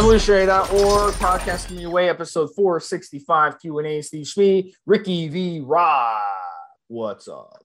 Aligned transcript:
Evolutionary.org, 0.00 1.12
podcast 1.16 1.68
coming 1.68 1.82
your 1.82 1.90
way, 1.90 2.08
episode 2.08 2.48
465, 2.56 3.60
Q&A, 3.60 4.00
Steve 4.00 4.24
Schmee, 4.24 4.72
Ricky 4.86 5.28
V. 5.28 5.60
Rod. 5.60 6.22
What's 6.88 7.28
up? 7.28 7.62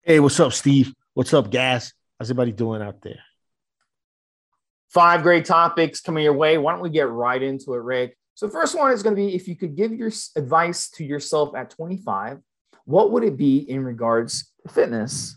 Hey, 0.00 0.18
what's 0.18 0.40
up, 0.40 0.54
Steve? 0.54 0.94
What's 1.12 1.34
up, 1.34 1.50
Gas? 1.50 1.92
How's 2.18 2.30
everybody 2.30 2.52
doing 2.52 2.80
out 2.80 3.02
there? 3.02 3.18
Five 4.88 5.22
great 5.22 5.44
topics 5.44 6.00
coming 6.00 6.24
your 6.24 6.32
way. 6.32 6.56
Why 6.56 6.72
don't 6.72 6.80
we 6.80 6.88
get 6.88 7.10
right 7.10 7.42
into 7.42 7.74
it, 7.74 7.82
Rick? 7.82 8.16
So 8.34 8.48
first 8.48 8.74
one 8.74 8.90
is 8.90 9.02
going 9.02 9.14
to 9.14 9.20
be 9.20 9.34
if 9.34 9.46
you 9.46 9.56
could 9.56 9.76
give 9.76 9.92
your 9.92 10.10
advice 10.36 10.88
to 10.92 11.04
yourself 11.04 11.54
at 11.54 11.68
25, 11.68 12.38
what 12.86 13.10
would 13.10 13.24
it 13.24 13.36
be 13.36 13.58
in 13.58 13.84
regards 13.84 14.50
to 14.62 14.72
fitness? 14.72 15.36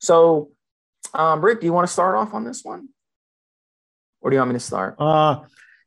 So, 0.00 0.50
um, 1.14 1.42
Rick, 1.42 1.62
do 1.62 1.66
you 1.66 1.72
want 1.72 1.86
to 1.86 1.92
start 1.92 2.14
off 2.14 2.34
on 2.34 2.44
this 2.44 2.62
one? 2.62 2.90
Or 4.22 4.30
do 4.30 4.36
you 4.36 4.40
want 4.40 4.52
me 4.52 4.54
to 4.54 4.60
start? 4.60 4.96
Uh 4.98 5.40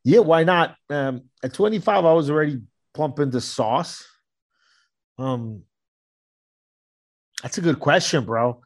yeah, 0.04 0.20
why 0.20 0.44
not? 0.44 0.76
Um 0.88 1.22
at 1.42 1.52
25, 1.52 2.04
I 2.04 2.12
was 2.12 2.30
already 2.30 2.60
pumping 2.94 3.30
the 3.30 3.40
sauce. 3.40 4.06
Um 5.18 5.62
that's 7.42 7.58
a 7.58 7.62
good 7.62 7.80
question, 7.80 8.24
bro. 8.24 8.62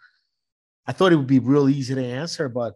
I 0.86 0.92
thought 0.92 1.12
it 1.12 1.16
would 1.16 1.26
be 1.26 1.38
real 1.38 1.68
easy 1.68 1.94
to 1.94 2.04
answer, 2.04 2.48
but 2.48 2.74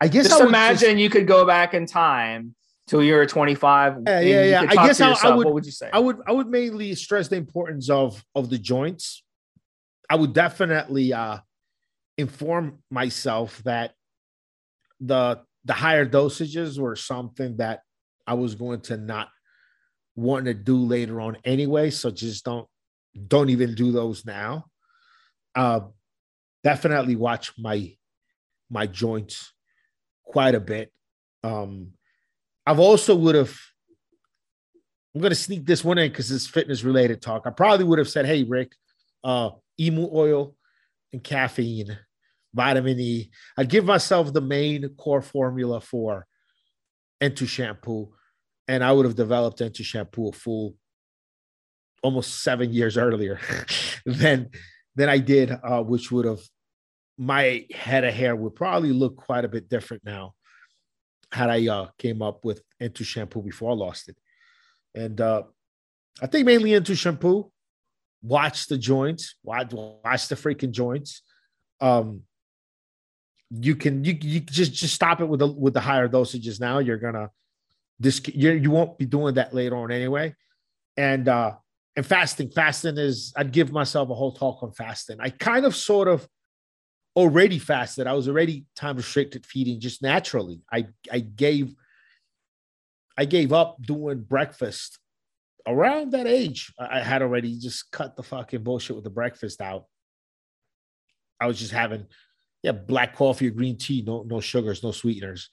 I 0.00 0.08
guess 0.08 0.28
just 0.28 0.40
I 0.40 0.46
imagine 0.46 0.90
just, 0.90 0.96
you 0.96 1.10
could 1.10 1.26
go 1.26 1.44
back 1.44 1.74
in 1.74 1.86
time 1.86 2.54
till 2.86 3.02
you 3.02 3.14
were 3.14 3.26
25. 3.26 3.98
Yeah, 4.06 4.20
yeah, 4.20 4.44
yeah. 4.44 4.66
I 4.68 4.86
guess 4.86 5.00
I, 5.00 5.12
I, 5.12 5.34
would. 5.34 5.44
What 5.44 5.54
would 5.54 5.66
you 5.66 5.72
say? 5.72 5.90
I 5.92 5.98
would. 5.98 6.18
I 6.26 6.32
would 6.32 6.48
mainly 6.48 6.94
stress 6.94 7.28
the 7.28 7.36
importance 7.36 7.90
of 7.90 8.24
of 8.34 8.50
the 8.50 8.58
joints. 8.58 9.22
I 10.08 10.16
would 10.16 10.32
definitely 10.32 11.12
uh 11.12 11.38
inform 12.18 12.82
myself 12.90 13.62
that 13.64 13.94
the 15.00 15.40
the 15.64 15.72
higher 15.72 16.06
dosages 16.06 16.78
were 16.78 16.96
something 16.96 17.56
that 17.58 17.80
I 18.26 18.34
was 18.34 18.54
going 18.54 18.80
to 18.82 18.96
not 18.96 19.28
want 20.16 20.46
to 20.46 20.54
do 20.54 20.76
later 20.76 21.20
on 21.20 21.36
anyway. 21.44 21.90
So 21.90 22.10
just 22.10 22.44
don't 22.44 22.68
don't 23.28 23.50
even 23.50 23.74
do 23.74 23.92
those 23.92 24.24
now. 24.24 24.66
Uh, 25.54 25.80
definitely 26.62 27.16
watch 27.16 27.52
my 27.58 27.92
my 28.70 28.86
joints 28.86 29.52
quite 30.24 30.54
a 30.54 30.60
bit. 30.60 30.92
Um, 31.42 31.92
I've 32.66 32.80
also 32.80 33.16
would 33.16 33.34
have. 33.34 33.56
I'm 35.14 35.20
gonna 35.20 35.34
sneak 35.34 35.66
this 35.66 35.82
one 35.82 35.98
in 35.98 36.10
because 36.10 36.30
it's 36.30 36.46
fitness 36.46 36.84
related 36.84 37.20
talk. 37.20 37.42
I 37.44 37.50
probably 37.50 37.84
would 37.84 37.98
have 37.98 38.08
said, 38.08 38.26
"Hey, 38.26 38.44
Rick, 38.44 38.72
uh, 39.24 39.50
emu 39.78 40.08
oil 40.12 40.54
and 41.12 41.24
caffeine 41.24 41.98
vitamin 42.54 42.98
E. 42.98 43.30
I'd 43.56 43.68
give 43.68 43.84
myself 43.84 44.32
the 44.32 44.40
main 44.40 44.88
core 44.96 45.22
formula 45.22 45.80
for 45.80 46.26
Entu 47.20 47.46
shampoo, 47.46 48.12
and 48.66 48.82
I 48.82 48.92
would 48.92 49.06
have 49.06 49.16
developed 49.16 49.60
Entu 49.60 49.84
shampoo 49.84 50.28
a 50.28 50.32
full 50.32 50.74
almost 52.02 52.42
seven 52.42 52.72
years 52.72 52.96
earlier 52.96 53.38
than 54.06 54.50
than 54.96 55.08
I 55.08 55.18
did, 55.18 55.50
uh, 55.50 55.82
which 55.82 56.10
would 56.10 56.24
have 56.24 56.40
my 57.18 57.66
head 57.72 58.04
of 58.04 58.14
hair 58.14 58.34
would 58.34 58.54
probably 58.54 58.92
look 58.92 59.16
quite 59.16 59.44
a 59.44 59.48
bit 59.48 59.68
different 59.68 60.04
now 60.04 60.34
had 61.32 61.50
I 61.50 61.68
uh, 61.68 61.88
came 61.98 62.22
up 62.22 62.44
with 62.44 62.62
Entu 62.80 63.04
shampoo 63.04 63.42
before 63.42 63.70
I 63.70 63.74
lost 63.74 64.08
it. 64.08 64.16
And 64.94 65.20
uh, 65.20 65.42
I 66.20 66.26
think 66.26 66.46
mainly 66.46 66.70
Entu 66.70 66.96
shampoo. 66.96 67.50
Watch 68.22 68.66
the 68.66 68.76
joints, 68.76 69.36
watch, 69.42 69.72
watch 69.72 70.28
the 70.28 70.34
freaking 70.34 70.72
joints. 70.72 71.22
Um, 71.80 72.22
you 73.50 73.74
can 73.74 74.04
you 74.04 74.16
you 74.20 74.40
just 74.40 74.72
just 74.72 74.94
stop 74.94 75.20
it 75.20 75.26
with 75.26 75.40
the 75.40 75.48
with 75.48 75.74
the 75.74 75.80
higher 75.80 76.08
dosages 76.08 76.60
now. 76.60 76.78
You're 76.78 76.98
gonna 76.98 77.30
this 77.98 78.20
you 78.28 78.52
you 78.52 78.70
won't 78.70 78.98
be 78.98 79.06
doing 79.06 79.34
that 79.34 79.52
later 79.52 79.76
on 79.76 79.90
anyway. 79.90 80.34
And 80.96 81.28
uh 81.28 81.56
and 81.96 82.06
fasting, 82.06 82.50
fasting 82.50 82.98
is 82.98 83.32
I'd 83.36 83.52
give 83.52 83.72
myself 83.72 84.10
a 84.10 84.14
whole 84.14 84.32
talk 84.32 84.62
on 84.62 84.72
fasting. 84.72 85.18
I 85.20 85.30
kind 85.30 85.66
of 85.66 85.74
sort 85.74 86.06
of 86.06 86.26
already 87.16 87.58
fasted. 87.58 88.06
I 88.06 88.12
was 88.12 88.28
already 88.28 88.66
time 88.76 88.96
restricted 88.96 89.44
feeding 89.44 89.80
just 89.80 90.02
naturally. 90.02 90.62
I 90.72 90.86
I 91.10 91.18
gave 91.18 91.74
I 93.18 93.24
gave 93.24 93.52
up 93.52 93.82
doing 93.82 94.20
breakfast 94.22 94.98
around 95.66 96.12
that 96.12 96.26
age. 96.26 96.72
I 96.78 97.00
had 97.00 97.22
already 97.22 97.58
just 97.58 97.90
cut 97.90 98.16
the 98.16 98.22
fucking 98.22 98.62
bullshit 98.62 98.94
with 98.94 99.04
the 99.04 99.10
breakfast 99.10 99.60
out. 99.60 99.86
I 101.40 101.46
was 101.46 101.58
just 101.58 101.72
having 101.72 102.06
yeah, 102.62 102.72
black 102.72 103.14
coffee 103.14 103.48
or 103.48 103.52
green 103.52 103.76
tea, 103.76 104.02
no, 104.06 104.22
no 104.26 104.40
sugars, 104.40 104.82
no 104.82 104.92
sweeteners. 104.92 105.48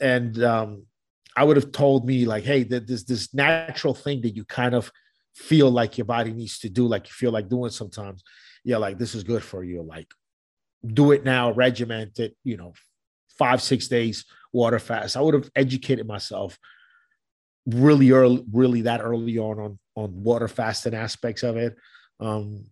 And 0.00 0.42
um, 0.42 0.86
I 1.36 1.44
would 1.44 1.56
have 1.56 1.72
told 1.72 2.06
me 2.06 2.26
like, 2.26 2.44
hey, 2.44 2.62
that 2.64 2.86
this 2.86 3.04
this 3.04 3.32
natural 3.34 3.94
thing 3.94 4.20
that 4.22 4.36
you 4.36 4.44
kind 4.44 4.74
of 4.74 4.90
feel 5.34 5.70
like 5.70 5.98
your 5.98 6.04
body 6.04 6.32
needs 6.32 6.58
to 6.60 6.68
do, 6.68 6.86
like 6.86 7.06
you 7.06 7.12
feel 7.12 7.30
like 7.30 7.48
doing 7.48 7.70
sometimes. 7.70 8.22
Yeah, 8.64 8.78
like 8.78 8.98
this 8.98 9.14
is 9.14 9.22
good 9.22 9.42
for 9.42 9.64
you. 9.64 9.82
Like 9.82 10.08
do 10.86 11.12
it 11.12 11.24
now, 11.24 11.52
regiment 11.52 12.18
it, 12.18 12.36
you 12.44 12.56
know, 12.56 12.74
five, 13.38 13.62
six 13.62 13.88
days 13.88 14.24
water 14.52 14.78
fast. 14.78 15.16
I 15.16 15.20
would 15.20 15.34
have 15.34 15.50
educated 15.54 16.06
myself 16.06 16.58
really 17.66 18.10
early, 18.10 18.44
really 18.52 18.82
that 18.82 19.00
early 19.00 19.38
on 19.38 19.58
on 19.58 19.78
on 19.94 20.22
water 20.22 20.48
fasting 20.48 20.94
aspects 20.94 21.42
of 21.42 21.56
it. 21.56 21.76
Um, 22.20 22.66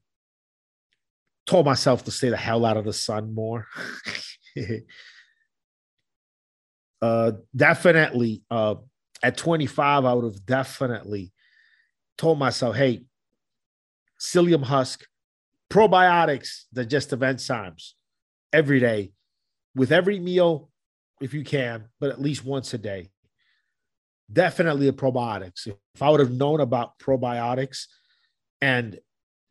told 1.46 1.66
myself 1.66 2.04
to 2.04 2.10
stay 2.10 2.30
the 2.30 2.36
hell 2.36 2.64
out 2.64 2.76
of 2.76 2.84
the 2.84 2.92
sun 2.92 3.34
more. 3.34 3.66
uh, 7.02 7.32
definitely, 7.54 8.42
uh, 8.50 8.76
at 9.22 9.36
25, 9.36 10.04
I 10.04 10.12
would 10.12 10.24
have 10.24 10.44
definitely 10.44 11.32
told 12.18 12.38
myself, 12.38 12.76
hey, 12.76 13.04
psyllium 14.20 14.62
husk, 14.62 15.04
probiotics, 15.70 16.64
digestive 16.72 17.20
enzymes 17.20 17.92
every 18.52 18.80
day 18.80 19.12
with 19.74 19.92
every 19.92 20.20
meal, 20.20 20.70
if 21.20 21.34
you 21.34 21.44
can, 21.44 21.86
but 22.00 22.10
at 22.10 22.20
least 22.20 22.44
once 22.44 22.72
a 22.74 22.78
day. 22.78 23.10
Definitely 24.32 24.86
the 24.86 24.92
probiotics. 24.92 25.66
If 25.66 26.02
I 26.02 26.10
would 26.10 26.20
have 26.20 26.30
known 26.30 26.60
about 26.60 26.98
probiotics 26.98 27.86
and 28.60 28.98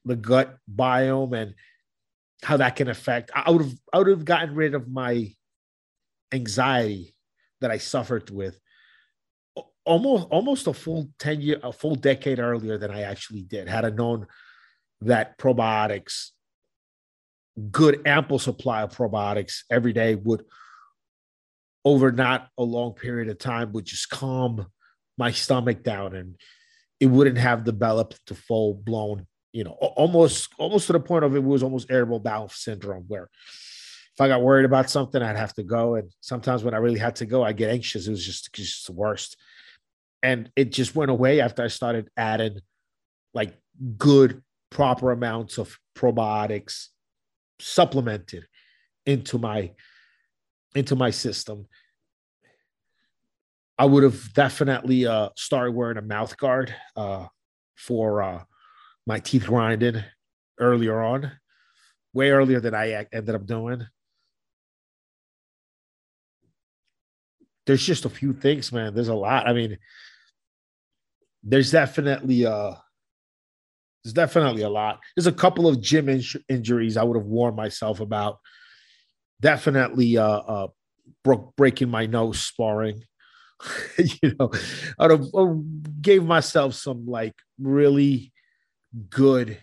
the 0.05 0.15
gut 0.15 0.57
biome 0.73 1.35
and 1.35 1.53
how 2.43 2.57
that 2.57 2.75
can 2.75 2.89
affect. 2.89 3.31
I 3.33 3.49
would 3.51 3.61
have 3.61 3.73
I 3.93 3.97
would 3.99 4.07
have 4.07 4.25
gotten 4.25 4.55
rid 4.55 4.75
of 4.75 4.89
my 4.89 5.33
anxiety 6.31 7.15
that 7.61 7.71
I 7.71 7.77
suffered 7.77 8.29
with 8.29 8.59
almost 9.85 10.27
almost 10.29 10.67
a 10.67 10.73
full 10.73 11.09
10 11.19 11.41
year 11.41 11.59
a 11.63 11.71
full 11.71 11.95
decade 11.95 12.39
earlier 12.39 12.77
than 12.77 12.91
I 12.91 13.01
actually 13.01 13.41
did 13.41 13.67
had 13.67 13.85
I 13.85 13.89
known 13.89 14.27
that 15.01 15.37
probiotics 15.37 16.29
good 17.71 18.01
ample 18.05 18.39
supply 18.39 18.81
of 18.81 18.95
probiotics 18.95 19.63
every 19.69 19.93
day 19.93 20.15
would 20.15 20.45
over 21.85 22.11
not 22.11 22.49
a 22.57 22.63
long 22.63 22.93
period 22.93 23.29
of 23.29 23.37
time 23.37 23.73
would 23.73 23.85
just 23.85 24.09
calm 24.09 24.67
my 25.17 25.31
stomach 25.31 25.83
down 25.83 26.15
and 26.15 26.35
it 26.99 27.07
wouldn't 27.07 27.37
have 27.37 27.65
developed 27.65 28.19
to 28.27 28.35
full 28.35 28.73
blown 28.73 29.27
you 29.53 29.63
know, 29.63 29.71
almost 29.71 30.49
almost 30.57 30.87
to 30.87 30.93
the 30.93 30.99
point 30.99 31.23
of 31.23 31.35
it 31.35 31.43
was 31.43 31.63
almost 31.63 31.89
irritable 31.89 32.19
bowel 32.19 32.49
syndrome, 32.49 33.05
where 33.07 33.29
if 34.13 34.21
I 34.21 34.27
got 34.27 34.41
worried 34.41 34.65
about 34.65 34.89
something, 34.89 35.21
I'd 35.21 35.37
have 35.37 35.53
to 35.55 35.63
go. 35.63 35.95
And 35.95 36.11
sometimes 36.21 36.63
when 36.63 36.73
I 36.73 36.77
really 36.77 36.99
had 36.99 37.15
to 37.17 37.25
go, 37.25 37.43
I 37.43 37.53
get 37.53 37.71
anxious. 37.71 38.07
It 38.07 38.11
was 38.11 38.25
just, 38.25 38.53
just 38.53 38.85
the 38.85 38.93
worst. 38.93 39.37
And 40.21 40.51
it 40.55 40.71
just 40.71 40.95
went 40.95 41.09
away 41.09 41.41
after 41.41 41.63
I 41.63 41.67
started 41.67 42.09
adding 42.15 42.59
like 43.33 43.57
good, 43.97 44.43
proper 44.69 45.11
amounts 45.11 45.57
of 45.57 45.77
probiotics 45.95 46.87
supplemented 47.59 48.45
into 49.05 49.37
my 49.37 49.71
into 50.75 50.95
my 50.95 51.11
system. 51.11 51.67
I 53.77 53.85
would 53.85 54.03
have 54.03 54.33
definitely 54.33 55.05
uh, 55.07 55.29
started 55.35 55.71
wearing 55.73 55.97
a 55.97 56.01
mouth 56.01 56.37
guard 56.37 56.73
uh, 56.95 57.27
for 57.75 58.21
uh, 58.21 58.43
my 59.05 59.19
teeth 59.19 59.45
grinded 59.45 60.03
earlier 60.59 61.01
on, 61.01 61.31
way 62.13 62.31
earlier 62.31 62.59
than 62.59 62.75
I 62.75 63.05
ended 63.11 63.35
up 63.35 63.45
doing. 63.45 63.85
There's 67.65 67.85
just 67.85 68.05
a 68.05 68.09
few 68.09 68.33
things, 68.33 68.71
man. 68.71 68.93
There's 68.93 69.07
a 69.07 69.13
lot. 69.13 69.47
I 69.47 69.53
mean, 69.53 69.77
there's 71.43 71.71
definitely 71.71 72.43
a 72.43 72.81
there's 74.03 74.13
definitely 74.13 74.63
a 74.63 74.69
lot. 74.69 74.99
There's 75.15 75.27
a 75.27 75.31
couple 75.31 75.67
of 75.67 75.81
gym 75.81 76.09
in- 76.09 76.23
injuries 76.49 76.97
I 76.97 77.03
would 77.03 77.17
have 77.17 77.25
warned 77.25 77.55
myself 77.55 77.99
about. 78.01 78.39
Definitely 79.39 80.17
uh 80.17 80.25
uh 80.25 80.67
broke 81.23 81.55
breaking 81.55 81.89
my 81.89 82.05
nose 82.05 82.41
sparring. 82.41 83.03
you 83.97 84.35
know, 84.39 84.51
I 84.99 85.07
would 85.07 85.11
have 85.19 85.27
uh, 85.33 85.53
gave 86.01 86.23
myself 86.25 86.73
some 86.73 87.05
like 87.05 87.35
really 87.59 88.32
good 89.09 89.57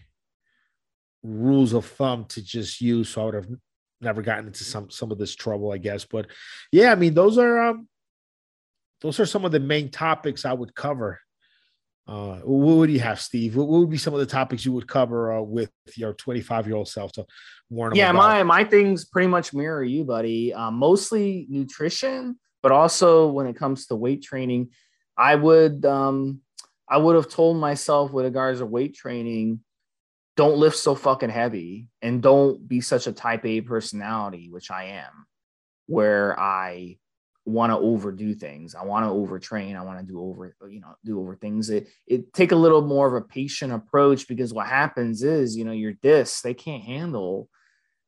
rules 1.22 1.72
of 1.72 1.84
thumb 1.84 2.24
to 2.26 2.42
just 2.42 2.80
use. 2.80 3.10
So 3.10 3.22
I 3.22 3.24
would 3.26 3.34
have 3.34 3.48
never 4.00 4.22
gotten 4.22 4.46
into 4.46 4.64
some 4.64 4.90
some 4.90 5.12
of 5.12 5.18
this 5.18 5.34
trouble, 5.34 5.72
I 5.72 5.78
guess. 5.78 6.04
But 6.04 6.26
yeah, 6.72 6.92
I 6.92 6.94
mean, 6.94 7.14
those 7.14 7.38
are 7.38 7.58
um, 7.60 7.88
those 9.00 9.20
are 9.20 9.26
some 9.26 9.44
of 9.44 9.52
the 9.52 9.60
main 9.60 9.90
topics 9.90 10.44
I 10.44 10.52
would 10.52 10.74
cover. 10.74 11.20
Uh, 12.06 12.40
what 12.40 12.76
would 12.76 12.90
you 12.90 12.98
have, 12.98 13.20
Steve? 13.20 13.54
What, 13.54 13.68
would 13.68 13.90
be 13.90 13.96
some 13.96 14.14
of 14.14 14.20
the 14.20 14.26
topics 14.26 14.64
you 14.64 14.72
would 14.72 14.88
cover 14.88 15.32
uh, 15.32 15.42
with 15.42 15.70
your 15.94 16.12
25 16.12 16.66
year 16.66 16.74
old 16.74 16.88
self 16.88 17.12
to 17.12 17.26
warn 17.68 17.90
them? 17.90 17.98
Yeah, 17.98 18.10
about? 18.10 18.18
my 18.18 18.42
my 18.42 18.64
things 18.64 19.04
pretty 19.04 19.28
much 19.28 19.54
mirror 19.54 19.84
you, 19.84 20.04
buddy. 20.04 20.52
Um, 20.52 20.74
mostly 20.74 21.46
nutrition, 21.48 22.38
but 22.62 22.72
also 22.72 23.28
when 23.28 23.46
it 23.46 23.54
comes 23.54 23.86
to 23.86 23.96
weight 23.96 24.22
training, 24.22 24.70
I 25.16 25.36
would 25.36 25.84
um, 25.84 26.40
I 26.90 26.98
would 26.98 27.14
have 27.14 27.28
told 27.28 27.56
myself 27.56 28.12
with 28.12 28.25
regards 28.25 28.58
to 28.58 28.66
weight 28.66 28.94
training, 28.94 29.60
don't 30.37 30.58
lift 30.58 30.76
so 30.76 30.94
fucking 30.94 31.31
heavy 31.31 31.88
and 32.02 32.22
don't 32.22 32.66
be 32.66 32.81
such 32.81 33.06
a 33.06 33.12
type 33.12 33.44
A 33.44 33.60
personality, 33.60 34.48
which 34.50 34.70
I 34.70 34.84
am, 34.84 35.26
where 35.87 36.38
I 36.38 36.98
want 37.44 37.70
to 37.70 37.78
overdo 37.78 38.34
things. 38.34 38.75
I 38.75 38.84
want 38.84 39.04
to 39.04 39.10
overtrain. 39.10 39.76
I 39.76 39.82
want 39.82 40.00
to 40.00 40.06
do 40.06 40.20
over, 40.20 40.54
you 40.69 40.81
know, 40.81 40.94
do 41.04 41.20
over 41.20 41.37
things. 41.37 41.70
It 41.70 41.88
it 42.06 42.32
take 42.32 42.52
a 42.52 42.56
little 42.56 42.82
more 42.82 43.06
of 43.06 43.14
a 43.14 43.26
patient 43.26 43.72
approach 43.72 44.28
because 44.28 44.52
what 44.52 44.66
happens 44.66 45.22
is, 45.22 45.56
you 45.56 45.64
know, 45.64 45.72
your 45.72 45.92
discs, 45.92 46.42
they 46.42 46.54
can't 46.54 46.82
handle 46.82 47.48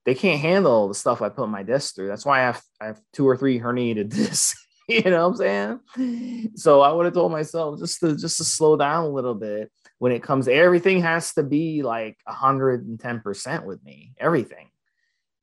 they 0.05 0.15
can't 0.15 0.41
handle 0.41 0.89
the 0.89 0.95
stuff 0.95 1.23
I 1.23 1.29
put 1.29 1.49
my 1.49 1.63
disc 1.63 1.95
through. 1.95 2.09
That's 2.09 2.27
why 2.27 2.41
I 2.41 2.43
have 2.43 2.63
I 2.81 2.87
have 2.87 3.01
two 3.13 3.29
or 3.29 3.37
three 3.37 3.61
herniated 3.61 4.09
discs. 4.15 4.57
you 5.05 5.11
know 5.11 5.29
what 5.29 5.41
I'm 5.41 5.81
saying? 5.97 6.51
So 6.57 6.83
I 6.83 6.93
would 6.93 7.07
have 7.07 7.15
told 7.15 7.33
myself 7.33 7.79
just 7.79 8.01
to 8.01 8.17
just 8.17 8.37
to 8.37 8.45
slow 8.45 8.77
down 8.77 9.05
a 9.05 9.09
little 9.09 9.35
bit 9.35 9.73
when 9.99 10.13
it 10.13 10.23
comes 10.23 10.49
everything 10.49 11.01
has 11.01 11.33
to 11.35 11.43
be 11.43 11.83
like 11.83 12.19
110% 12.29 13.65
with 13.65 13.83
me, 13.85 14.13
everything. 14.19 14.69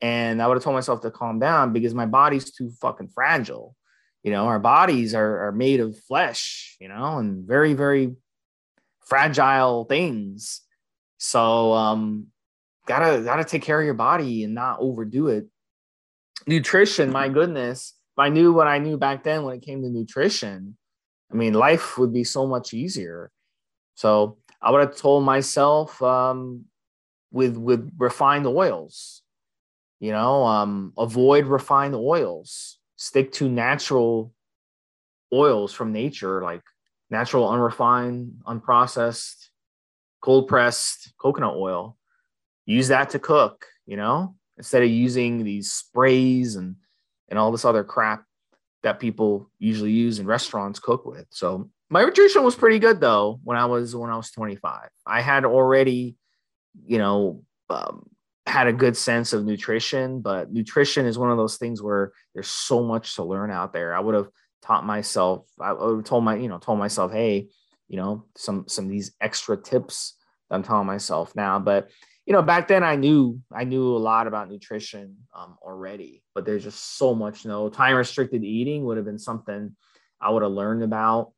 And 0.01 0.42
I 0.42 0.48
would 0.48 0.56
have 0.56 0.63
told 0.63 0.75
myself 0.75 1.01
to 1.01 1.12
calm 1.12 1.40
down 1.40 1.74
because 1.74 1.94
my 1.94 2.06
body's 2.06 2.51
too 2.51 2.69
fucking 2.80 3.10
fragile. 3.10 3.75
You 4.24 4.31
know, 4.31 4.46
our 4.46 4.60
bodies 4.60 5.16
are, 5.16 5.48
are 5.48 5.51
made 5.51 5.80
of 5.80 5.98
flesh, 5.98 6.78
you 6.80 6.88
know, 6.88 7.18
and 7.18 7.48
very, 7.48 7.74
very 7.74 8.16
fragile 9.01 9.86
things. 9.86 10.62
So 11.18 11.74
um 11.74 12.28
gotta 12.86 13.24
gotta 13.24 13.44
take 13.44 13.63
care 13.63 13.80
of 13.80 13.86
your 13.86 13.96
body 13.96 14.44
and 14.44 14.54
not 14.54 14.80
overdo 14.80 15.28
it. 15.28 15.48
Nutrition, 16.46 17.12
my 17.12 17.30
goodness 17.30 17.94
I 18.19 18.30
knew 18.30 18.54
what 18.54 18.68
I 18.68 18.80
knew 18.80 18.98
back 18.98 19.24
then 19.24 19.44
when 19.44 19.56
it 19.56 19.62
came 19.62 19.81
to 19.81 19.89
nutrition, 19.89 20.77
I 21.31 21.36
mean, 21.36 21.54
life 21.54 21.98
would 21.98 22.13
be 22.13 22.24
so 22.24 22.48
much 22.48 22.74
easier. 22.74 23.31
So 23.95 24.38
I 24.62 24.71
would 24.71 24.81
have 24.81 24.95
told 24.95 25.24
myself 25.24 26.01
um, 26.01 26.66
with 27.31 27.57
with 27.57 27.92
refined 27.98 28.48
oils, 28.48 29.21
you 30.00 30.12
know, 30.12 30.45
um, 30.45 30.94
avoid 30.98 31.45
refined 31.45 31.95
oils. 31.95 32.77
Stick 32.95 33.31
to 33.33 33.48
natural 33.48 34.33
oils 35.33 35.72
from 35.72 35.94
nature, 35.94 36.42
like 36.42 36.63
natural, 37.10 37.50
unrefined, 37.50 38.42
unprocessed, 38.45 39.50
cold 40.22 40.48
pressed 40.48 41.13
coconut 41.18 41.56
oil. 41.56 41.98
Use 42.65 42.89
that 42.89 43.12
to 43.12 43.19
cook, 43.19 43.65
you 43.86 43.95
know, 43.98 44.36
instead 44.57 44.83
of 44.83 44.89
using 44.89 45.44
these 45.44 45.72
sprays 45.72 46.56
and 46.56 46.75
and 47.29 47.39
all 47.39 47.51
this 47.51 47.65
other 47.65 47.83
crap 47.83 48.23
that 48.83 48.99
people 48.99 49.49
usually 49.59 49.91
use 49.91 50.19
in 50.19 50.25
restaurants 50.25 50.79
cook 50.79 51.05
with. 51.05 51.25
So 51.29 51.69
my 51.89 52.03
nutrition 52.03 52.43
was 52.43 52.55
pretty 52.55 52.79
good 52.79 52.99
though 52.99 53.39
when 53.43 53.57
I 53.57 53.65
was 53.65 53.95
when 53.95 54.09
I 54.09 54.17
was 54.17 54.31
25. 54.31 54.89
I 55.05 55.21
had 55.21 55.45
already, 55.45 56.15
you 56.85 56.97
know, 56.97 57.43
um, 57.69 58.09
had 58.45 58.67
a 58.67 58.73
good 58.73 58.97
sense 58.97 59.33
of 59.33 59.45
nutrition, 59.45 60.21
but 60.21 60.51
nutrition 60.51 61.05
is 61.05 61.17
one 61.17 61.31
of 61.31 61.37
those 61.37 61.57
things 61.57 61.81
where 61.81 62.11
there's 62.33 62.47
so 62.47 62.83
much 62.83 63.15
to 63.15 63.23
learn 63.23 63.51
out 63.51 63.73
there. 63.73 63.93
I 63.93 63.99
would 63.99 64.15
have 64.15 64.29
taught 64.61 64.85
myself, 64.85 65.47
I 65.59 65.73
would 65.73 65.97
have 65.97 66.05
told 66.05 66.23
my, 66.23 66.35
you 66.35 66.47
know, 66.47 66.57
told 66.57 66.79
myself, 66.79 67.11
hey, 67.11 67.49
you 67.87 67.97
know, 67.97 68.25
some 68.35 68.65
some 68.67 68.85
of 68.85 68.91
these 68.91 69.13
extra 69.19 69.57
tips 69.57 70.15
I'm 70.51 70.63
telling 70.63 70.87
myself 70.87 71.35
now. 71.35 71.59
But 71.59 71.89
you 72.29 72.33
know, 72.33 72.43
back 72.43 72.67
then 72.67 72.83
I 72.83 72.95
knew 72.95 73.41
I 73.51 73.63
knew 73.63 73.97
a 73.97 73.97
lot 73.97 74.27
about 74.27 74.51
nutrition 74.51 75.17
um, 75.35 75.57
already, 75.63 76.21
but 76.35 76.45
there's 76.45 76.63
just 76.63 76.97
so 76.97 77.15
much. 77.15 77.43
You 77.43 77.49
know, 77.49 77.69
time 77.69 77.95
restricted 77.95 78.43
eating 78.43 78.85
would 78.85 78.97
have 78.97 79.05
been 79.05 79.17
something 79.17 79.75
I 80.21 80.29
would 80.29 80.43
have 80.43 80.51
learned 80.51 80.83
about. 80.83 81.31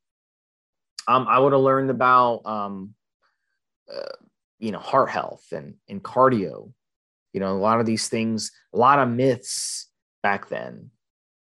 Um, 1.08 1.28
I 1.30 1.40
would 1.40 1.54
have 1.54 1.62
learned 1.62 1.92
about, 1.92 2.46
um, 2.46 2.94
uh, 3.92 4.18
you 4.60 4.74
know, 4.74 4.80
heart 4.80 5.10
health 5.10 5.46
and 5.54 5.76
and 5.88 6.04
cardio. 6.04 6.74
You 7.32 7.40
know, 7.40 7.56
a 7.56 7.58
lot 7.58 7.80
of 7.80 7.86
these 7.86 8.10
things, 8.10 8.52
a 8.74 8.78
lot 8.78 9.00
of 9.00 9.08
myths 9.08 9.90
back 10.22 10.50
then 10.50 10.92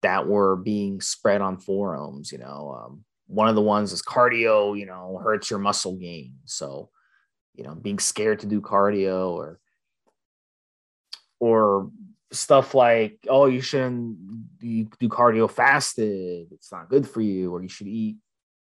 that 0.02 0.28
were 0.28 0.54
being 0.54 1.00
spread 1.00 1.40
on 1.40 1.58
forums. 1.58 2.30
You 2.30 2.38
know, 2.38 2.80
um, 2.84 3.04
one 3.26 3.48
of 3.48 3.56
the 3.56 3.62
ones 3.62 3.92
is 3.92 4.00
cardio. 4.00 4.78
You 4.78 4.86
know, 4.86 5.20
hurts 5.20 5.50
your 5.50 5.58
muscle 5.58 5.96
gain. 5.96 6.34
So 6.44 6.90
you 7.54 7.64
know 7.64 7.74
being 7.74 7.98
scared 7.98 8.40
to 8.40 8.46
do 8.46 8.60
cardio 8.60 9.30
or 9.30 9.60
or 11.38 11.90
stuff 12.32 12.74
like 12.74 13.18
oh 13.28 13.46
you 13.46 13.60
shouldn't 13.60 14.16
do 14.60 15.08
cardio 15.08 15.50
fasted. 15.50 16.48
It's 16.52 16.70
not 16.70 16.88
good 16.88 17.08
for 17.08 17.20
you 17.20 17.52
or 17.52 17.62
you 17.62 17.68
should 17.68 17.88
eat 17.88 18.16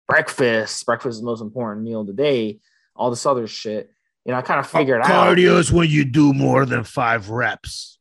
breakfast. 0.07 0.85
Breakfast 0.85 1.15
is 1.15 1.19
the 1.21 1.25
most 1.25 1.41
important 1.41 1.85
meal 1.85 2.01
of 2.01 2.07
the 2.07 2.13
day 2.13 2.59
all 2.95 3.09
this 3.09 3.25
other 3.25 3.47
shit. 3.47 3.91
You 4.25 4.33
know 4.33 4.39
i 4.39 4.41
kind 4.41 4.59
of 4.59 4.65
oh, 4.65 4.77
figured 4.77 5.01
cardio 5.01 5.09
out 5.09 5.38
cardio 5.38 5.59
is 5.59 5.71
when 5.71 5.89
you 5.89 6.03
do 6.03 6.33
more 6.33 6.65
than 6.65 6.83
five 6.83 7.29
reps. 7.29 8.00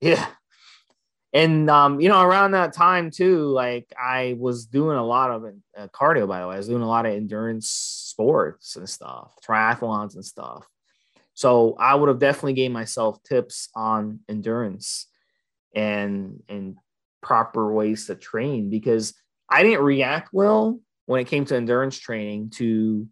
Yeah 0.00 0.26
and 1.36 1.68
um, 1.68 2.00
you 2.00 2.08
know, 2.08 2.22
around 2.22 2.52
that 2.52 2.72
time 2.72 3.10
too, 3.10 3.48
like 3.48 3.92
I 4.00 4.36
was 4.38 4.64
doing 4.64 4.96
a 4.96 5.04
lot 5.04 5.30
of 5.30 5.44
uh, 5.76 5.88
cardio. 5.88 6.26
By 6.26 6.40
the 6.40 6.48
way, 6.48 6.54
I 6.54 6.56
was 6.56 6.68
doing 6.68 6.80
a 6.80 6.88
lot 6.88 7.04
of 7.04 7.12
endurance 7.12 7.68
sports 7.68 8.76
and 8.76 8.88
stuff, 8.88 9.34
triathlons 9.46 10.14
and 10.14 10.24
stuff. 10.24 10.66
So 11.34 11.76
I 11.78 11.94
would 11.94 12.08
have 12.08 12.18
definitely 12.18 12.54
gave 12.54 12.70
myself 12.70 13.22
tips 13.22 13.68
on 13.74 14.20
endurance 14.30 15.08
and 15.74 16.42
and 16.48 16.76
proper 17.20 17.70
ways 17.70 18.06
to 18.06 18.14
train 18.14 18.70
because 18.70 19.12
I 19.50 19.62
didn't 19.62 19.84
react 19.84 20.30
well 20.32 20.80
when 21.04 21.20
it 21.20 21.28
came 21.28 21.44
to 21.44 21.56
endurance 21.56 21.98
training 21.98 22.48
to 22.54 23.06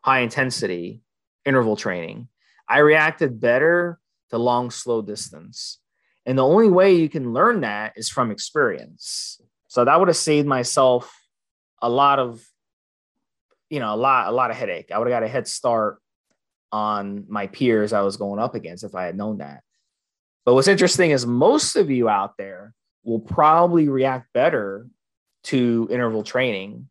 high 0.00 0.20
intensity 0.20 1.02
interval 1.44 1.76
training. 1.76 2.26
I 2.68 2.78
reacted 2.78 3.40
better 3.40 4.00
to 4.30 4.38
long 4.38 4.72
slow 4.72 5.00
distance. 5.00 5.78
And 6.28 6.36
the 6.36 6.44
only 6.44 6.68
way 6.68 6.92
you 6.92 7.08
can 7.08 7.32
learn 7.32 7.62
that 7.62 7.94
is 7.96 8.10
from 8.10 8.30
experience. 8.30 9.40
So 9.68 9.86
that 9.86 9.98
would 9.98 10.08
have 10.08 10.16
saved 10.16 10.46
myself 10.46 11.10
a 11.80 11.88
lot 11.88 12.18
of, 12.18 12.44
you 13.70 13.80
know, 13.80 13.94
a 13.94 13.96
lot, 13.96 14.28
a 14.28 14.32
lot 14.32 14.50
of 14.50 14.56
headache. 14.58 14.92
I 14.92 14.98
would 14.98 15.08
have 15.08 15.14
got 15.14 15.22
a 15.22 15.28
head 15.28 15.48
start 15.48 16.02
on 16.70 17.24
my 17.28 17.46
peers 17.46 17.94
I 17.94 18.02
was 18.02 18.18
going 18.18 18.38
up 18.38 18.54
against 18.54 18.84
if 18.84 18.94
I 18.94 19.04
had 19.04 19.16
known 19.16 19.38
that. 19.38 19.62
But 20.44 20.52
what's 20.52 20.68
interesting 20.68 21.12
is 21.12 21.24
most 21.24 21.76
of 21.76 21.88
you 21.90 22.10
out 22.10 22.36
there 22.36 22.74
will 23.04 23.20
probably 23.20 23.88
react 23.88 24.30
better 24.34 24.86
to 25.44 25.88
interval 25.90 26.24
training. 26.24 26.90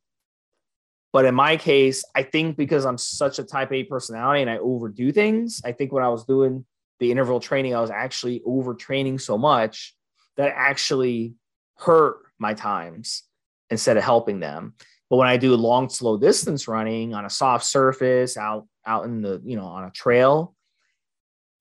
But 1.14 1.26
in 1.26 1.36
my 1.36 1.58
case, 1.58 2.04
I 2.16 2.24
think 2.24 2.58
because 2.58 2.88
I'm 2.88 2.98
such 2.98 3.38
a 3.38 3.44
type 3.44 3.72
A 3.72 3.84
personality 3.84 4.42
and 4.42 4.50
I 4.50 4.58
overdo 4.58 5.12
things, 5.12 5.62
I 5.64 5.74
think 5.74 5.92
what 5.92 6.02
I 6.02 6.10
was 6.10 6.26
doing 6.26 6.66
the 7.00 7.12
interval 7.12 7.40
training, 7.40 7.76
I 7.76 7.82
was 7.82 7.92
actually 7.92 8.42
overtraining 8.46 9.22
so 9.22 9.38
much 9.38 9.96
that 10.36 10.54
actually 10.56 11.36
hurt 11.78 12.18
my 12.40 12.54
times 12.54 13.24
instead 13.70 13.98
of 13.98 14.04
helping 14.04 14.40
them. 14.40 14.74
But 15.10 15.18
when 15.18 15.28
I 15.28 15.38
do 15.38 15.56
long, 15.56 15.90
slow 15.90 16.18
distance 16.18 16.68
running 16.68 17.14
on 17.14 17.26
a 17.26 17.30
soft 17.30 17.66
surface 17.66 18.38
out 18.38 18.68
out 18.86 19.06
in 19.06 19.22
the 19.22 19.42
you 19.46 19.56
know 19.56 19.66
on 19.66 19.86
a 19.86 19.92
trail, 19.92 20.56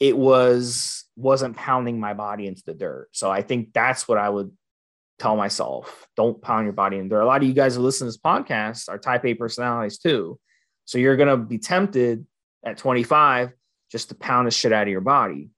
it 0.01 0.17
was 0.17 1.05
wasn't 1.17 1.57
pounding 1.57 2.01
my 2.01 2.15
body 2.15 2.47
into 2.47 2.63
the 2.67 2.75
dirt. 2.75 3.09
So 3.13 3.31
I 3.31 3.43
think 3.43 3.73
that's 3.73 4.09
what 4.09 4.19
I 4.19 4.29
would 4.29 4.51
tell 5.19 5.37
myself: 5.37 6.07
don't 6.17 6.41
pound 6.43 6.67
your 6.67 6.73
body 6.73 6.99
in 6.99 7.09
dirt. 7.09 7.23
A 7.23 7.27
lot 7.27 7.43
of 7.43 7.49
you 7.49 7.55
guys 7.55 7.77
who 7.77 7.83
listen 7.83 8.07
to 8.07 8.09
this 8.09 8.19
podcast 8.19 8.89
are 8.89 8.99
Type 8.99 9.25
A 9.25 9.35
personalities 9.35 9.99
too, 9.99 10.39
so 10.85 10.99
you're 10.99 11.17
gonna 11.17 11.37
be 11.37 11.59
tempted 11.59 12.27
at 12.65 12.79
25 12.79 13.53
just 13.91 14.09
to 14.09 14.15
pound 14.15 14.47
the 14.47 14.51
shit 14.51 14.73
out 14.73 14.83
of 14.83 14.89
your 14.89 15.01
body. 15.01 15.51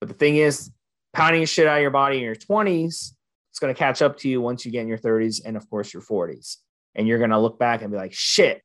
But 0.00 0.08
the 0.08 0.14
thing 0.14 0.36
is, 0.36 0.70
pounding 1.12 1.40
the 1.40 1.46
shit 1.46 1.66
out 1.66 1.76
of 1.76 1.82
your 1.82 1.90
body 1.90 2.16
in 2.16 2.22
your 2.22 2.34
20s, 2.34 3.12
it's 3.50 3.58
going 3.60 3.74
to 3.74 3.78
catch 3.78 4.02
up 4.02 4.18
to 4.18 4.28
you 4.28 4.40
once 4.40 4.64
you 4.64 4.72
get 4.72 4.82
in 4.82 4.88
your 4.88 4.98
30s 4.98 5.40
and, 5.44 5.56
of 5.56 5.68
course, 5.68 5.92
your 5.92 6.02
40s. 6.02 6.56
And 6.94 7.06
you're 7.06 7.18
going 7.18 7.30
to 7.30 7.38
look 7.38 7.58
back 7.58 7.82
and 7.82 7.90
be 7.90 7.96
like, 7.96 8.12
shit, 8.12 8.62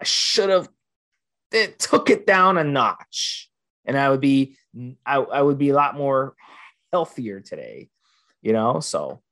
I 0.00 0.04
should 0.04 0.50
have 0.50 0.68
it 1.52 1.78
took 1.78 2.10
it 2.10 2.26
down 2.26 2.58
a 2.58 2.64
notch. 2.64 3.50
And 3.84 3.96
I 3.96 4.10
would 4.10 4.20
be, 4.20 4.56
I, 5.04 5.16
I 5.16 5.42
would 5.42 5.58
be 5.58 5.70
a 5.70 5.74
lot 5.74 5.96
more 5.96 6.34
healthier 6.92 7.40
today, 7.40 7.88
you 8.42 8.52
know? 8.52 8.80
So, 8.80 9.22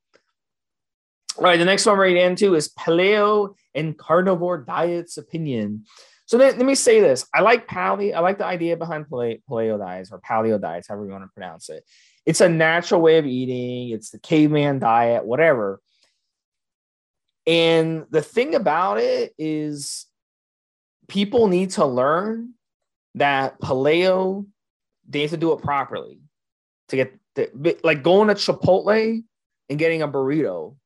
all 1.36 1.44
right, 1.44 1.58
the 1.58 1.64
next 1.64 1.86
one 1.86 1.98
we're 1.98 2.10
going 2.10 2.24
into 2.24 2.54
is 2.54 2.72
paleo 2.78 3.54
and 3.74 3.98
carnivore 3.98 4.58
diets 4.58 5.16
opinion. 5.16 5.84
So 6.26 6.38
then, 6.38 6.56
let 6.56 6.66
me 6.66 6.74
say 6.74 7.00
this: 7.00 7.26
I 7.34 7.40
like 7.40 7.68
paleo. 7.68 8.14
I 8.14 8.20
like 8.20 8.38
the 8.38 8.46
idea 8.46 8.76
behind 8.76 9.06
paleo, 9.06 9.40
paleo 9.48 9.78
diets 9.78 10.10
or 10.10 10.20
paleo 10.20 10.60
diets, 10.60 10.88
however 10.88 11.06
you 11.06 11.12
want 11.12 11.24
to 11.24 11.30
pronounce 11.34 11.68
it. 11.68 11.84
It's 12.24 12.40
a 12.40 12.48
natural 12.48 13.00
way 13.00 13.18
of 13.18 13.26
eating. 13.26 13.90
It's 13.90 14.10
the 14.10 14.18
caveman 14.18 14.78
diet, 14.78 15.24
whatever. 15.24 15.80
And 17.46 18.06
the 18.10 18.22
thing 18.22 18.54
about 18.54 18.98
it 18.98 19.34
is, 19.36 20.06
people 21.08 21.48
need 21.48 21.70
to 21.72 21.84
learn 21.84 22.54
that 23.16 23.60
paleo. 23.60 24.46
They 25.06 25.20
need 25.20 25.30
to 25.30 25.36
do 25.36 25.52
it 25.52 25.60
properly 25.60 26.20
to 26.88 26.96
get 26.96 27.14
the, 27.34 27.78
like 27.84 28.02
going 28.02 28.28
to 28.28 28.34
Chipotle 28.34 29.22
and 29.68 29.78
getting 29.78 30.02
a 30.02 30.08
burrito 30.08 30.76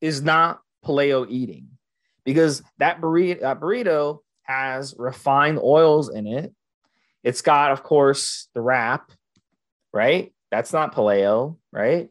is 0.00 0.22
not 0.22 0.60
paleo 0.84 1.26
eating 1.28 1.68
because 2.24 2.62
that 2.78 3.00
burrito, 3.00 3.40
that 3.40 3.60
burrito 3.60 4.20
has 4.48 4.94
refined 4.98 5.60
oils 5.62 6.08
in 6.08 6.26
it. 6.26 6.52
It's 7.22 7.42
got, 7.42 7.70
of 7.70 7.82
course, 7.82 8.48
the 8.54 8.62
wrap, 8.62 9.12
right? 9.92 10.32
That's 10.50 10.72
not 10.72 10.94
paleo, 10.94 11.58
right? 11.70 12.08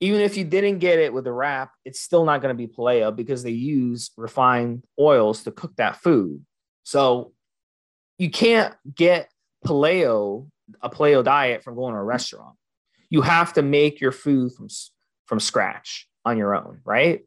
Even 0.00 0.20
if 0.20 0.36
you 0.36 0.44
didn't 0.44 0.78
get 0.78 0.98
it 0.98 1.12
with 1.12 1.24
the 1.24 1.32
wrap, 1.32 1.72
it's 1.84 2.00
still 2.00 2.24
not 2.24 2.40
going 2.40 2.56
to 2.56 2.66
be 2.66 2.72
paleo 2.72 3.14
because 3.14 3.42
they 3.42 3.50
use 3.50 4.10
refined 4.16 4.84
oils 4.98 5.42
to 5.42 5.50
cook 5.50 5.76
that 5.76 5.96
food. 5.96 6.44
So 6.84 7.32
you 8.16 8.30
can't 8.30 8.74
get 8.94 9.30
paleo, 9.66 10.48
a 10.80 10.88
paleo 10.88 11.22
diet 11.22 11.62
from 11.62 11.74
going 11.74 11.94
to 11.94 12.00
a 12.00 12.04
restaurant. 12.04 12.56
You 13.10 13.22
have 13.22 13.52
to 13.54 13.62
make 13.62 14.00
your 14.00 14.12
food 14.12 14.52
from, 14.52 14.68
from 15.26 15.40
scratch 15.40 16.08
on 16.24 16.38
your 16.38 16.54
own, 16.54 16.80
right? 16.84 17.24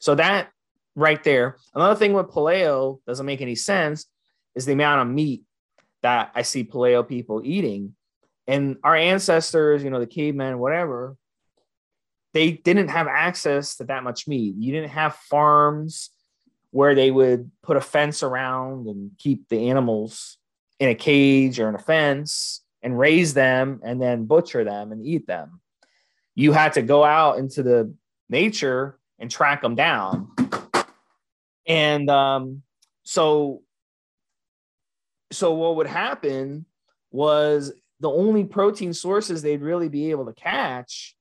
So 0.00 0.14
that 0.14 0.50
right 0.94 1.22
there. 1.24 1.56
Another 1.74 1.96
thing 1.96 2.12
with 2.12 2.28
paleo 2.28 3.00
doesn't 3.06 3.26
make 3.26 3.40
any 3.40 3.54
sense 3.54 4.06
is 4.54 4.66
the 4.66 4.72
amount 4.72 5.02
of 5.02 5.14
meat 5.14 5.42
that 6.02 6.30
I 6.34 6.42
see 6.42 6.64
paleo 6.64 7.06
people 7.06 7.42
eating. 7.44 7.94
And 8.46 8.76
our 8.84 8.94
ancestors, 8.94 9.82
you 9.82 9.90
know, 9.90 10.00
the 10.00 10.06
cavemen, 10.06 10.58
whatever, 10.58 11.16
they 12.34 12.52
didn't 12.52 12.88
have 12.88 13.06
access 13.06 13.76
to 13.76 13.84
that 13.84 14.04
much 14.04 14.28
meat. 14.28 14.54
You 14.58 14.72
didn't 14.72 14.90
have 14.90 15.14
farms 15.14 16.10
where 16.70 16.94
they 16.94 17.10
would 17.10 17.50
put 17.62 17.76
a 17.76 17.80
fence 17.80 18.22
around 18.22 18.88
and 18.88 19.12
keep 19.18 19.48
the 19.48 19.70
animals 19.70 20.38
in 20.80 20.88
a 20.88 20.94
cage 20.94 21.60
or 21.60 21.68
in 21.68 21.76
a 21.76 21.78
fence 21.78 22.60
and 22.82 22.98
raise 22.98 23.32
them 23.32 23.80
and 23.84 24.02
then 24.02 24.26
butcher 24.26 24.64
them 24.64 24.92
and 24.92 25.06
eat 25.06 25.26
them. 25.26 25.60
You 26.34 26.52
had 26.52 26.72
to 26.74 26.82
go 26.82 27.04
out 27.04 27.38
into 27.38 27.62
the 27.62 27.94
nature 28.28 28.98
and 29.18 29.30
track 29.30 29.62
them 29.62 29.76
down 29.76 30.32
and 31.66 32.10
um, 32.10 32.62
so, 33.04 33.62
so 35.32 35.54
what 35.54 35.76
would 35.76 35.86
happen 35.86 36.66
was 37.10 37.72
the 38.00 38.10
only 38.10 38.44
protein 38.44 38.92
sources 38.92 39.42
they'd 39.42 39.62
really 39.62 39.88
be 39.88 40.10
able 40.10 40.26
to 40.26 40.32
catch 40.32 41.16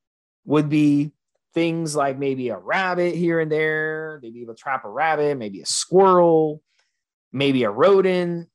would 0.46 0.70
be 0.70 1.12
things 1.54 1.96
like 1.96 2.18
maybe 2.18 2.50
a 2.50 2.58
rabbit 2.58 3.16
here 3.16 3.40
and 3.40 3.52
there. 3.52 4.20
They'd 4.22 4.34
be 4.34 4.42
able 4.42 4.56
to 4.56 4.62
trap 4.62 4.86
a 4.86 4.90
rabbit, 4.90 5.38
maybe 5.38 5.62
a 5.62 5.66
squirrel, 5.66 6.62
maybe 7.32 7.64
a 7.64 7.72
rodent, 7.72 8.50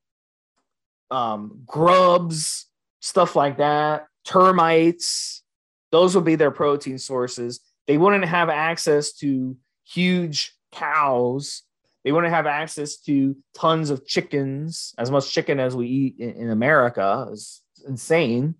um, 1.10 1.62
grubs, 1.64 2.66
stuff 3.00 3.36
like 3.36 3.58
that, 3.58 4.06
termites. 4.24 5.42
Those 5.90 6.14
would 6.14 6.24
be 6.24 6.34
their 6.34 6.50
protein 6.50 6.98
sources. 6.98 7.60
They 7.86 7.96
wouldn't 7.96 8.24
have 8.26 8.50
access 8.50 9.12
to 9.14 9.56
huge 9.86 10.52
cows 10.72 11.62
they 12.04 12.12
wouldn't 12.12 12.32
have 12.32 12.46
access 12.46 12.96
to 12.98 13.36
tons 13.54 13.90
of 13.90 14.06
chickens, 14.06 14.94
as 14.98 15.10
much 15.10 15.32
chicken 15.32 15.60
as 15.60 15.74
we 15.74 15.86
eat 15.86 16.16
in, 16.18 16.30
in 16.30 16.50
America. 16.50 17.28
It's 17.32 17.62
insane. 17.86 18.54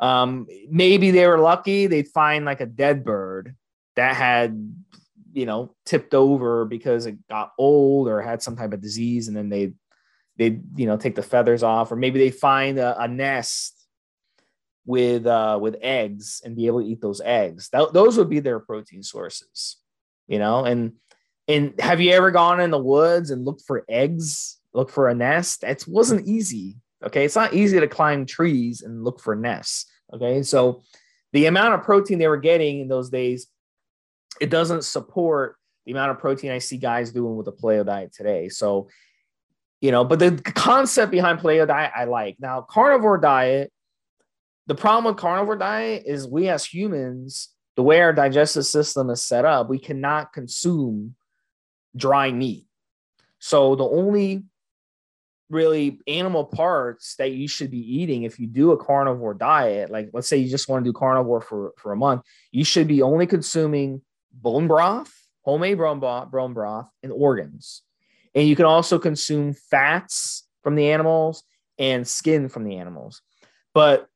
Um, 0.00 0.46
maybe 0.70 1.10
they 1.10 1.26
were 1.26 1.38
lucky; 1.38 1.86
they'd 1.86 2.08
find 2.08 2.44
like 2.44 2.60
a 2.60 2.66
dead 2.66 3.04
bird 3.04 3.54
that 3.96 4.16
had, 4.16 4.74
you 5.32 5.46
know, 5.46 5.74
tipped 5.84 6.14
over 6.14 6.64
because 6.64 7.06
it 7.06 7.26
got 7.28 7.52
old 7.58 8.08
or 8.08 8.20
had 8.20 8.42
some 8.42 8.56
type 8.56 8.72
of 8.72 8.80
disease, 8.80 9.28
and 9.28 9.36
then 9.36 9.48
they 9.48 9.72
they 10.36 10.60
you 10.76 10.86
know 10.86 10.96
take 10.96 11.14
the 11.14 11.22
feathers 11.22 11.62
off, 11.62 11.92
or 11.92 11.96
maybe 11.96 12.18
they 12.18 12.30
find 12.30 12.78
a, 12.78 13.00
a 13.00 13.08
nest 13.08 13.86
with 14.86 15.26
uh, 15.26 15.58
with 15.60 15.76
eggs 15.80 16.42
and 16.44 16.56
be 16.56 16.66
able 16.66 16.80
to 16.80 16.86
eat 16.86 17.00
those 17.00 17.20
eggs. 17.20 17.70
Those 17.70 18.18
would 18.18 18.28
be 18.28 18.40
their 18.40 18.60
protein 18.60 19.02
sources, 19.02 19.76
you 20.26 20.38
know. 20.38 20.64
And 20.64 20.94
and 21.48 21.74
have 21.78 22.00
you 22.00 22.12
ever 22.12 22.30
gone 22.30 22.60
in 22.60 22.70
the 22.70 22.78
woods 22.78 23.30
and 23.30 23.44
looked 23.44 23.62
for 23.66 23.84
eggs, 23.88 24.58
look 24.72 24.90
for 24.90 25.08
a 25.08 25.14
nest? 25.14 25.62
It 25.62 25.84
wasn't 25.86 26.26
easy. 26.26 26.76
Okay. 27.02 27.24
It's 27.24 27.36
not 27.36 27.52
easy 27.52 27.78
to 27.80 27.88
climb 27.88 28.24
trees 28.24 28.80
and 28.80 29.04
look 29.04 29.20
for 29.20 29.36
nests. 29.36 29.86
Okay. 30.12 30.42
So 30.42 30.82
the 31.32 31.46
amount 31.46 31.74
of 31.74 31.82
protein 31.82 32.18
they 32.18 32.28
were 32.28 32.38
getting 32.38 32.80
in 32.80 32.88
those 32.88 33.10
days, 33.10 33.48
it 34.40 34.48
doesn't 34.48 34.84
support 34.84 35.56
the 35.84 35.92
amount 35.92 36.12
of 36.12 36.18
protein 36.18 36.50
I 36.50 36.58
see 36.58 36.78
guys 36.78 37.12
doing 37.12 37.36
with 37.36 37.44
the 37.44 37.52
paleo 37.52 37.84
diet 37.84 38.14
today. 38.14 38.48
So, 38.48 38.88
you 39.82 39.90
know, 39.90 40.02
but 40.02 40.18
the 40.18 40.40
concept 40.54 41.12
behind 41.12 41.40
paleo 41.40 41.66
diet, 41.66 41.92
I 41.94 42.04
like. 42.04 42.36
Now, 42.40 42.62
carnivore 42.62 43.18
diet, 43.18 43.70
the 44.66 44.74
problem 44.74 45.04
with 45.04 45.20
carnivore 45.20 45.56
diet 45.56 46.04
is 46.06 46.26
we 46.26 46.48
as 46.48 46.64
humans, 46.64 47.50
the 47.76 47.82
way 47.82 48.00
our 48.00 48.14
digestive 48.14 48.64
system 48.64 49.10
is 49.10 49.20
set 49.20 49.44
up, 49.44 49.68
we 49.68 49.78
cannot 49.78 50.32
consume 50.32 51.14
dry 51.96 52.32
meat. 52.32 52.66
So 53.38 53.76
the 53.76 53.88
only 53.88 54.44
really 55.50 56.00
animal 56.06 56.44
parts 56.44 57.16
that 57.16 57.32
you 57.32 57.46
should 57.46 57.70
be 57.70 58.00
eating 58.00 58.22
if 58.22 58.38
you 58.38 58.46
do 58.46 58.72
a 58.72 58.82
carnivore 58.82 59.34
diet, 59.34 59.90
like 59.90 60.10
let's 60.12 60.28
say 60.28 60.36
you 60.36 60.48
just 60.48 60.68
want 60.68 60.84
to 60.84 60.88
do 60.88 60.96
carnivore 60.96 61.40
for, 61.40 61.72
for 61.76 61.92
a 61.92 61.96
month, 61.96 62.22
you 62.50 62.64
should 62.64 62.88
be 62.88 63.02
only 63.02 63.26
consuming 63.26 64.00
bone 64.32 64.66
broth, 64.66 65.12
homemade 65.42 65.78
bone 65.78 66.00
broth, 66.00 66.30
bone 66.30 66.54
broth, 66.54 66.88
and 67.02 67.12
organs. 67.12 67.82
And 68.34 68.48
you 68.48 68.56
can 68.56 68.64
also 68.64 68.98
consume 68.98 69.52
fats 69.52 70.46
from 70.62 70.74
the 70.74 70.90
animals 70.90 71.44
and 71.78 72.06
skin 72.06 72.48
from 72.48 72.64
the 72.64 72.76
animals, 72.76 73.22
but 73.74 74.08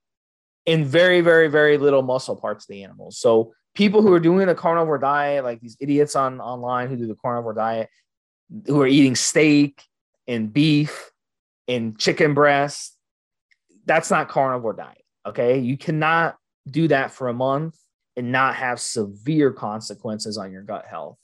in 0.66 0.84
very, 0.84 1.20
very, 1.20 1.48
very 1.48 1.78
little 1.78 2.02
muscle 2.02 2.36
parts 2.36 2.64
of 2.64 2.68
the 2.68 2.82
animals. 2.82 3.18
So 3.18 3.52
people 3.74 4.02
who 4.02 4.12
are 4.12 4.20
doing 4.20 4.48
a 4.48 4.54
carnivore 4.54 4.98
diet, 4.98 5.44
like 5.44 5.60
these 5.60 5.76
idiots 5.80 6.16
on 6.16 6.40
online 6.40 6.88
who 6.88 6.96
do 6.96 7.06
the 7.06 7.14
carnivore 7.14 7.54
diet, 7.54 7.88
who 8.66 8.80
are 8.80 8.86
eating 8.86 9.14
steak 9.14 9.82
and 10.26 10.52
beef 10.52 11.10
and 11.66 11.98
chicken 11.98 12.34
breast, 12.34 12.96
that's 13.84 14.10
not 14.10 14.28
carnivore 14.28 14.74
diet. 14.74 15.04
Okay. 15.26 15.58
You 15.58 15.76
cannot 15.76 16.36
do 16.68 16.88
that 16.88 17.10
for 17.12 17.28
a 17.28 17.34
month 17.34 17.76
and 18.16 18.32
not 18.32 18.56
have 18.56 18.80
severe 18.80 19.52
consequences 19.52 20.38
on 20.38 20.52
your 20.52 20.62
gut 20.62 20.86
health 20.86 21.18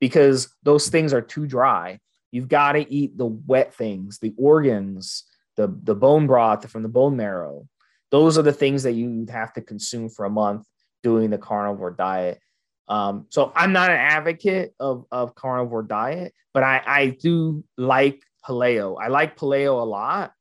because 0.00 0.54
those 0.62 0.88
things 0.88 1.12
are 1.12 1.20
too 1.20 1.46
dry. 1.46 2.00
You've 2.32 2.48
got 2.48 2.72
to 2.72 2.92
eat 2.92 3.18
the 3.18 3.26
wet 3.26 3.74
things, 3.74 4.18
the 4.18 4.32
organs, 4.36 5.24
the, 5.56 5.74
the 5.82 5.94
bone 5.94 6.26
broth 6.26 6.68
from 6.70 6.82
the 6.82 6.88
bone 6.88 7.16
marrow. 7.16 7.68
Those 8.10 8.38
are 8.38 8.42
the 8.42 8.52
things 8.52 8.84
that 8.84 8.92
you 8.92 9.26
have 9.30 9.52
to 9.54 9.60
consume 9.60 10.08
for 10.08 10.24
a 10.24 10.30
month 10.30 10.66
doing 11.02 11.30
the 11.30 11.38
carnivore 11.38 11.90
diet. 11.90 12.40
Um, 12.88 13.26
so 13.28 13.52
I'm 13.54 13.72
not 13.72 13.90
an 13.90 13.96
advocate 13.96 14.74
of, 14.80 15.06
of 15.12 15.34
carnivore 15.34 15.84
diet, 15.84 16.34
but 16.52 16.62
I, 16.62 16.82
I 16.84 17.06
do 17.08 17.62
like 17.76 18.22
paleo. 18.46 18.96
I 19.00 19.08
like 19.08 19.38
paleo 19.38 19.80
a 19.80 19.84
lot. 19.84 20.32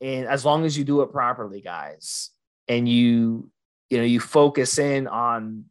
And 0.00 0.26
as 0.26 0.44
long 0.44 0.64
as 0.64 0.76
you 0.76 0.84
do 0.84 1.00
it 1.00 1.10
properly, 1.10 1.60
guys, 1.60 2.30
and 2.68 2.88
you, 2.88 3.50
you 3.88 3.98
know, 3.98 4.04
you 4.04 4.20
focus 4.20 4.78
in 4.78 5.06
on 5.08 5.64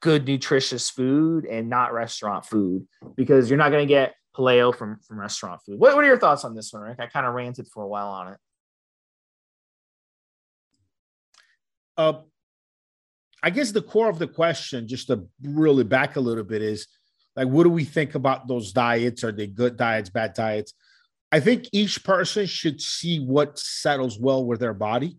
good 0.00 0.26
nutritious 0.26 0.88
food 0.88 1.44
and 1.44 1.68
not 1.68 1.92
restaurant 1.92 2.46
food, 2.46 2.86
because 3.14 3.50
you're 3.50 3.58
not 3.58 3.70
going 3.70 3.86
to 3.86 3.94
get 3.94 4.14
paleo 4.36 4.74
from, 4.74 4.98
from 5.06 5.20
restaurant 5.20 5.60
food. 5.66 5.78
What, 5.78 5.94
what 5.94 6.04
are 6.04 6.06
your 6.06 6.18
thoughts 6.18 6.44
on 6.44 6.54
this 6.54 6.72
one, 6.72 6.82
Rick? 6.82 6.98
I 6.98 7.06
kind 7.06 7.26
of 7.26 7.34
ranted 7.34 7.68
for 7.68 7.82
a 7.82 7.88
while 7.88 8.08
on 8.08 8.28
it. 8.32 8.38
Uh, 11.96 12.20
I 13.42 13.50
guess 13.50 13.72
the 13.72 13.82
core 13.82 14.08
of 14.08 14.18
the 14.18 14.26
question, 14.26 14.88
just 14.88 15.08
to 15.08 15.26
really 15.42 15.84
back 15.84 16.16
a 16.16 16.20
little 16.20 16.44
bit, 16.44 16.62
is 16.62 16.86
like, 17.36 17.48
what 17.48 17.64
do 17.64 17.70
we 17.70 17.84
think 17.84 18.14
about 18.14 18.48
those 18.48 18.72
diets? 18.72 19.22
Are 19.22 19.32
they 19.32 19.46
good 19.46 19.76
diets, 19.76 20.10
bad 20.10 20.34
diets? 20.34 20.74
I 21.30 21.40
think 21.40 21.68
each 21.72 22.02
person 22.04 22.46
should 22.46 22.80
see 22.80 23.20
what 23.20 23.58
settles 23.58 24.18
well 24.18 24.44
with 24.44 24.60
their 24.60 24.74
body. 24.74 25.18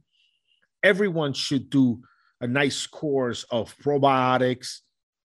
Everyone 0.84 1.34
should 1.34 1.70
do 1.70 2.02
a 2.42 2.48
nice 2.48 2.88
course 2.88 3.44
of 3.52 3.76
probiotics 3.78 4.80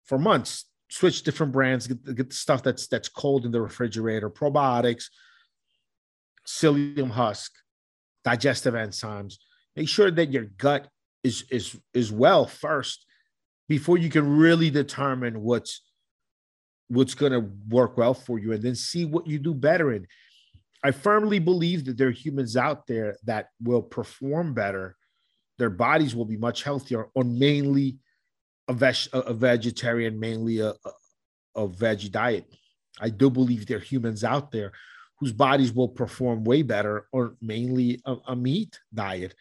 for 0.04 0.18
months. 0.18 0.66
Switch 0.90 1.22
different 1.22 1.52
brands, 1.52 1.87
get, 1.87 2.16
get 2.16 2.30
the 2.30 2.34
stuff 2.34 2.62
that's 2.62 2.88
that's 2.88 3.08
cold 3.08 3.46
in 3.46 3.52
the 3.52 3.62
refrigerator. 3.62 4.28
Probiotics, 4.28 5.04
psyllium 6.46 7.11
husk, 7.11 7.52
digestive 8.25 8.75
enzymes. 8.75 9.37
Make 9.76 9.88
sure 9.88 10.11
that 10.11 10.32
your 10.32 10.44
gut 10.44 10.88
is 11.24 11.44
is 11.50 11.78
is 11.94 12.12
well 12.12 12.46
first 12.46 13.06
before 13.68 13.98
you 13.98 14.10
can 14.10 14.36
really 14.36 14.70
determine 14.70 15.42
what's 15.42 15.82
what's 16.88 17.14
going 17.14 17.32
to 17.32 17.48
work 17.68 17.96
well 17.96 18.14
for 18.14 18.38
you 18.38 18.52
and 18.52 18.62
then 18.62 18.74
see 18.74 19.04
what 19.04 19.26
you 19.26 19.38
do 19.38 19.54
better 19.54 19.92
in 19.92 20.06
I 20.82 20.90
firmly 20.90 21.38
believe 21.38 21.84
that 21.84 21.96
there 21.96 22.08
are 22.08 22.12
humans 22.12 22.56
out 22.56 22.86
there 22.86 23.16
that 23.24 23.48
will 23.62 23.82
perform 23.82 24.52
better. 24.52 24.96
Their 25.58 25.70
bodies 25.70 26.16
will 26.16 26.24
be 26.24 26.36
much 26.36 26.64
healthier 26.64 27.06
on 27.14 27.38
mainly 27.38 27.98
a, 28.68 28.72
veg- 28.72 29.12
a 29.12 29.32
vegetarian, 29.32 30.18
mainly 30.18 30.58
a, 30.58 30.74
a, 31.54 31.68
veggie 31.68 32.10
diet. 32.10 32.46
I 33.00 33.10
do 33.10 33.30
believe 33.30 33.66
there 33.66 33.76
are 33.76 33.80
humans 33.80 34.24
out 34.24 34.50
there 34.50 34.72
whose 35.20 35.32
bodies 35.32 35.72
will 35.72 35.88
perform 35.88 36.42
way 36.42 36.62
better 36.62 37.06
on 37.12 37.36
mainly 37.40 38.00
a, 38.04 38.16
a 38.28 38.36
meat 38.36 38.80
diet. 38.92 39.34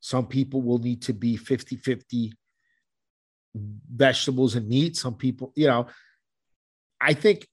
Some 0.00 0.26
people 0.26 0.62
will 0.62 0.78
need 0.78 1.02
to 1.02 1.12
be 1.12 1.36
50 1.36 1.76
50 1.76 2.32
vegetables 3.54 4.54
and 4.54 4.68
meat. 4.68 4.96
Some 4.96 5.14
people, 5.14 5.52
you 5.56 5.66
know, 5.66 5.86
I 7.00 7.14
think 7.14 7.46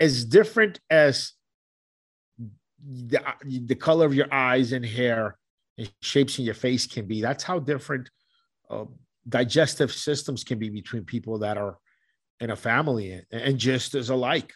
as 0.00 0.24
different 0.24 0.80
as 0.90 1.32
the, 2.78 3.20
the 3.42 3.74
color 3.74 4.06
of 4.06 4.14
your 4.14 4.32
eyes 4.32 4.72
and 4.72 4.84
hair 4.84 5.38
and 5.78 5.90
shapes 6.02 6.38
in 6.38 6.44
your 6.44 6.54
face 6.54 6.86
can 6.86 7.06
be, 7.06 7.22
that's 7.22 7.44
how 7.44 7.58
different 7.58 8.10
uh, 8.70 8.84
digestive 9.28 9.92
systems 9.92 10.44
can 10.44 10.58
be 10.58 10.68
between 10.68 11.04
people 11.04 11.38
that 11.38 11.56
are 11.56 11.78
in 12.40 12.50
a 12.50 12.56
family 12.56 13.22
and 13.32 13.58
just 13.58 13.94
as 13.94 14.10
alike. 14.10 14.52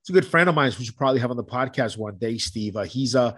It's 0.00 0.10
a 0.10 0.12
good 0.12 0.26
friend 0.26 0.48
of 0.48 0.54
mine. 0.54 0.72
We 0.78 0.84
should 0.84 0.96
probably 0.96 1.20
have 1.20 1.30
on 1.30 1.36
the 1.36 1.44
podcast 1.44 1.96
one 1.96 2.16
day, 2.18 2.38
Steve. 2.38 2.76
Uh, 2.76 2.82
he's 2.82 3.14
a 3.14 3.36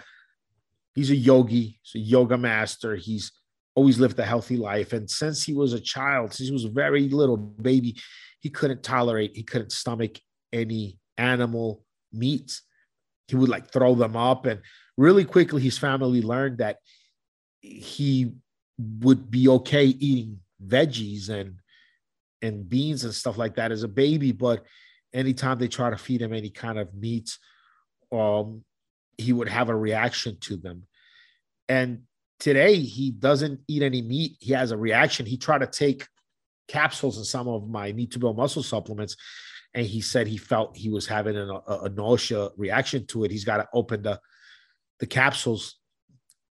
he's 0.96 1.10
a 1.10 1.16
yogi, 1.16 1.78
he's 1.82 2.02
a 2.02 2.04
yoga 2.04 2.36
master. 2.36 2.96
He's 2.96 3.30
always 3.76 4.00
lived 4.00 4.18
a 4.18 4.24
healthy 4.24 4.56
life, 4.56 4.92
and 4.92 5.08
since 5.08 5.44
he 5.44 5.52
was 5.52 5.72
a 5.72 5.80
child, 5.80 6.32
since 6.32 6.48
he 6.48 6.52
was 6.52 6.64
a 6.64 6.70
very 6.70 7.08
little 7.08 7.36
baby, 7.36 7.94
he 8.40 8.50
couldn't 8.50 8.82
tolerate, 8.82 9.36
he 9.36 9.44
couldn't 9.44 9.70
stomach 9.70 10.18
any 10.52 10.98
animal 11.18 11.84
meats. 12.12 12.62
He 13.28 13.36
would 13.36 13.50
like 13.50 13.70
throw 13.70 13.94
them 13.94 14.16
up, 14.16 14.46
and 14.46 14.62
really 14.96 15.24
quickly, 15.24 15.62
his 15.62 15.78
family 15.78 16.22
learned 16.22 16.58
that 16.58 16.78
he 17.60 18.32
would 18.78 19.30
be 19.30 19.48
okay 19.48 19.86
eating 19.86 20.40
veggies 20.64 21.28
and 21.28 21.58
and 22.42 22.68
beans 22.68 23.04
and 23.04 23.14
stuff 23.14 23.38
like 23.38 23.56
that 23.56 23.72
as 23.72 23.82
a 23.82 23.88
baby, 23.88 24.32
but 24.32 24.64
anytime 25.12 25.58
they 25.58 25.68
try 25.68 25.90
to 25.90 25.96
feed 25.96 26.22
him 26.22 26.32
any 26.32 26.50
kind 26.50 26.78
of 26.78 26.94
meats, 26.94 27.38
um, 28.12 28.62
he 29.18 29.32
would 29.32 29.48
have 29.48 29.68
a 29.68 29.76
reaction 29.76 30.38
to 30.40 30.56
them. 30.56 30.84
And 31.68 32.02
today 32.38 32.76
he 32.76 33.10
doesn't 33.10 33.60
eat 33.68 33.82
any 33.82 34.02
meat. 34.02 34.36
He 34.40 34.52
has 34.52 34.70
a 34.70 34.76
reaction. 34.76 35.26
He 35.26 35.36
tried 35.36 35.60
to 35.60 35.66
take 35.66 36.06
capsules 36.68 37.16
and 37.16 37.26
some 37.26 37.48
of 37.48 37.68
my 37.68 37.92
need 37.92 38.12
to 38.12 38.18
build 38.18 38.36
muscle 38.36 38.62
supplements. 38.62 39.16
And 39.74 39.86
he 39.86 40.00
said 40.00 40.26
he 40.26 40.36
felt 40.36 40.76
he 40.76 40.88
was 40.88 41.06
having 41.06 41.36
a, 41.36 41.60
a 41.68 41.88
nausea 41.88 42.48
reaction 42.56 43.06
to 43.08 43.24
it. 43.24 43.30
He's 43.30 43.44
got 43.44 43.58
to 43.58 43.68
open 43.72 44.02
the, 44.02 44.20
the 45.00 45.06
capsules 45.06 45.76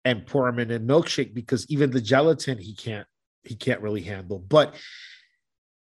and 0.04 0.26
pour 0.26 0.50
them 0.50 0.58
in 0.58 0.70
a 0.70 0.78
milkshake 0.78 1.32
because 1.32 1.68
even 1.70 1.90
the 1.90 2.00
gelatin 2.00 2.58
he 2.58 2.74
can't 2.74 3.06
he 3.42 3.54
can't 3.54 3.80
really 3.80 4.02
handle. 4.02 4.38
But 4.38 4.74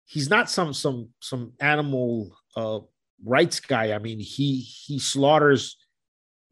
he's 0.05 0.31
not 0.31 0.51
some 0.51 0.73
some 0.73 1.11
some 1.21 1.53
animal 1.61 2.37
uh, 2.57 2.81
rights 3.25 3.61
guy. 3.61 3.93
I 3.93 3.99
mean, 3.99 4.19
he 4.19 4.61
he 4.61 4.99
slaughters 4.99 5.77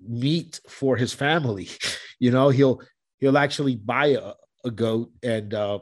meat 0.01 0.61
for 0.69 0.97
his 0.97 1.13
family. 1.13 1.69
You 2.21 2.31
know, 2.31 2.49
he'll 2.49 2.81
he'll 3.19 3.37
actually 3.37 3.75
buy 3.75 4.07
a, 4.07 4.33
a 4.65 4.71
goat 4.71 5.11
and 5.23 5.53
uh, 5.53 5.81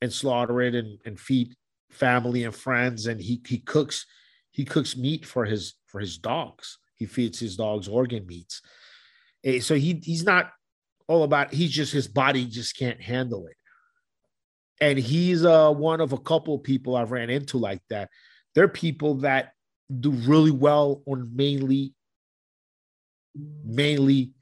and 0.00 0.10
slaughter 0.10 0.62
it 0.62 0.74
and, 0.76 0.98
and 1.04 1.18
feed 1.18 1.56
family 1.90 2.44
and 2.44 2.54
friends. 2.54 3.08
And 3.08 3.20
he 3.20 3.42
he 3.46 3.58
cooks 3.58 4.06
he 4.52 4.64
cooks 4.64 4.96
meat 4.96 5.26
for 5.26 5.44
his 5.44 5.74
for 5.86 5.98
his 5.98 6.16
dogs. 6.16 6.78
He 6.94 7.06
feeds 7.06 7.40
his 7.40 7.56
dogs 7.56 7.88
organ 7.88 8.24
meats. 8.24 8.62
Eh, 9.44 9.58
so 9.58 9.74
he 9.74 10.00
he's 10.02 10.22
not 10.22 10.52
all 11.08 11.24
about. 11.24 11.52
He's 11.52 11.72
just 11.72 11.92
his 11.92 12.06
body 12.06 12.46
just 12.46 12.78
can't 12.78 13.02
handle 13.02 13.48
it 13.48 13.56
and 14.82 14.98
he's 14.98 15.44
uh, 15.44 15.70
one 15.70 16.00
of 16.00 16.12
a 16.12 16.18
couple 16.18 16.58
people 16.58 16.96
I've 16.96 17.12
ran 17.12 17.30
into 17.30 17.56
like 17.56 17.80
that. 17.88 18.10
They're 18.56 18.66
people 18.66 19.14
that 19.16 19.52
do 20.00 20.10
really 20.10 20.50
well 20.50 21.02
on 21.06 21.30
mainly 21.34 21.94
mainly 23.64 24.32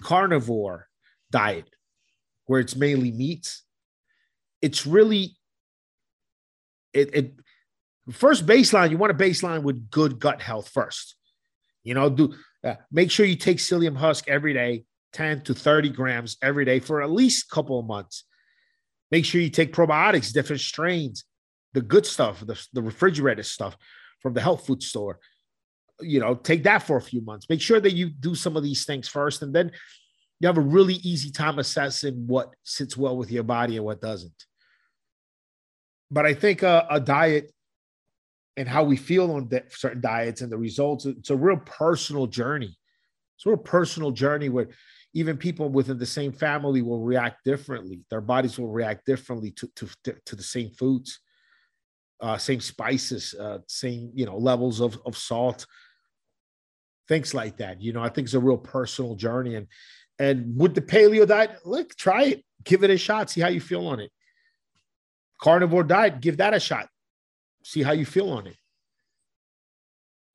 carnivore 0.00 0.88
diet, 1.30 1.68
where 2.46 2.60
it's 2.60 2.76
mainly 2.76 3.10
meats. 3.10 3.62
It's 4.62 4.86
really 4.86 5.36
it, 6.92 7.14
it 7.14 7.34
first 8.10 8.46
baseline. 8.46 8.90
You 8.90 8.98
want 8.98 9.12
a 9.12 9.16
baseline 9.16 9.62
with 9.62 9.90
good 9.90 10.18
gut 10.18 10.40
health 10.40 10.68
first. 10.68 11.16
You 11.82 11.94
know, 11.94 12.08
do 12.08 12.34
uh, 12.64 12.74
make 12.90 13.10
sure 13.10 13.26
you 13.26 13.36
take 13.36 13.58
psyllium 13.58 13.96
husk 13.96 14.28
every 14.28 14.54
day, 14.54 14.84
ten 15.12 15.42
to 15.42 15.54
thirty 15.54 15.90
grams 15.90 16.36
every 16.42 16.64
day 16.64 16.80
for 16.80 17.02
at 17.02 17.10
least 17.10 17.46
a 17.50 17.54
couple 17.54 17.78
of 17.78 17.86
months 17.86 18.24
Make 19.14 19.24
sure 19.24 19.40
you 19.40 19.48
take 19.48 19.72
probiotics, 19.72 20.32
different 20.32 20.60
strains, 20.60 21.24
the 21.72 21.80
good 21.80 22.04
stuff, 22.04 22.40
the, 22.40 22.60
the 22.72 22.82
refrigerated 22.82 23.46
stuff 23.46 23.76
from 24.20 24.34
the 24.34 24.40
health 24.40 24.66
food 24.66 24.82
store. 24.82 25.20
You 26.00 26.20
know, 26.20 26.34
take 26.34 26.64
that 26.64 26.82
for 26.82 26.96
a 26.96 27.02
few 27.02 27.20
months. 27.20 27.48
Make 27.48 27.60
sure 27.60 27.80
that 27.80 27.94
you 27.94 28.08
do 28.08 28.34
some 28.34 28.56
of 28.56 28.62
these 28.62 28.84
things 28.84 29.08
first, 29.08 29.42
and 29.42 29.54
then 29.54 29.70
you 30.40 30.48
have 30.48 30.58
a 30.58 30.62
really 30.62 30.94
easy 30.94 31.30
time 31.30 31.58
assessing 31.58 32.26
what 32.26 32.54
sits 32.64 32.96
well 32.96 33.16
with 33.16 33.30
your 33.30 33.44
body 33.44 33.76
and 33.76 33.84
what 33.84 34.00
doesn't. 34.00 34.44
But 36.10 36.26
I 36.26 36.34
think 36.34 36.62
a, 36.62 36.86
a 36.90 37.00
diet 37.00 37.52
and 38.56 38.68
how 38.68 38.84
we 38.84 38.96
feel 38.96 39.32
on 39.32 39.50
certain 39.70 40.00
diets 40.00 40.40
and 40.40 40.50
the 40.50 40.58
results, 40.58 41.06
it's 41.06 41.30
a 41.30 41.36
real 41.36 41.56
personal 41.56 42.26
journey. 42.26 42.76
It's 43.36 43.46
a 43.46 43.50
real 43.50 43.58
personal 43.58 44.10
journey 44.10 44.48
where 44.48 44.68
even 45.12 45.36
people 45.36 45.68
within 45.68 45.98
the 45.98 46.06
same 46.06 46.32
family 46.32 46.82
will 46.82 47.00
react 47.00 47.44
differently. 47.44 48.00
Their 48.10 48.20
bodies 48.20 48.58
will 48.58 48.70
react 48.70 49.06
differently 49.06 49.52
to 49.52 49.68
to, 49.76 50.14
to 50.26 50.36
the 50.36 50.42
same 50.42 50.70
foods, 50.70 51.20
uh, 52.20 52.38
same 52.38 52.60
spices, 52.60 53.34
uh, 53.38 53.58
same 53.66 54.10
you 54.14 54.26
know 54.26 54.36
levels 54.36 54.80
of 54.80 54.98
of 55.04 55.16
salt, 55.16 55.66
things 57.08 57.34
like 57.34 57.58
that. 57.58 57.80
You 57.80 57.92
know, 57.92 58.02
I 58.02 58.08
think 58.08 58.26
it's 58.26 58.34
a 58.34 58.40
real 58.40 58.58
personal 58.58 59.14
journey. 59.14 59.56
And 59.56 59.66
and 60.18 60.56
with 60.56 60.74
the 60.74 60.82
paleo 60.82 61.26
diet, 61.26 61.58
look, 61.64 61.94
try 61.96 62.24
it, 62.24 62.44
give 62.62 62.84
it 62.84 62.90
a 62.90 62.98
shot, 62.98 63.30
see 63.30 63.40
how 63.40 63.48
you 63.48 63.60
feel 63.60 63.86
on 63.86 64.00
it. 64.00 64.10
Carnivore 65.40 65.84
diet, 65.84 66.20
give 66.20 66.38
that 66.38 66.54
a 66.54 66.60
shot, 66.60 66.88
see 67.64 67.82
how 67.82 67.92
you 67.92 68.06
feel 68.06 68.30
on 68.30 68.46
it 68.46 68.56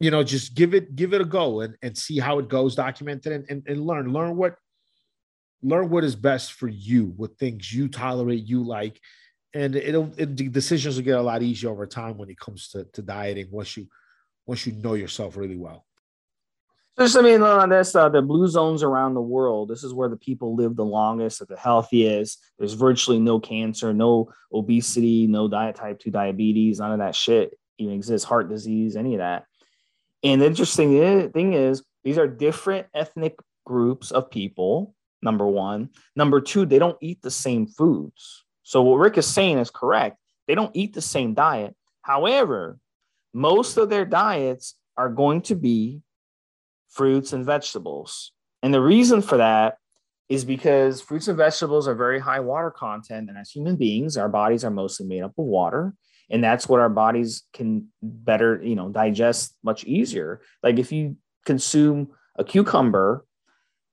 you 0.01 0.09
know 0.09 0.23
just 0.23 0.55
give 0.55 0.73
it 0.73 0.95
give 0.95 1.13
it 1.13 1.19
a 1.19 1.25
go 1.25 1.59
and, 1.59 1.75
and 1.81 1.97
see 1.97 2.19
how 2.19 2.39
it 2.39 2.47
goes 2.47 2.73
document 2.73 3.25
it 3.25 3.33
and, 3.33 3.45
and, 3.49 3.67
and 3.67 3.85
learn 3.85 4.13
learn 4.13 4.37
what 4.37 4.55
learn 5.61 5.89
what 5.89 6.03
is 6.03 6.15
best 6.15 6.53
for 6.53 6.67
you, 6.67 7.13
what 7.17 7.37
things 7.37 7.71
you 7.71 7.87
tolerate, 7.87 8.45
you 8.45 8.63
like, 8.63 8.99
and 9.53 9.75
it'll 9.75 10.11
it, 10.17 10.35
the 10.35 10.49
decisions 10.49 10.95
will 10.95 11.03
get 11.03 11.17
a 11.17 11.21
lot 11.21 11.41
easier 11.41 11.69
over 11.69 11.87
time 11.87 12.17
when 12.17 12.29
it 12.29 12.39
comes 12.39 12.69
to, 12.69 12.85
to 12.93 13.01
dieting 13.01 13.47
once 13.51 13.75
you 13.77 13.87
once 14.45 14.65
you 14.65 14.73
know 14.73 14.93
yourself 14.93 15.37
really 15.37 15.57
well. 15.57 15.85
Just 16.97 17.17
I 17.17 17.21
mean 17.21 17.41
on 17.41 17.69
this, 17.69 17.95
uh, 17.95 18.09
the 18.09 18.21
blue 18.21 18.47
zones 18.47 18.83
around 18.83 19.13
the 19.13 19.21
world. 19.21 19.69
This 19.69 19.83
is 19.83 19.93
where 19.93 20.09
the 20.09 20.17
people 20.17 20.55
live 20.55 20.75
the 20.75 20.85
longest, 20.85 21.47
the 21.47 21.55
healthiest. 21.55 22.43
There's 22.57 22.73
virtually 22.73 23.19
no 23.19 23.39
cancer, 23.39 23.93
no 23.93 24.31
obesity, 24.53 25.25
no 25.27 25.47
diet 25.47 25.75
type 25.75 25.99
two 25.99 26.11
diabetes, 26.11 26.79
none 26.79 26.91
of 26.91 26.99
that 26.99 27.15
shit 27.15 27.57
even 27.77 27.93
exists. 27.93 28.27
Heart 28.27 28.49
disease, 28.49 28.95
any 28.95 29.13
of 29.13 29.19
that. 29.19 29.45
And 30.23 30.41
the 30.41 30.45
interesting 30.45 31.31
thing 31.31 31.53
is, 31.53 31.83
these 32.03 32.17
are 32.17 32.27
different 32.27 32.87
ethnic 32.93 33.35
groups 33.65 34.11
of 34.11 34.29
people 34.29 34.93
number 35.21 35.47
one. 35.47 35.89
Number 36.15 36.41
two, 36.41 36.65
they 36.65 36.79
don't 36.79 36.97
eat 37.01 37.21
the 37.21 37.31
same 37.31 37.67
foods. 37.67 38.45
So 38.69 38.83
what 38.83 38.97
Rick 38.97 39.17
is 39.17 39.25
saying 39.25 39.57
is 39.57 39.71
correct. 39.71 40.19
They 40.47 40.53
don't 40.53 40.75
eat 40.75 40.93
the 40.93 41.01
same 41.01 41.33
diet. 41.33 41.75
However, 42.03 42.77
most 43.33 43.77
of 43.77 43.89
their 43.89 44.05
diets 44.05 44.75
are 44.95 45.09
going 45.09 45.41
to 45.49 45.55
be 45.55 46.03
fruits 46.87 47.33
and 47.33 47.43
vegetables. 47.43 48.31
And 48.61 48.71
the 48.71 48.79
reason 48.79 49.23
for 49.23 49.37
that 49.37 49.77
is 50.29 50.45
because 50.45 51.01
fruits 51.01 51.27
and 51.27 51.35
vegetables 51.35 51.87
are 51.87 51.95
very 51.95 52.19
high 52.19 52.41
water 52.41 52.69
content. 52.69 53.27
And 53.27 53.39
as 53.39 53.49
human 53.49 53.75
beings, 53.75 54.17
our 54.17 54.29
bodies 54.29 54.63
are 54.63 54.69
mostly 54.69 55.07
made 55.07 55.23
up 55.23 55.31
of 55.35 55.45
water. 55.45 55.95
And 56.29 56.43
that's 56.43 56.69
what 56.69 56.79
our 56.79 56.89
bodies 56.89 57.47
can 57.53 57.87
better, 58.03 58.61
you 58.63 58.75
know, 58.75 58.89
digest 58.89 59.55
much 59.63 59.83
easier. 59.85 60.41
Like 60.61 60.77
if 60.77 60.91
you 60.91 61.17
consume 61.43 62.11
a 62.35 62.43
cucumber 62.43 63.25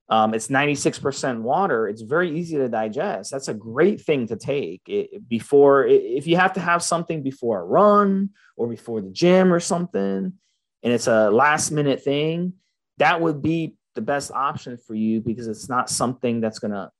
um, 0.08 0.34
it's 0.34 0.48
96% 0.48 1.40
water. 1.40 1.88
It's 1.88 2.02
very 2.02 2.38
easy 2.38 2.56
to 2.56 2.68
digest. 2.68 3.30
That's 3.30 3.48
a 3.48 3.54
great 3.54 4.00
thing 4.00 4.28
to 4.28 4.36
take 4.36 4.82
it, 4.86 5.28
before, 5.28 5.86
if 5.86 6.26
you 6.26 6.36
have 6.36 6.52
to 6.52 6.60
have 6.60 6.82
something 6.82 7.22
before 7.22 7.60
a 7.60 7.64
run 7.64 8.30
or 8.56 8.68
before 8.68 9.00
the 9.00 9.10
gym 9.10 9.52
or 9.52 9.60
something, 9.60 10.32
and 10.82 10.92
it's 10.92 11.08
a 11.08 11.30
last 11.30 11.72
minute 11.72 12.02
thing, 12.02 12.52
that 12.98 13.20
would 13.20 13.42
be 13.42 13.74
the 13.96 14.00
best 14.00 14.30
option 14.30 14.76
for 14.76 14.94
you 14.94 15.20
because 15.20 15.48
it's 15.48 15.68
not 15.68 15.90
something 15.90 16.40
that's 16.40 16.60
going 16.60 16.70
to 16.70 16.90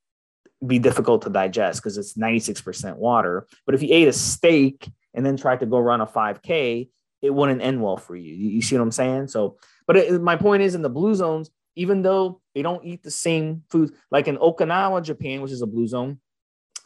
be 0.66 0.78
difficult 0.78 1.22
to 1.22 1.30
digest 1.30 1.82
because 1.82 1.98
it's 1.98 2.14
96% 2.14 2.96
water. 2.96 3.46
But 3.66 3.74
if 3.74 3.82
you 3.82 3.88
ate 3.92 4.08
a 4.08 4.12
steak 4.12 4.88
and 5.14 5.24
then 5.24 5.36
tried 5.36 5.60
to 5.60 5.66
go 5.66 5.78
run 5.78 6.00
a 6.00 6.06
5K, 6.06 6.88
it 7.22 7.30
wouldn't 7.30 7.62
end 7.62 7.82
well 7.82 7.96
for 7.96 8.16
you. 8.16 8.34
You 8.34 8.62
see 8.62 8.76
what 8.76 8.82
I'm 8.82 8.90
saying? 8.90 9.28
So 9.28 9.58
But 9.86 9.96
it, 9.96 10.20
my 10.20 10.36
point 10.36 10.62
is, 10.62 10.74
in 10.74 10.82
the 10.82 10.88
blue 10.88 11.14
zones, 11.14 11.50
even 11.76 12.02
though 12.02 12.40
they 12.54 12.62
don't 12.62 12.84
eat 12.84 13.02
the 13.02 13.10
same 13.10 13.62
food, 13.70 13.92
like 14.10 14.26
in 14.26 14.38
Okinawa, 14.38 15.02
Japan, 15.02 15.42
which 15.42 15.52
is 15.52 15.62
a 15.62 15.66
blue 15.66 15.86
zone, 15.86 16.18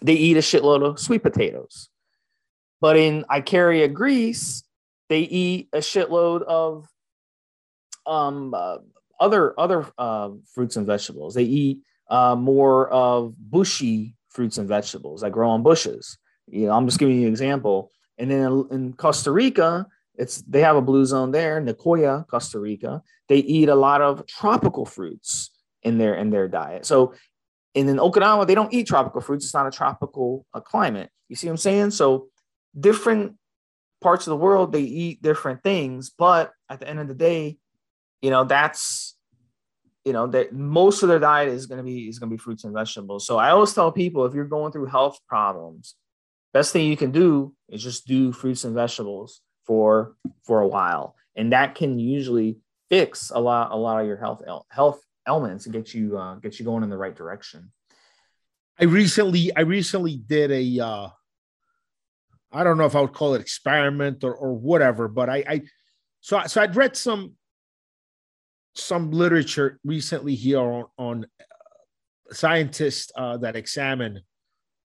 they 0.02 0.14
eat 0.14 0.36
a 0.36 0.40
shitload 0.40 0.82
of 0.84 0.98
sweet 0.98 1.22
potatoes. 1.22 1.88
But 2.80 2.96
in 2.96 3.24
Icaria, 3.30 3.92
Greece, 3.92 4.64
they 5.08 5.20
eat 5.20 5.68
a 5.72 5.78
shitload 5.78 6.42
of 6.42 6.88
um, 8.06 8.54
uh, 8.54 8.78
other 9.20 9.58
other 9.58 9.86
uh, 9.98 10.30
fruits 10.52 10.76
and 10.76 10.86
vegetables. 10.86 11.34
They 11.34 11.44
eat 11.44 11.78
uh, 12.08 12.34
more 12.34 12.88
of 12.88 13.34
bushy 13.38 14.16
fruits 14.30 14.58
and 14.58 14.68
vegetables 14.68 15.20
that 15.20 15.32
grow 15.32 15.50
on 15.50 15.62
bushes. 15.62 16.18
You 16.46 16.66
know, 16.66 16.72
I'm 16.72 16.86
just 16.86 16.98
giving 16.98 17.16
you 17.16 17.26
an 17.26 17.32
example. 17.32 17.90
And 18.18 18.30
then 18.30 18.66
in 18.70 18.92
Costa 18.94 19.30
Rica, 19.30 19.86
it's 20.20 20.42
they 20.42 20.60
have 20.60 20.76
a 20.76 20.82
blue 20.82 21.06
zone 21.06 21.30
there, 21.30 21.60
Nicoya, 21.62 22.26
Costa 22.26 22.60
Rica. 22.60 23.02
They 23.28 23.38
eat 23.38 23.70
a 23.70 23.74
lot 23.74 24.02
of 24.02 24.26
tropical 24.26 24.84
fruits 24.84 25.50
in 25.82 25.96
their 25.96 26.14
in 26.14 26.28
their 26.28 26.46
diet. 26.46 26.84
So, 26.84 27.14
and 27.74 27.88
in 27.88 27.96
Okinawa, 27.96 28.46
they 28.46 28.54
don't 28.54 28.72
eat 28.72 28.86
tropical 28.86 29.22
fruits. 29.22 29.46
It's 29.46 29.54
not 29.54 29.66
a 29.66 29.70
tropical 29.70 30.44
uh, 30.52 30.60
climate. 30.60 31.10
You 31.28 31.36
see 31.36 31.46
what 31.46 31.52
I'm 31.52 31.56
saying? 31.56 31.92
So, 31.92 32.28
different 32.78 33.36
parts 34.02 34.26
of 34.26 34.32
the 34.32 34.36
world 34.36 34.72
they 34.72 34.82
eat 34.82 35.22
different 35.22 35.62
things, 35.62 36.10
but 36.10 36.52
at 36.68 36.80
the 36.80 36.88
end 36.88 37.00
of 37.00 37.08
the 37.08 37.14
day, 37.14 37.56
you 38.20 38.30
know 38.30 38.44
that's 38.44 39.16
you 40.04 40.12
know 40.12 40.26
that 40.26 40.52
most 40.52 41.02
of 41.02 41.08
their 41.08 41.18
diet 41.18 41.48
is 41.48 41.64
going 41.64 41.78
to 41.78 41.84
be 41.84 42.08
is 42.08 42.18
going 42.18 42.28
to 42.28 42.36
be 42.36 42.42
fruits 42.42 42.64
and 42.64 42.74
vegetables. 42.74 43.26
So 43.26 43.38
I 43.38 43.50
always 43.50 43.72
tell 43.72 43.90
people 43.90 44.26
if 44.26 44.34
you're 44.34 44.44
going 44.44 44.70
through 44.70 44.86
health 44.86 45.18
problems, 45.26 45.94
best 46.52 46.74
thing 46.74 46.86
you 46.86 46.96
can 46.98 47.10
do 47.10 47.54
is 47.70 47.82
just 47.82 48.06
do 48.06 48.32
fruits 48.32 48.64
and 48.64 48.74
vegetables 48.74 49.40
for 49.66 50.16
for 50.42 50.60
a 50.60 50.68
while, 50.68 51.16
and 51.36 51.52
that 51.52 51.74
can 51.74 51.98
usually 51.98 52.58
fix 52.88 53.30
a 53.30 53.38
lot 53.38 53.70
a 53.72 53.76
lot 53.76 54.00
of 54.00 54.06
your 54.06 54.16
health 54.16 54.42
health 54.68 55.00
elements 55.26 55.66
and 55.66 55.72
get 55.72 55.94
you 55.94 56.18
uh, 56.18 56.34
get 56.36 56.58
you 56.58 56.64
going 56.64 56.82
in 56.82 56.90
the 56.90 56.96
right 56.96 57.16
direction. 57.16 57.72
I 58.78 58.84
recently 58.84 59.54
I 59.56 59.60
recently 59.60 60.16
did 60.16 60.50
a 60.50 60.84
uh, 60.84 61.08
I 62.52 62.64
don't 62.64 62.78
know 62.78 62.86
if 62.86 62.96
I 62.96 63.00
would 63.00 63.12
call 63.12 63.34
it 63.34 63.40
experiment 63.40 64.24
or 64.24 64.34
or 64.34 64.54
whatever, 64.54 65.08
but 65.08 65.28
I 65.28 65.44
I 65.48 65.62
so 66.20 66.42
so 66.46 66.62
I'd 66.62 66.76
read 66.76 66.96
some 66.96 67.36
some 68.74 69.10
literature 69.10 69.78
recently 69.84 70.34
here 70.34 70.60
on, 70.60 70.84
on 70.96 71.24
uh, 71.24 72.34
scientists 72.34 73.10
uh, 73.16 73.36
that 73.38 73.56
examine 73.56 74.20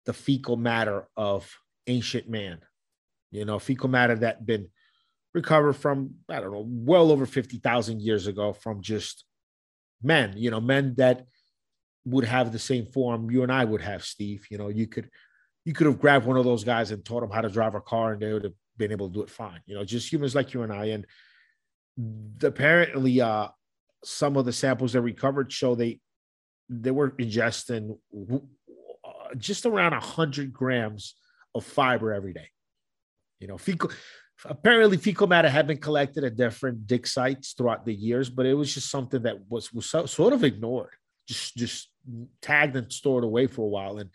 the 0.05 0.13
fecal 0.13 0.57
matter 0.57 1.07
of 1.15 1.51
ancient 1.87 2.29
man. 2.29 2.59
You 3.35 3.45
know, 3.45 3.59
fecal 3.59 3.89
matter 3.89 4.15
that 4.15 4.45
been 4.45 4.69
recovered 5.33 5.73
from 5.73 6.15
I 6.29 6.39
don't 6.39 6.51
know, 6.51 6.65
well 6.67 7.11
over 7.11 7.25
fifty 7.25 7.57
thousand 7.57 8.01
years 8.01 8.27
ago 8.27 8.53
from 8.53 8.81
just 8.81 9.25
men. 10.01 10.33
You 10.37 10.51
know, 10.51 10.61
men 10.61 10.95
that 10.97 11.25
would 12.05 12.25
have 12.25 12.51
the 12.51 12.59
same 12.59 12.85
form 12.85 13.31
you 13.31 13.43
and 13.43 13.51
I 13.51 13.65
would 13.65 13.81
have, 13.81 14.03
Steve. 14.03 14.45
You 14.49 14.57
know, 14.57 14.69
you 14.69 14.87
could 14.87 15.09
you 15.65 15.73
could 15.73 15.87
have 15.87 15.99
grabbed 15.99 16.25
one 16.25 16.37
of 16.37 16.45
those 16.45 16.63
guys 16.63 16.91
and 16.91 17.03
taught 17.03 17.21
them 17.21 17.31
how 17.31 17.41
to 17.41 17.49
drive 17.49 17.75
a 17.75 17.81
car, 17.81 18.13
and 18.13 18.21
they 18.21 18.31
would 18.31 18.43
have 18.43 18.53
been 18.77 18.91
able 18.91 19.09
to 19.09 19.13
do 19.13 19.23
it 19.23 19.29
fine. 19.29 19.61
You 19.65 19.75
know, 19.75 19.83
just 19.83 20.11
humans 20.11 20.35
like 20.35 20.53
you 20.53 20.61
and 20.63 20.71
I. 20.71 20.85
And 20.85 21.05
apparently, 22.43 23.21
uh, 23.21 23.49
some 24.03 24.37
of 24.37 24.45
the 24.45 24.53
samples 24.53 24.93
that 24.93 25.01
recovered 25.01 25.51
show 25.51 25.75
they 25.75 25.99
they 26.69 26.91
were 26.91 27.11
ingesting 27.11 27.97
uh, 29.03 29.35
just 29.37 29.65
around 29.65 29.91
100 29.91 30.53
grams 30.53 31.15
of 31.53 31.63
fiber 31.63 32.13
every 32.13 32.33
day. 32.33 32.49
You 33.39 33.47
know, 33.47 33.57
fecal 33.57 33.91
apparently 34.45 34.97
fecal 34.97 35.27
matter 35.27 35.49
had 35.49 35.67
been 35.67 35.77
collected 35.77 36.23
at 36.23 36.35
different 36.35 36.87
dig 36.87 37.07
sites 37.07 37.53
throughout 37.53 37.85
the 37.85 37.93
years, 37.93 38.29
but 38.29 38.45
it 38.45 38.53
was 38.53 38.73
just 38.73 38.89
something 38.89 39.21
that 39.23 39.37
was 39.49 39.73
was 39.73 39.87
so, 39.87 40.05
sort 40.05 40.33
of 40.33 40.43
ignored, 40.43 40.95
just 41.27 41.55
just 41.55 41.89
tagged 42.41 42.75
and 42.75 42.91
stored 42.91 43.23
away 43.23 43.47
for 43.47 43.63
a 43.63 43.69
while. 43.69 43.97
And 43.97 44.09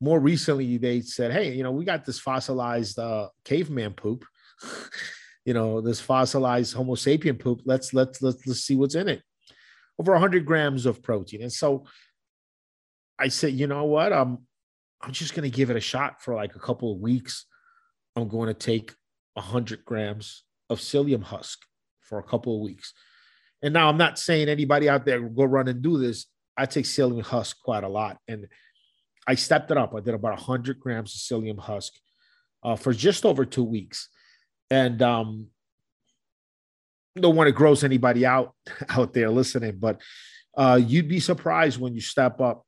more 0.00 0.20
recently, 0.20 0.76
they 0.76 1.00
said, 1.00 1.32
"Hey, 1.32 1.54
you 1.54 1.62
know, 1.62 1.72
we 1.72 1.84
got 1.84 2.04
this 2.04 2.20
fossilized 2.20 2.98
uh, 2.98 3.28
caveman 3.44 3.94
poop." 3.94 4.24
you 5.48 5.54
know 5.54 5.80
this 5.80 5.98
fossilized 5.98 6.74
homo 6.74 6.94
sapien 6.94 7.38
poop 7.38 7.62
let's 7.64 7.94
let's 7.94 8.20
let's, 8.20 8.46
let's 8.46 8.60
see 8.60 8.76
what's 8.76 8.94
in 8.94 9.08
it 9.08 9.22
over 9.98 10.12
100 10.12 10.44
grams 10.44 10.84
of 10.84 11.02
protein 11.02 11.40
and 11.40 11.52
so 11.52 11.86
i 13.18 13.28
said 13.28 13.54
you 13.54 13.66
know 13.66 13.84
what 13.84 14.12
i'm 14.12 14.46
i'm 15.00 15.12
just 15.12 15.34
going 15.34 15.50
to 15.50 15.56
give 15.56 15.70
it 15.70 15.76
a 15.76 15.80
shot 15.80 16.20
for 16.20 16.34
like 16.34 16.54
a 16.54 16.58
couple 16.58 16.92
of 16.92 17.00
weeks 17.00 17.46
i'm 18.22 18.28
going 18.28 18.48
to 18.48 18.54
take 18.54 18.94
100 19.34 19.84
grams 19.84 20.44
of 20.68 20.78
psyllium 20.78 21.22
husk 21.22 21.60
for 22.00 22.18
a 22.18 22.22
couple 22.22 22.56
of 22.56 22.62
weeks. 22.62 22.92
And 23.62 23.74
now 23.74 23.88
i'm 23.88 23.98
not 23.98 24.18
saying 24.18 24.48
anybody 24.48 24.88
out 24.88 25.04
there 25.04 25.20
go 25.20 25.44
run 25.44 25.68
and 25.68 25.82
do 25.82 25.98
this. 25.98 26.26
I 26.56 26.66
take 26.66 26.84
psyllium 26.84 27.22
husk 27.22 27.56
quite 27.62 27.84
a 27.84 27.88
lot. 27.88 28.18
And 28.26 28.48
i 29.26 29.34
stepped 29.34 29.70
it 29.70 29.76
up. 29.76 29.94
I 29.94 30.00
did 30.00 30.14
about 30.14 30.32
100 30.32 30.80
grams 30.80 31.14
of 31.14 31.20
psyllium 31.20 31.58
husk 31.58 31.92
uh, 32.62 32.76
for 32.76 32.92
just 32.92 33.24
over 33.24 33.44
two 33.44 33.64
weeks. 33.64 34.08
And 34.70 35.00
um, 35.02 35.48
don't 37.16 37.36
want 37.36 37.48
to 37.48 37.52
gross 37.52 37.84
anybody 37.84 38.26
out 38.26 38.54
out 38.88 39.12
there 39.12 39.30
listening, 39.30 39.78
but 39.78 40.00
uh, 40.56 40.80
you'd 40.82 41.08
be 41.08 41.20
surprised 41.20 41.80
when 41.80 41.94
you 41.94 42.00
step 42.00 42.40
up 42.40 42.64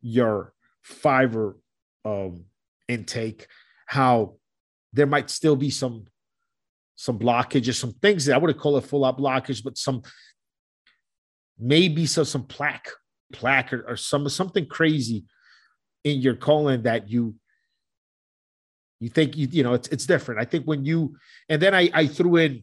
your 0.00 0.52
fiber 0.82 1.56
um, 2.04 2.44
intake 2.88 3.46
how 3.86 4.36
there 4.94 5.06
might 5.06 5.28
still 5.28 5.56
be 5.56 5.70
some 5.70 6.06
some 6.96 7.18
blockages, 7.18 7.74
some 7.74 7.92
things 7.94 8.24
that 8.24 8.34
I 8.34 8.38
wouldn't 8.38 8.58
call 8.58 8.76
it 8.76 8.82
full 8.82 9.04
out 9.04 9.18
blockage, 9.18 9.64
but 9.64 9.76
some 9.76 10.02
maybe 11.58 12.06
so 12.06 12.22
some 12.22 12.44
plaque, 12.44 12.88
plaque 13.32 13.72
or, 13.72 13.84
or 13.88 13.96
some 13.96 14.28
something 14.28 14.66
crazy 14.66 15.24
in 16.04 16.20
your 16.20 16.36
colon 16.36 16.84
that 16.84 17.10
you 17.10 17.34
you 19.00 19.08
think 19.08 19.36
you 19.36 19.48
you 19.50 19.62
know 19.64 19.74
it's 19.74 19.88
it's 19.88 20.06
different. 20.06 20.40
I 20.40 20.44
think 20.44 20.64
when 20.64 20.84
you 20.84 21.16
and 21.48 21.60
then 21.60 21.74
I 21.74 21.90
I 21.92 22.06
threw 22.06 22.36
in 22.36 22.62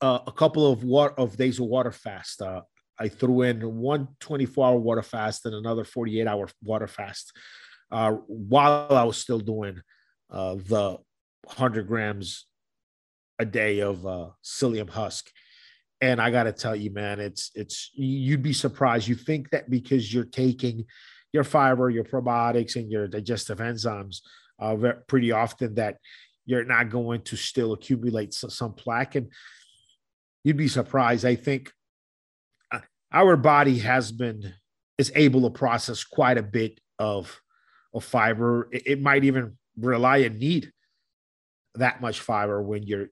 uh, 0.00 0.20
a 0.26 0.32
couple 0.32 0.70
of 0.70 0.84
water 0.84 1.14
of 1.18 1.36
days 1.36 1.58
of 1.58 1.66
water 1.66 1.92
fast. 1.92 2.40
Uh, 2.40 2.62
I 2.98 3.08
threw 3.08 3.42
in 3.42 3.60
one 3.76 4.08
24 4.20 4.66
hour 4.66 4.76
water 4.76 5.02
fast 5.02 5.46
and 5.46 5.54
another 5.54 5.84
48 5.84 6.26
hour 6.26 6.48
water 6.62 6.86
fast 6.86 7.32
uh, 7.90 8.12
while 8.28 8.88
I 8.90 9.04
was 9.04 9.16
still 9.16 9.40
doing 9.40 9.80
uh, 10.30 10.54
the 10.54 10.98
100 11.44 11.86
grams 11.86 12.46
a 13.38 13.44
day 13.44 13.80
of 13.80 14.06
uh, 14.06 14.28
psyllium 14.44 14.88
husk. 14.88 15.30
And 16.00 16.20
I 16.20 16.30
got 16.30 16.44
to 16.44 16.52
tell 16.52 16.76
you, 16.76 16.90
man, 16.90 17.20
it's 17.20 17.50
it's 17.54 17.90
you'd 17.94 18.42
be 18.42 18.52
surprised. 18.52 19.06
You 19.06 19.14
think 19.14 19.50
that 19.50 19.68
because 19.68 20.12
you're 20.12 20.24
taking 20.24 20.86
your 21.32 21.44
fiber, 21.44 21.90
your 21.90 22.04
probiotics, 22.04 22.76
and 22.76 22.90
your 22.90 23.06
digestive 23.06 23.58
enzymes, 23.58 24.20
uh, 24.58 24.76
pretty 25.08 25.32
often 25.32 25.74
that 25.74 25.98
you're 26.46 26.64
not 26.64 26.90
going 26.90 27.20
to 27.22 27.36
still 27.36 27.72
accumulate 27.72 28.32
some 28.32 28.72
plaque. 28.72 29.14
And 29.14 29.30
you'd 30.42 30.56
be 30.56 30.68
surprised. 30.68 31.24
I 31.26 31.34
think 31.34 31.70
uh, 32.72 32.80
our 33.12 33.36
body 33.36 33.78
has 33.80 34.10
been 34.10 34.54
is 34.96 35.12
able 35.14 35.42
to 35.42 35.50
process 35.50 36.02
quite 36.02 36.38
a 36.38 36.42
bit 36.42 36.80
of 36.98 37.40
of 37.92 38.04
fiber. 38.04 38.68
It, 38.72 38.82
it 38.86 39.02
might 39.02 39.24
even 39.24 39.58
rely 39.78 40.18
and 40.18 40.38
need 40.38 40.72
that 41.74 42.00
much 42.00 42.20
fiber 42.20 42.62
when 42.62 42.82
you're 42.82 43.08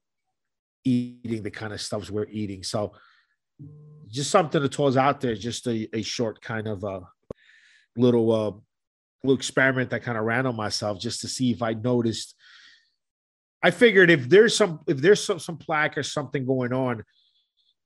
eating 0.85 1.42
the 1.42 1.51
kind 1.51 1.73
of 1.73 1.81
stuffs 1.81 2.11
we're 2.11 2.27
eating. 2.31 2.62
So 2.62 2.92
just 4.09 4.31
something 4.31 4.62
that 4.62 4.73
toss 4.73 4.97
out 4.97 5.21
there, 5.21 5.35
just 5.35 5.66
a, 5.66 5.88
a 5.97 6.03
short 6.03 6.40
kind 6.40 6.66
of 6.66 6.85
a 6.85 7.03
little 7.97 8.33
uh, 8.33 8.53
little 9.25 9.37
experiment 9.37 9.90
that 9.90 10.03
kind 10.03 10.16
of 10.16 10.25
ran 10.25 10.47
on 10.47 10.57
myself 10.57 11.01
just 11.01 11.21
to 11.23 11.29
see 11.29 11.51
if 11.51 11.62
I 11.62 11.75
noticed. 11.75 12.35
I 13.62 13.73
figured 13.73 14.11
if 14.11 14.29
there's 14.29 14.57
some 14.57 14.81
if 14.87 14.99
there's 14.99 15.23
some, 15.23 15.38
some 15.38 15.57
plaque 15.57 15.99
or 15.99 16.03
something 16.03 16.47
going 16.47 16.73
on, 16.73 17.05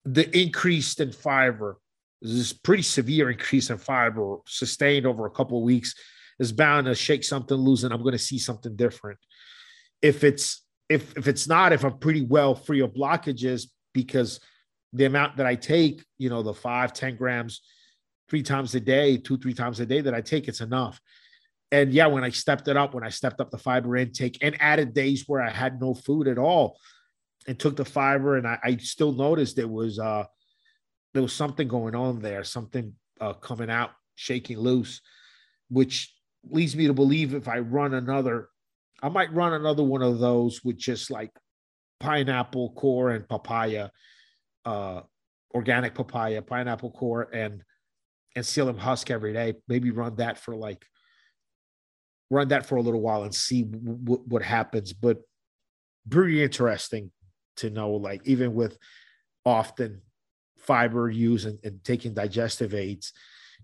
the 0.04 0.38
increase 0.38 0.94
in 1.00 1.12
fiber, 1.12 1.78
this 2.20 2.52
pretty 2.52 2.82
severe 2.82 3.30
increase 3.30 3.70
in 3.70 3.78
fiber 3.78 4.38
sustained 4.46 5.06
over 5.06 5.26
a 5.26 5.30
couple 5.30 5.58
of 5.58 5.64
weeks, 5.64 5.94
is 6.42 6.52
bound 6.52 6.86
to 6.86 6.94
shake 6.94 7.24
something 7.24 7.56
loose, 7.56 7.84
and 7.84 7.92
I'm 7.94 8.02
going 8.02 8.12
to 8.12 8.18
see 8.18 8.38
something 8.38 8.76
different. 8.76 9.18
If 10.02 10.24
it's 10.24 10.62
if 10.88 11.16
if 11.16 11.28
it's 11.28 11.48
not, 11.48 11.72
if 11.72 11.84
I'm 11.84 11.98
pretty 11.98 12.22
well 12.22 12.54
free 12.54 12.80
of 12.80 12.92
blockages, 12.92 13.68
because 13.92 14.40
the 14.92 15.04
amount 15.06 15.36
that 15.38 15.46
I 15.46 15.54
take, 15.54 16.04
you 16.18 16.28
know, 16.28 16.42
the 16.42 16.52
five, 16.52 16.92
10 16.92 17.16
grams 17.16 17.62
three 18.28 18.42
times 18.42 18.74
a 18.74 18.80
day, 18.80 19.16
two, 19.16 19.38
three 19.38 19.54
times 19.54 19.80
a 19.80 19.86
day 19.86 20.00
that 20.02 20.14
I 20.14 20.20
take, 20.20 20.48
it's 20.48 20.60
enough. 20.60 21.00
And 21.70 21.92
yeah, 21.92 22.06
when 22.06 22.24
I 22.24 22.28
stepped 22.30 22.68
it 22.68 22.76
up, 22.76 22.92
when 22.92 23.04
I 23.04 23.08
stepped 23.08 23.40
up 23.40 23.50
the 23.50 23.56
fiber 23.56 23.96
intake 23.96 24.36
and 24.42 24.60
added 24.60 24.92
days 24.92 25.24
where 25.26 25.40
I 25.40 25.48
had 25.48 25.80
no 25.80 25.94
food 25.94 26.28
at 26.28 26.38
all, 26.38 26.76
and 27.46 27.58
took 27.58 27.76
the 27.76 27.84
fiber, 27.84 28.36
and 28.36 28.46
I, 28.46 28.58
I 28.62 28.76
still 28.76 29.12
noticed 29.12 29.56
there 29.56 29.68
was 29.68 29.98
uh 29.98 30.24
there 31.14 31.22
was 31.22 31.32
something 31.32 31.68
going 31.68 31.94
on 31.94 32.20
there, 32.20 32.44
something 32.44 32.94
uh, 33.20 33.34
coming 33.34 33.70
out, 33.70 33.90
shaking 34.14 34.58
loose, 34.58 35.00
which 35.68 36.14
leads 36.48 36.76
me 36.76 36.86
to 36.86 36.94
believe 36.94 37.34
if 37.34 37.48
I 37.48 37.58
run 37.58 37.94
another, 37.94 38.48
I 39.02 39.08
might 39.08 39.32
run 39.32 39.52
another 39.52 39.82
one 39.82 40.02
of 40.02 40.18
those 40.18 40.62
with 40.64 40.76
just 40.76 41.10
like 41.10 41.30
pineapple 42.00 42.72
core 42.72 43.10
and 43.10 43.28
papaya 43.28 43.90
uh, 44.64 45.02
organic 45.54 45.94
papaya, 45.94 46.42
pineapple 46.42 46.90
core, 46.90 47.28
and 47.32 47.62
and 48.34 48.44
psyllium 48.44 48.78
husk 48.78 49.10
every 49.10 49.32
day. 49.32 49.54
Maybe 49.68 49.90
run 49.90 50.16
that 50.16 50.38
for 50.38 50.56
like 50.56 50.84
run 52.30 52.48
that 52.48 52.66
for 52.66 52.76
a 52.76 52.82
little 52.82 53.00
while 53.00 53.24
and 53.24 53.34
see 53.34 53.62
w- 53.62 54.22
what 54.26 54.42
happens. 54.42 54.92
But 54.92 55.18
pretty 56.08 56.42
interesting 56.42 57.10
to 57.56 57.70
know, 57.70 57.92
like 57.92 58.22
even 58.24 58.54
with 58.54 58.78
often 59.44 60.00
fiber 60.58 61.10
use 61.10 61.44
and, 61.44 61.58
and 61.64 61.82
taking 61.84 62.14
digestive 62.14 62.74
aids, 62.74 63.12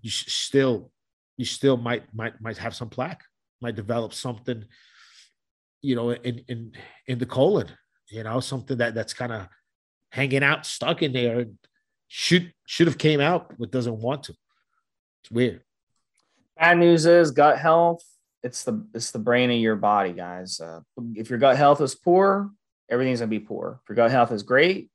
you 0.03 0.11
still 0.11 0.91
you 1.39 1.47
still 1.47 1.79
might 1.79 2.03
might 2.13 2.39
might 2.43 2.59
have 2.59 2.75
some 2.75 2.91
plaque, 2.91 3.25
might 3.63 3.77
develop 3.77 4.13
something, 4.13 4.65
you 5.81 5.97
know, 5.97 6.11
in 6.11 6.45
in 6.49 6.73
in 7.07 7.19
the 7.19 7.27
colon, 7.27 7.69
you 8.11 8.23
know, 8.25 8.41
something 8.41 8.77
that 8.77 8.95
that's 8.95 9.15
kind 9.15 9.33
of 9.33 9.49
hanging 10.11 10.43
out, 10.43 10.67
stuck 10.67 11.03
in 11.03 11.13
there, 11.13 11.47
should 12.09 12.53
should 12.67 12.89
have 12.89 12.99
came 12.99 13.21
out, 13.21 13.55
but 13.59 13.71
doesn't 13.71 13.99
want 13.99 14.25
to. 14.25 14.35
It's 15.23 15.31
weird. 15.31 15.63
Bad 16.59 16.79
news 16.79 17.07
is 17.07 17.31
gut 17.31 17.59
health. 17.59 18.05
It's 18.43 18.65
the 18.65 18.85
it's 18.93 19.13
the 19.13 19.19
brain 19.21 19.51
of 19.51 19.59
your 19.59 19.77
body, 19.77 20.13
guys. 20.13 20.61
Uh, 20.61 20.81
if 21.15 21.31
your 21.31 21.39
gut 21.39 21.57
health 21.57 21.81
is 21.81 21.95
poor, 21.95 22.51
everything's 22.91 23.21
gonna 23.21 23.29
be 23.29 23.41
poor. 23.41 23.81
If 23.83 23.89
your 23.89 23.97
gut 23.97 24.11
health 24.11 24.33
is 24.33 24.43
great, 24.43 24.91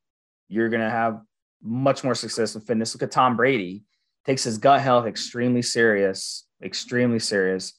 you're 0.49 0.69
gonna 0.69 0.89
have 0.89 1.21
much 1.61 2.03
more 2.03 2.15
success 2.15 2.55
in 2.55 2.61
fitness. 2.61 2.93
Look 2.93 3.03
at 3.03 3.11
Tom 3.11 3.37
Brady, 3.37 3.85
takes 4.25 4.43
his 4.43 4.57
gut 4.57 4.81
health 4.81 5.05
extremely 5.05 5.61
serious, 5.61 6.45
extremely 6.63 7.19
serious, 7.19 7.73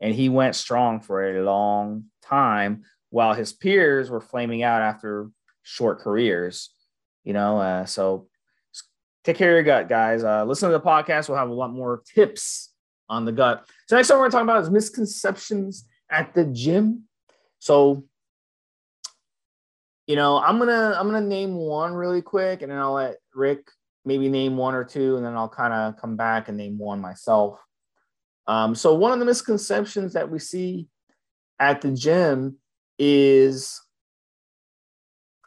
and 0.00 0.14
he 0.14 0.28
went 0.28 0.54
strong 0.54 1.00
for 1.00 1.36
a 1.36 1.42
long 1.42 2.04
time 2.22 2.84
while 3.10 3.34
his 3.34 3.52
peers 3.52 4.10
were 4.10 4.20
flaming 4.20 4.62
out 4.62 4.82
after 4.82 5.30
short 5.62 6.00
careers. 6.00 6.70
You 7.24 7.32
know, 7.32 7.58
uh, 7.58 7.84
so 7.84 8.28
take 9.24 9.36
care 9.36 9.50
of 9.50 9.54
your 9.56 9.62
gut, 9.64 9.88
guys. 9.88 10.24
Uh, 10.24 10.44
listen 10.44 10.70
to 10.70 10.78
the 10.78 10.84
podcast. 10.84 11.28
We'll 11.28 11.38
have 11.38 11.50
a 11.50 11.54
lot 11.54 11.72
more 11.72 12.02
tips 12.14 12.72
on 13.08 13.24
the 13.24 13.32
gut. 13.32 13.66
So 13.86 13.96
next 13.96 14.10
one 14.10 14.20
we're 14.20 14.30
talking 14.30 14.48
about 14.48 14.62
is 14.62 14.70
misconceptions 14.70 15.86
at 16.10 16.34
the 16.34 16.44
gym. 16.44 17.04
So, 17.58 18.04
you 20.06 20.16
know, 20.16 20.38
I'm 20.38 20.58
gonna 20.58 20.94
I'm 20.98 21.06
gonna 21.06 21.26
name 21.26 21.56
one 21.56 21.92
really 21.92 22.22
quick, 22.22 22.62
and 22.62 22.70
then 22.70 22.78
I'll 22.78 22.94
let 22.94 23.16
Rick 23.34 23.68
maybe 24.08 24.28
name 24.28 24.56
one 24.56 24.74
or 24.74 24.84
two, 24.84 25.16
and 25.16 25.24
then 25.24 25.36
I'll 25.36 25.48
kind 25.48 25.72
of 25.72 26.00
come 26.00 26.16
back 26.16 26.48
and 26.48 26.56
name 26.56 26.78
one 26.78 27.00
myself. 27.00 27.60
Um, 28.46 28.74
so 28.74 28.94
one 28.94 29.12
of 29.12 29.18
the 29.18 29.26
misconceptions 29.26 30.14
that 30.14 30.30
we 30.30 30.38
see 30.38 30.88
at 31.60 31.82
the 31.82 31.92
gym 31.92 32.56
is 32.98 33.80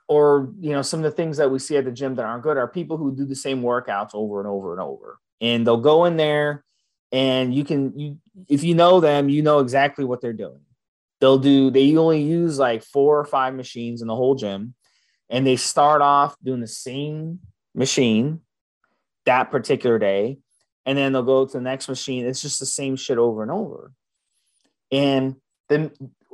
or 0.08 0.54
you 0.60 0.72
know 0.72 0.82
some 0.82 1.00
of 1.00 1.04
the 1.06 1.16
things 1.16 1.38
that 1.38 1.50
we 1.50 1.58
see 1.58 1.78
at 1.78 1.86
the 1.86 1.92
gym 1.92 2.16
that 2.16 2.26
aren't 2.26 2.44
good 2.44 2.58
are 2.58 2.68
people 2.68 2.98
who 2.98 3.16
do 3.16 3.26
the 3.26 3.36
same 3.36 3.62
workouts 3.62 4.12
over 4.14 4.40
and 4.40 4.48
over 4.48 4.74
and 4.74 4.82
over 4.82 5.20
and 5.40 5.66
they'll 5.66 5.78
go 5.78 6.06
in 6.06 6.18
there 6.18 6.64
and 7.12 7.56
you 7.56 7.64
can 7.64 7.98
you 7.98 8.18
if 8.50 8.64
you 8.64 8.76
know 8.76 9.00
them 9.00 9.30
you 9.30 9.42
know 9.42 9.60
exactly 9.60 10.04
what 10.06 10.22
they're 10.22 10.34
doing 10.34 10.60
they'll 11.20 11.40
do 11.40 11.72
they 11.72 11.96
only 11.96 12.22
use 12.22 12.60
like 12.60 12.84
four 12.84 13.20
or 13.20 13.26
five 13.26 13.54
machines 13.54 14.02
in 14.02 14.08
the 14.08 14.16
whole 14.16 14.36
gym 14.36 14.74
and 15.30 15.48
they 15.48 15.56
start 15.56 16.02
off 16.02 16.36
doing 16.44 16.60
the 16.60 16.68
same 16.68 17.40
machine 17.74 18.42
that 19.26 19.52
particular 19.52 20.00
day. 20.00 20.40
And 20.86 20.98
then 20.98 21.14
they'll 21.14 21.24
go 21.24 21.46
to 21.46 21.54
the 21.54 21.62
next 21.62 21.88
machine. 21.88 22.26
It's 22.26 22.42
just 22.42 22.60
the 22.60 22.66
same 22.66 22.96
shit 22.96 23.18
over 23.18 23.44
and 23.44 23.52
over. 23.52 23.94
And 24.92 25.36
then 25.70 25.92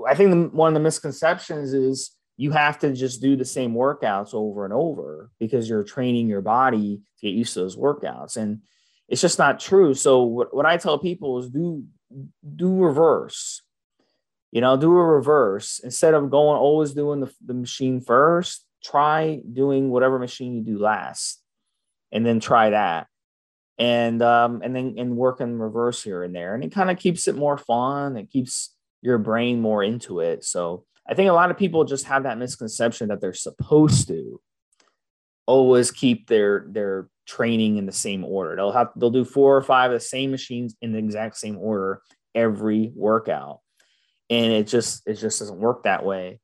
i 0.08 0.16
think 0.16 0.32
the, 0.32 0.56
one 0.56 0.70
of 0.70 0.74
the 0.74 0.80
misconceptions 0.80 1.74
is 1.74 2.12
you 2.38 2.52
have 2.52 2.80
to 2.80 2.94
just 2.94 3.22
do 3.22 3.36
the 3.36 3.46
same 3.46 3.74
workouts 3.74 4.34
over 4.34 4.64
and 4.64 4.74
over 4.74 5.32
because 5.40 5.68
you're 5.68 5.84
training 5.84 6.28
your 6.28 6.42
body 6.42 7.02
to 7.20 7.26
get 7.26 7.34
used 7.34 7.56
to 7.56 7.62
those 7.62 7.76
workouts. 7.76 8.38
And 8.38 8.62
it's 9.08 9.22
just 9.22 9.40
not 9.40 9.60
true. 9.60 9.94
So 9.94 10.24
what, 10.24 10.56
what 10.56 10.66
i 10.66 10.78
tell 10.78 11.00
people 11.00 11.40
is 11.40 11.50
do 11.50 11.84
do 12.56 12.78
reverse 12.78 13.62
you 14.52 14.62
know 14.62 14.78
do 14.78 14.96
a 14.96 15.04
reverse. 15.04 15.80
Instead 15.84 16.14
of 16.14 16.30
going 16.32 16.58
always 16.58 16.94
doing 16.94 17.20
the, 17.20 17.34
the 17.46 17.54
machine 17.54 18.02
first 18.02 18.66
try 18.84 19.42
doing 19.54 19.90
whatever 19.90 20.20
machine 20.20 20.56
you 20.56 20.62
do 20.62 20.78
last 20.78 21.42
and 22.12 22.26
then 22.26 22.40
try 22.40 22.72
that. 22.72 23.08
And 23.80 24.22
um 24.22 24.62
and 24.64 24.76
then 24.76 24.96
and 24.98 25.16
work 25.16 25.40
in 25.40 25.60
reverse 25.60 26.04
here 26.04 26.24
and 26.24 26.36
there. 26.36 26.56
And 26.56 26.64
it 26.64 26.72
kind 26.72 26.90
of 26.90 26.98
keeps 26.98 27.28
it 27.28 27.36
more 27.36 27.58
fun. 27.58 28.18
It 28.18 28.32
keeps 28.32 28.76
your 29.02 29.18
brain 29.18 29.62
more 29.62 29.84
into 29.84 30.20
it. 30.20 30.44
So 30.44 30.86
I 31.08 31.14
think 31.14 31.30
a 31.30 31.34
lot 31.34 31.52
of 31.52 31.58
people 31.58 31.86
just 31.86 32.06
have 32.06 32.24
that 32.24 32.38
misconception 32.38 33.10
that 33.10 33.22
they're 33.22 33.34
supposed 33.34 34.08
to 34.08 34.42
always 35.46 35.92
keep 35.92 36.28
their 36.28 36.66
their 36.70 37.08
training 37.26 37.78
in 37.78 37.86
the 37.86 37.92
same 37.92 38.24
order. 38.24 38.56
They'll 38.56 38.72
have 38.72 38.90
they'll 38.96 39.10
do 39.10 39.26
four 39.26 39.56
or 39.56 39.62
five 39.62 39.92
of 39.92 40.00
the 40.00 40.06
same 40.06 40.32
machines 40.32 40.76
in 40.82 40.92
the 40.92 41.00
exact 41.00 41.38
same 41.38 41.58
order 41.58 42.02
every 42.36 42.92
workout, 42.96 43.62
and 44.30 44.52
it 44.52 44.68
just 44.68 45.04
it 45.08 45.16
just 45.16 45.40
doesn't 45.40 45.60
work 45.60 45.84
that 45.84 46.06
way. 46.06 46.40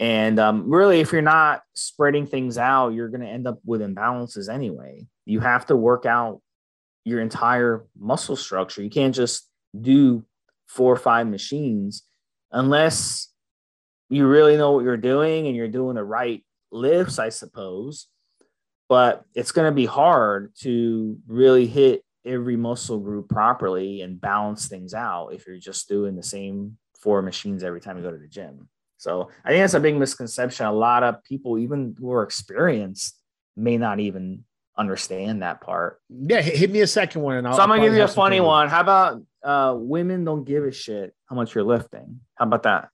And 0.00 0.40
um, 0.40 0.70
really, 0.70 1.00
if 1.00 1.12
you're 1.12 1.22
not 1.22 1.62
spreading 1.74 2.26
things 2.26 2.58
out, 2.58 2.90
you're 2.90 3.08
going 3.08 3.20
to 3.20 3.28
end 3.28 3.46
up 3.46 3.60
with 3.64 3.80
imbalances 3.80 4.52
anyway. 4.52 5.06
You 5.24 5.40
have 5.40 5.66
to 5.66 5.76
work 5.76 6.04
out 6.04 6.40
your 7.04 7.20
entire 7.20 7.84
muscle 7.98 8.36
structure. 8.36 8.82
You 8.82 8.90
can't 8.90 9.14
just 9.14 9.48
do 9.78 10.24
four 10.66 10.92
or 10.92 10.98
five 10.98 11.26
machines 11.26 12.02
unless 12.50 13.28
you 14.08 14.26
really 14.26 14.56
know 14.56 14.72
what 14.72 14.84
you're 14.84 14.96
doing 14.96 15.46
and 15.46 15.56
you're 15.56 15.68
doing 15.68 15.94
the 15.94 16.04
right 16.04 16.44
lifts, 16.72 17.18
I 17.18 17.28
suppose. 17.28 18.08
But 18.88 19.24
it's 19.34 19.52
going 19.52 19.70
to 19.70 19.74
be 19.74 19.86
hard 19.86 20.52
to 20.60 21.18
really 21.26 21.66
hit 21.66 22.02
every 22.24 22.56
muscle 22.56 22.98
group 22.98 23.28
properly 23.28 24.00
and 24.00 24.20
balance 24.20 24.66
things 24.66 24.94
out 24.94 25.28
if 25.28 25.46
you're 25.46 25.58
just 25.58 25.88
doing 25.88 26.16
the 26.16 26.22
same 26.22 26.78
four 27.00 27.22
machines 27.22 27.62
every 27.62 27.80
time 27.80 27.96
you 27.96 28.02
go 28.02 28.10
to 28.10 28.18
the 28.18 28.28
gym. 28.28 28.68
So 28.98 29.30
I 29.44 29.50
think 29.50 29.62
that's 29.62 29.74
a 29.74 29.80
big 29.80 29.96
misconception. 29.96 30.66
A 30.66 30.72
lot 30.72 31.02
of 31.02 31.22
people, 31.24 31.58
even 31.58 31.94
who 31.98 32.12
are 32.12 32.22
experienced, 32.22 33.18
may 33.56 33.76
not 33.76 34.00
even 34.00 34.44
understand 34.76 35.42
that 35.42 35.60
part. 35.60 36.00
Yeah, 36.08 36.40
hit 36.40 36.70
me 36.70 36.80
a 36.80 36.86
second 36.86 37.22
one. 37.22 37.36
And 37.36 37.46
I'll, 37.46 37.54
so 37.54 37.62
I'm 37.62 37.68
gonna 37.68 37.82
give 37.82 37.94
you 37.94 38.02
a 38.02 38.08
funny 38.08 38.40
one. 38.40 38.68
How 38.68 38.80
about 38.80 39.22
uh, 39.42 39.74
women 39.76 40.24
don't 40.24 40.44
give 40.44 40.64
a 40.64 40.72
shit 40.72 41.14
how 41.26 41.36
much 41.36 41.54
you're 41.54 41.64
lifting? 41.64 42.20
How 42.36 42.46
about 42.46 42.62
that? 42.64 42.88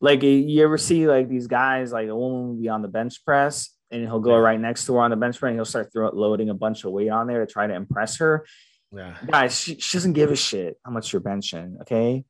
like 0.00 0.22
you 0.22 0.62
ever 0.62 0.78
see 0.78 1.06
like 1.06 1.28
these 1.28 1.46
guys 1.46 1.92
like 1.92 2.08
a 2.08 2.14
woman 2.14 2.48
will 2.48 2.60
be 2.60 2.68
on 2.68 2.82
the 2.82 2.88
bench 2.88 3.24
press 3.24 3.70
and 3.90 4.02
he'll 4.02 4.20
go 4.20 4.36
yeah. 4.36 4.42
right 4.42 4.60
next 4.60 4.86
to 4.86 4.94
her 4.94 5.00
on 5.00 5.10
the 5.10 5.16
bench 5.16 5.38
press 5.38 5.50
and 5.50 5.56
he'll 5.56 5.64
start 5.64 5.92
throw, 5.92 6.10
loading 6.10 6.50
a 6.50 6.54
bunch 6.54 6.84
of 6.84 6.92
weight 6.92 7.08
on 7.08 7.26
there 7.26 7.44
to 7.44 7.50
try 7.50 7.66
to 7.66 7.74
impress 7.74 8.18
her. 8.18 8.46
Yeah, 8.92 9.16
guys, 9.26 9.58
she, 9.58 9.78
she 9.78 9.96
doesn't 9.96 10.12
give 10.12 10.30
a 10.30 10.36
shit 10.36 10.78
how 10.84 10.90
much 10.90 11.12
you're 11.12 11.22
benching. 11.22 11.80
Okay, 11.82 12.24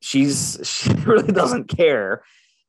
she's 0.00 0.58
she 0.64 0.92
really 1.04 1.32
doesn't 1.32 1.68
care, 1.68 2.22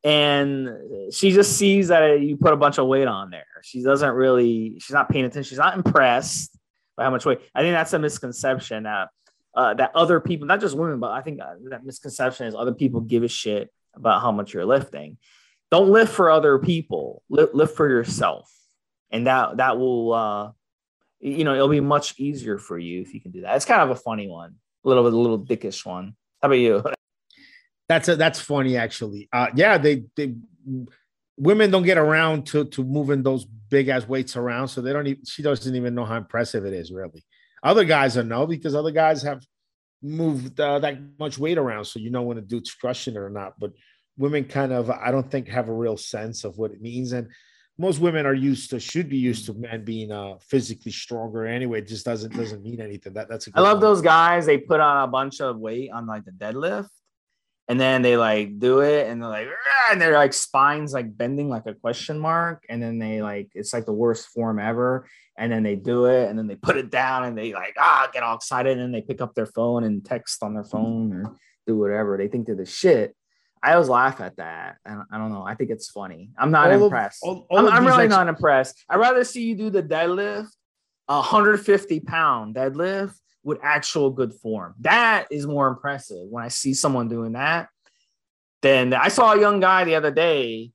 and 0.03 1.13
she 1.13 1.31
just 1.31 1.57
sees 1.57 1.87
that 1.87 2.19
you 2.21 2.35
put 2.35 2.53
a 2.53 2.57
bunch 2.57 2.77
of 2.77 2.87
weight 2.87 3.07
on 3.07 3.29
there. 3.29 3.45
She 3.63 3.81
doesn't 3.81 4.11
really. 4.11 4.79
She's 4.79 4.93
not 4.93 5.09
paying 5.09 5.25
attention. 5.25 5.49
She's 5.49 5.57
not 5.57 5.75
impressed 5.75 6.57
by 6.97 7.03
how 7.03 7.09
much 7.09 7.25
weight. 7.25 7.39
I 7.55 7.61
think 7.61 7.73
that's 7.73 7.93
a 7.93 7.99
misconception 7.99 8.83
that 8.83 9.09
uh, 9.55 9.73
that 9.75 9.95
other 9.95 10.19
people, 10.19 10.47
not 10.47 10.59
just 10.59 10.75
women, 10.75 10.99
but 10.99 11.11
I 11.11 11.21
think 11.21 11.39
uh, 11.39 11.53
that 11.69 11.85
misconception 11.85 12.47
is 12.47 12.55
other 12.55 12.73
people 12.73 13.01
give 13.01 13.23
a 13.23 13.27
shit 13.27 13.71
about 13.95 14.21
how 14.21 14.31
much 14.31 14.53
you're 14.53 14.65
lifting. 14.65 15.17
Don't 15.71 15.89
lift 15.89 16.13
for 16.13 16.29
other 16.29 16.59
people. 16.59 17.23
Lift, 17.29 17.55
lift 17.55 17.77
for 17.77 17.89
yourself, 17.89 18.51
and 19.09 19.27
that 19.27 19.57
that 19.57 19.77
will, 19.77 20.13
uh, 20.13 20.51
you 21.21 21.45
know, 21.45 21.53
it'll 21.53 21.69
be 21.69 21.79
much 21.79 22.15
easier 22.19 22.57
for 22.57 22.77
you 22.77 23.01
if 23.01 23.13
you 23.13 23.21
can 23.21 23.31
do 23.31 23.41
that. 23.41 23.55
It's 23.55 23.65
kind 23.65 23.81
of 23.81 23.89
a 23.89 23.95
funny 23.95 24.27
one, 24.27 24.55
a 24.83 24.87
little 24.87 25.03
bit, 25.03 25.13
a 25.13 25.17
little 25.17 25.39
dickish 25.39 25.85
one. 25.85 26.15
How 26.41 26.47
about 26.47 26.55
you? 26.55 26.83
That's 27.93 28.09
a, 28.09 28.15
that's 28.15 28.39
funny 28.39 28.75
actually. 28.77 29.29
Uh, 29.31 29.47
yeah, 29.55 29.77
they 29.77 30.05
they 30.15 30.35
women 31.37 31.71
don't 31.71 31.83
get 31.83 31.97
around 31.97 32.47
to 32.47 32.65
to 32.65 32.83
moving 32.83 33.23
those 33.23 33.45
big 33.45 33.87
ass 33.87 34.07
weights 34.07 34.35
around, 34.35 34.67
so 34.69 34.81
they 34.81 34.93
don't. 34.93 35.07
Even, 35.07 35.25
she 35.25 35.43
doesn't 35.43 35.75
even 35.75 35.95
know 35.95 36.05
how 36.05 36.17
impressive 36.17 36.65
it 36.65 36.73
is, 36.73 36.91
really. 36.91 37.23
Other 37.61 37.85
guys 37.85 38.17
are 38.17 38.23
know 38.23 38.47
because 38.47 38.75
other 38.75 38.91
guys 38.91 39.21
have 39.21 39.45
moved 40.01 40.59
uh, 40.59 40.79
that 40.79 40.97
much 41.19 41.37
weight 41.37 41.57
around, 41.57 41.85
so 41.85 41.99
you 41.99 42.09
know 42.09 42.23
when 42.23 42.37
a 42.37 42.41
dude's 42.41 42.73
crushing 42.73 43.15
it 43.15 43.19
or 43.19 43.29
not. 43.29 43.59
But 43.59 43.73
women 44.17 44.45
kind 44.45 44.73
of, 44.73 44.89
I 44.89 45.11
don't 45.11 45.29
think, 45.29 45.47
have 45.47 45.69
a 45.69 45.73
real 45.73 45.97
sense 45.97 46.43
of 46.43 46.57
what 46.57 46.71
it 46.71 46.81
means, 46.81 47.13
and 47.13 47.29
most 47.77 47.99
women 47.99 48.25
are 48.25 48.33
used 48.33 48.69
to, 48.71 48.79
should 48.79 49.09
be 49.09 49.17
used 49.17 49.45
to 49.45 49.53
men 49.53 49.83
being 49.83 50.11
uh, 50.11 50.35
physically 50.41 50.91
stronger 50.91 51.45
anyway. 51.45 51.79
It 51.79 51.87
just 51.87 52.05
doesn't 52.05 52.35
doesn't 52.35 52.63
mean 52.63 52.81
anything. 52.81 53.13
That 53.13 53.29
that's. 53.29 53.47
I 53.53 53.61
love 53.61 53.77
one. 53.77 53.81
those 53.81 54.01
guys. 54.01 54.45
They 54.45 54.57
put 54.57 54.79
on 54.79 55.03
a 55.03 55.07
bunch 55.07 55.41
of 55.41 55.57
weight 55.59 55.91
on 55.91 56.05
like 56.05 56.25
the 56.25 56.31
deadlift, 56.31 56.89
and 57.67 57.79
then 57.79 58.01
they 58.01 58.17
like 58.17 58.59
do 58.59 58.79
it, 58.81 59.07
and 59.07 59.21
they're 59.21 59.29
like, 59.29 59.47
and 59.91 60.01
they're 60.01 60.13
like 60.17 60.33
spines 60.33 60.93
like 60.93 61.15
bending 61.17 61.49
like 61.49 61.65
a 61.65 61.73
question 61.73 62.19
mark, 62.19 62.63
and 62.69 62.81
then 62.81 62.99
they 62.99 63.21
like 63.21 63.49
it's 63.55 63.73
like 63.73 63.85
the 63.85 63.93
worst 63.93 64.27
form 64.29 64.59
ever 64.59 65.07
and 65.35 65.51
then 65.51 65.63
they 65.63 65.75
do 65.75 66.05
it 66.05 66.29
and 66.29 66.37
then 66.37 66.45
they 66.45 66.55
put 66.55 66.77
it 66.77 66.91
down 66.91 67.23
and 67.23 67.35
they 67.35 67.53
like 67.53 67.73
ah 67.79 68.07
get 68.13 68.21
all 68.21 68.35
excited 68.35 68.77
and 68.77 68.93
they 68.93 69.01
pick 69.01 69.19
up 69.19 69.33
their 69.33 69.47
phone 69.47 69.83
and 69.83 70.05
text 70.05 70.43
on 70.43 70.53
their 70.53 70.63
phone 70.63 71.11
or 71.11 71.35
do 71.65 71.75
whatever 71.75 72.17
they 72.17 72.27
think 72.27 72.45
they're 72.45 72.55
the 72.55 72.65
shit 72.67 73.15
I 73.63 73.73
always 73.73 73.89
laugh 73.89 74.19
at 74.21 74.35
that. 74.37 74.75
I 74.85 74.89
don't, 74.91 75.07
I 75.11 75.17
don't 75.17 75.31
know. 75.31 75.43
I 75.43 75.55
think 75.55 75.69
it's 75.71 75.89
funny. 75.89 76.29
I'm 76.37 76.51
not 76.51 76.67
All 76.69 76.75
of- 76.75 76.81
impressed. 76.83 77.19
all- 77.23 77.47
all 77.49 77.59
I'm, 77.59 77.67
I'm 77.69 77.85
really 77.87 78.03
ex- 78.03 78.11
not 78.11 78.27
impressed. 78.27 78.83
I'd 78.89 78.97
rather 78.99 79.23
see 79.23 79.41
you 79.45 79.55
do 79.55 79.69
the 79.71 79.81
deadlift, 79.81 80.49
a 81.07 81.15
150 81.15 82.01
pound 82.01 82.53
deadlift 82.55 83.15
with 83.43 83.59
actual 83.61 84.09
good 84.09 84.33
form. 84.33 84.75
That 84.81 85.27
is 85.31 85.45
more 85.45 85.67
impressive 85.67 86.27
when 86.29 86.43
I 86.43 86.47
see 86.47 86.73
someone 86.73 87.09
doing 87.09 87.33
that. 87.33 87.69
Then 88.61 88.93
I 88.93 89.09
saw 89.09 89.33
a 89.33 89.39
young 89.39 89.59
guy 89.59 89.83
the 89.83 89.95
other 89.95 90.11
day 90.11 90.71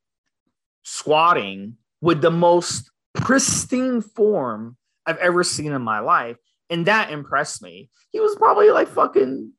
squatting 0.82 1.76
with 2.00 2.20
the 2.20 2.30
most 2.30 2.90
pristine 3.14 4.02
form 4.02 4.76
I've 5.06 5.16
ever 5.18 5.42
seen 5.42 5.72
in 5.72 5.82
my 5.82 6.00
life. 6.00 6.36
And 6.70 6.86
that 6.86 7.10
impressed 7.10 7.62
me. 7.62 7.90
He 8.10 8.20
was 8.20 8.36
probably 8.36 8.70
like 8.70 8.88
fucking 8.88 9.52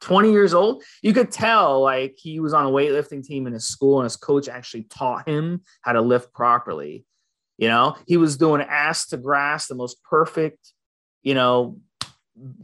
20 0.00 0.32
years 0.32 0.54
old. 0.54 0.82
You 1.02 1.12
could 1.12 1.30
tell 1.30 1.82
like 1.82 2.14
he 2.16 2.40
was 2.40 2.54
on 2.54 2.66
a 2.66 2.70
weightlifting 2.70 3.24
team 3.24 3.46
in 3.46 3.52
his 3.52 3.66
school 3.66 4.00
and 4.00 4.04
his 4.04 4.16
coach 4.16 4.48
actually 4.48 4.84
taught 4.84 5.28
him 5.28 5.62
how 5.82 5.92
to 5.92 6.00
lift 6.00 6.32
properly. 6.32 7.04
You 7.58 7.68
know, 7.68 7.96
he 8.06 8.16
was 8.16 8.36
doing 8.36 8.60
ass 8.62 9.06
to 9.08 9.16
grass, 9.16 9.66
the 9.66 9.74
most 9.74 10.02
perfect, 10.02 10.72
you 11.22 11.34
know, 11.34 11.78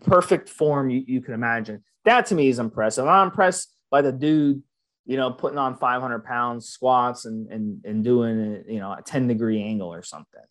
perfect 0.05 0.49
form 0.49 0.91
you, 0.91 1.05
you 1.07 1.21
can 1.21 1.35
imagine. 1.35 1.83
That 2.05 2.27
to 2.27 2.35
me 2.35 2.49
is 2.49 2.59
impressive. 2.59 3.07
I'm 3.07 3.29
impressed 3.29 3.75
by 3.91 4.03
the 4.03 4.13
dude, 4.13 4.63
you 5.07 5.17
know, 5.17 5.31
putting 5.31 5.59
on 5.59 5.77
500 5.77 6.25
pounds 6.25 6.69
squats 6.69 7.25
and 7.25 7.51
and 7.51 7.85
and 7.85 8.05
doing 8.05 8.65
you 8.69 8.81
know 8.81 8.93
a 8.93 9.03
10 9.03 9.29
degree 9.29 9.63
angle 9.63 9.93
or 9.93 10.03
something. 10.03 10.43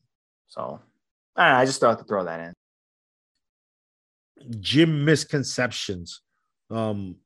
So 0.48 0.80
I 1.36 1.50
know, 1.50 1.56
I 1.58 1.66
just 1.66 1.80
thought 1.80 2.00
to 2.00 2.06
throw 2.06 2.26
that 2.26 2.40
in. 2.40 2.54
gym 4.60 5.06
misconceptions. 5.06 6.22
Um, 6.70 7.18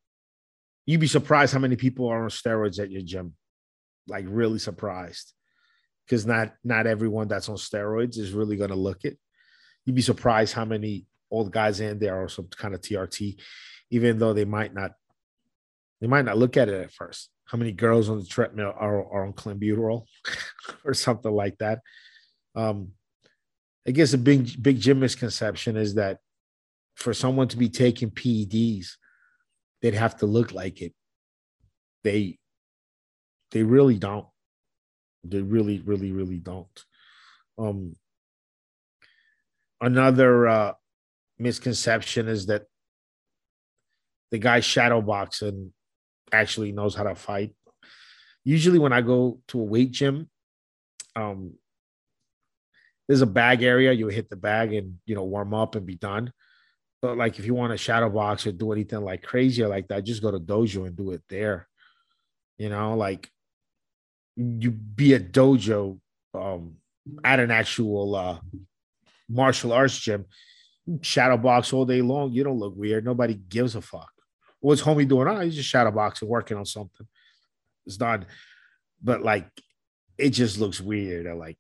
you'd 0.85 0.99
be 0.99 1.07
surprised 1.07 1.53
how 1.53 1.59
many 1.59 1.75
people 1.75 2.07
are 2.07 2.23
on 2.23 2.29
steroids 2.29 2.79
at 2.79 2.91
your 2.91 3.01
gym. 3.01 3.35
Like 4.07 4.25
really 4.27 4.59
surprised, 4.59 5.33
because 6.05 6.25
not 6.25 6.53
not 6.63 6.85
everyone 6.85 7.27
that's 7.27 7.49
on 7.49 7.55
steroids 7.55 8.17
is 8.19 8.33
really 8.33 8.55
going 8.55 8.69
to 8.69 8.75
look 8.75 9.03
it. 9.03 9.17
You'd 9.85 9.95
be 9.95 10.01
surprised 10.03 10.53
how 10.53 10.65
many 10.65 11.05
old 11.31 11.51
guys 11.51 11.79
in 11.79 11.99
there 11.99 12.21
are 12.23 12.29
some 12.29 12.47
kind 12.47 12.73
of 12.73 12.81
TRT, 12.81 13.39
even 13.91 14.19
though 14.19 14.33
they 14.33 14.45
might 14.45 14.73
not. 14.73 14.91
They 16.01 16.07
might 16.07 16.25
not 16.25 16.37
look 16.37 16.57
at 16.57 16.67
it 16.67 16.81
at 16.81 16.93
first. 16.93 17.29
How 17.45 17.57
many 17.57 17.71
girls 17.71 18.09
on 18.09 18.19
the 18.19 18.25
treadmill 18.25 18.73
are, 18.75 19.05
are 19.11 19.25
on 19.25 19.33
clenbuterol 19.33 20.05
or 20.85 20.93
something 20.93 21.31
like 21.31 21.57
that? 21.59 21.79
Um, 22.53 22.91
I 23.87 23.91
guess 23.91 24.13
a 24.13 24.17
big 24.17 24.61
big 24.61 24.79
gym 24.79 24.99
misconception 24.99 25.77
is 25.77 25.95
that 25.95 26.19
for 26.95 27.13
someone 27.13 27.47
to 27.49 27.57
be 27.57 27.69
taking 27.69 28.09
PEDs, 28.09 28.87
they'd 29.81 29.93
have 29.93 30.17
to 30.17 30.25
look 30.25 30.51
like 30.51 30.81
it. 30.81 30.93
They 32.03 32.39
they 33.51 33.63
really 33.63 33.97
don't. 33.97 34.27
They 35.23 35.41
really, 35.41 35.79
really, 35.79 36.11
really 36.11 36.39
don't. 36.39 36.85
Um 37.57 37.95
another 39.81 40.47
uh 40.47 40.73
misconception 41.37 42.27
is 42.27 42.47
that 42.47 42.63
the 44.31 44.37
guy 44.37 44.59
shadowboxing 44.59 45.69
actually 46.31 46.71
knows 46.71 46.95
how 46.95 47.03
to 47.03 47.15
fight. 47.15 47.55
Usually 48.43 48.79
when 48.79 48.93
I 48.93 49.01
go 49.01 49.39
to 49.49 49.59
a 49.59 49.63
weight 49.63 49.91
gym, 49.91 50.29
um 51.15 51.53
there's 53.07 53.21
a 53.21 53.27
bag 53.27 53.61
area, 53.61 53.91
you 53.91 54.07
hit 54.07 54.29
the 54.29 54.35
bag 54.35 54.73
and 54.73 54.97
you 55.05 55.15
know 55.15 55.23
warm 55.23 55.53
up 55.53 55.75
and 55.75 55.85
be 55.85 55.95
done. 55.95 56.31
But 57.01 57.17
like 57.17 57.37
if 57.37 57.45
you 57.45 57.53
want 57.53 57.71
to 57.71 57.77
shadow 57.77 58.09
box 58.09 58.47
or 58.47 58.51
do 58.51 58.71
anything 58.71 59.01
like 59.01 59.21
crazy 59.21 59.61
or 59.63 59.67
like 59.67 59.87
that, 59.89 60.03
just 60.03 60.21
go 60.21 60.31
to 60.31 60.39
dojo 60.39 60.87
and 60.87 60.95
do 60.95 61.11
it 61.11 61.21
there. 61.29 61.67
You 62.57 62.69
know, 62.69 62.95
like 62.95 63.29
you 64.35 64.71
be 64.71 65.13
a 65.13 65.19
dojo 65.19 65.99
um 66.33 66.75
at 67.23 67.39
an 67.39 67.51
actual 67.51 68.15
uh 68.15 68.39
martial 69.29 69.71
arts 69.71 69.97
gym, 69.97 70.25
shadow 71.01 71.37
box 71.37 71.73
all 71.73 71.85
day 71.85 72.01
long. 72.01 72.31
You 72.31 72.43
don't 72.43 72.59
look 72.59 72.75
weird. 72.75 73.05
Nobody 73.05 73.33
gives 73.33 73.75
a 73.75 73.81
fuck. 73.81 74.11
What's 74.59 74.81
homie 74.81 75.07
doing? 75.07 75.27
Oh, 75.27 75.39
he's 75.39 75.55
just 75.55 75.69
shadow 75.69 75.91
boxing, 75.91 76.27
working 76.27 76.57
on 76.57 76.65
something. 76.65 77.07
It's 77.85 77.97
done. 77.97 78.25
But 79.03 79.21
like 79.21 79.47
it 80.17 80.31
just 80.31 80.57
looks 80.59 80.81
weird. 80.81 81.25
Or 81.25 81.35
like 81.35 81.57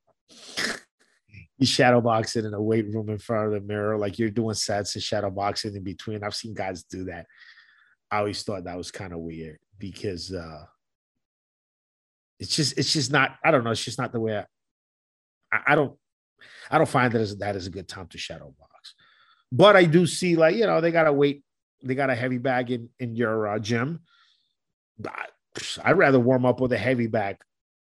you 1.57 1.65
shadow 1.65 2.01
boxing 2.01 2.45
in 2.45 2.53
a 2.53 2.61
weight 2.61 2.87
room 2.87 3.09
in 3.09 3.17
front 3.17 3.47
of 3.47 3.53
the 3.53 3.61
mirror, 3.61 3.97
like 3.97 4.17
you're 4.19 4.29
doing 4.29 4.55
sets 4.55 4.95
and 4.95 5.03
shadow 5.03 5.29
boxing 5.29 5.75
in 5.75 5.83
between. 5.83 6.23
I've 6.23 6.35
seen 6.35 6.53
guys 6.53 6.83
do 6.83 7.05
that. 7.05 7.27
I 8.09 8.19
always 8.19 8.43
thought 8.43 8.63
that 8.65 8.77
was 8.77 8.91
kind 8.91 9.13
of 9.13 9.19
weird 9.19 9.59
because 9.77 10.31
uh 10.31 10.65
it's 12.39 12.55
just 12.55 12.77
it's 12.77 12.93
just 12.93 13.11
not 13.11 13.35
I 13.43 13.51
don't 13.51 13.63
know, 13.63 13.71
it's 13.71 13.83
just 13.83 13.99
not 13.99 14.11
the 14.11 14.19
way 14.19 14.37
I 14.37 14.45
I, 15.51 15.73
I 15.73 15.75
don't 15.75 15.97
I 16.69 16.77
don't 16.77 16.89
find 16.89 17.11
that 17.13 17.21
as 17.21 17.37
that 17.37 17.55
is 17.55 17.67
a 17.67 17.71
good 17.71 17.87
time 17.87 18.07
to 18.07 18.17
shadow 18.17 18.53
box. 18.57 18.64
But 19.51 19.75
I 19.75 19.85
do 19.85 20.05
see 20.05 20.35
like, 20.35 20.55
you 20.55 20.65
know, 20.65 20.81
they 20.81 20.91
got 20.91 21.07
a 21.07 21.13
weight, 21.13 21.43
they 21.83 21.95
got 21.95 22.09
a 22.09 22.15
heavy 22.15 22.37
bag 22.37 22.71
in 22.71 22.89
in 22.99 23.15
your 23.15 23.47
uh, 23.47 23.59
gym. 23.59 24.01
I, 25.05 25.25
I'd 25.83 25.97
rather 25.97 26.19
warm 26.19 26.45
up 26.45 26.59
with 26.59 26.73
a 26.73 26.77
heavy 26.77 27.07
bag 27.07 27.37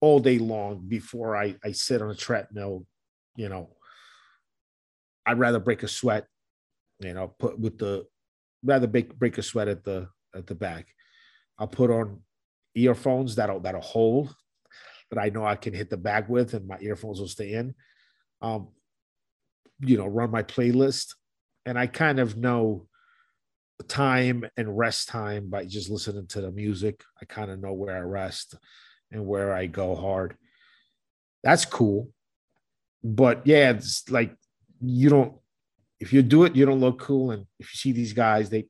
all 0.00 0.20
day 0.20 0.38
long 0.38 0.84
before 0.86 1.36
I, 1.36 1.56
I 1.64 1.72
sit 1.72 2.02
on 2.02 2.10
a 2.10 2.14
treadmill 2.14 2.86
you 3.38 3.48
know, 3.48 3.70
I'd 5.24 5.38
rather 5.38 5.60
break 5.60 5.84
a 5.84 5.88
sweat, 5.88 6.26
you 6.98 7.14
know, 7.14 7.28
put 7.38 7.58
with 7.58 7.78
the 7.78 8.04
rather 8.64 8.88
break 8.88 9.16
break 9.16 9.38
a 9.38 9.42
sweat 9.42 9.68
at 9.68 9.84
the 9.84 10.08
at 10.34 10.48
the 10.48 10.56
back. 10.56 10.88
I'll 11.58 11.68
put 11.68 11.90
on 11.90 12.20
earphones 12.74 13.36
that'll 13.36 13.60
that'll 13.60 13.80
hold 13.80 14.34
that 15.10 15.20
I 15.20 15.28
know 15.28 15.46
I 15.46 15.54
can 15.54 15.72
hit 15.72 15.88
the 15.88 15.96
bag 15.96 16.28
with, 16.28 16.52
and 16.52 16.66
my 16.66 16.78
earphones 16.80 17.20
will 17.20 17.28
stay 17.28 17.52
in. 17.52 17.74
Um, 18.42 18.68
you 19.80 19.96
know, 19.96 20.08
run 20.08 20.32
my 20.32 20.42
playlist, 20.42 21.14
and 21.66 21.78
I 21.78 21.86
kind 21.86 22.18
of 22.18 22.36
know 22.36 22.86
time 23.86 24.44
and 24.56 24.76
rest 24.76 25.08
time 25.08 25.50
by 25.50 25.64
just 25.64 25.90
listening 25.90 26.26
to 26.28 26.40
the 26.40 26.50
music. 26.50 27.02
I 27.20 27.24
kind 27.24 27.50
of 27.50 27.60
know 27.60 27.72
where 27.72 27.96
I 27.96 28.00
rest 28.00 28.56
and 29.12 29.26
where 29.26 29.52
I 29.52 29.66
go 29.66 29.94
hard. 29.94 30.36
That's 31.42 31.64
cool 31.64 32.10
but 33.02 33.46
yeah, 33.46 33.70
it's 33.70 34.08
like 34.10 34.34
you 34.80 35.08
don't 35.08 35.34
if 36.00 36.12
you 36.12 36.22
do 36.22 36.44
it, 36.44 36.54
you 36.54 36.64
don't 36.64 36.80
look 36.80 37.00
cool. 37.00 37.32
And 37.32 37.46
if 37.58 37.72
you 37.72 37.76
see 37.76 37.92
these 37.92 38.12
guys, 38.12 38.50
they 38.50 38.66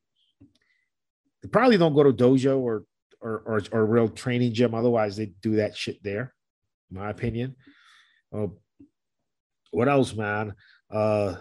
they 1.43 1.49
probably 1.49 1.79
don't 1.79 1.95
go 1.95 2.03
to 2.03 2.13
dojo 2.13 2.59
or 2.59 2.85
or 3.21 3.43
or, 3.45 3.63
or 3.73 3.87
real 3.87 4.09
training 4.09 4.53
gym. 4.55 4.75
Otherwise, 4.75 5.17
they 5.17 5.27
do 5.43 5.57
that 5.57 5.77
shit 5.77 6.03
there, 6.03 6.35
my 6.91 7.11
opinion. 7.11 7.57
Uh, 8.35 8.49
what 9.71 9.89
else, 9.89 10.15
man? 10.15 10.55
Uh 10.91 11.37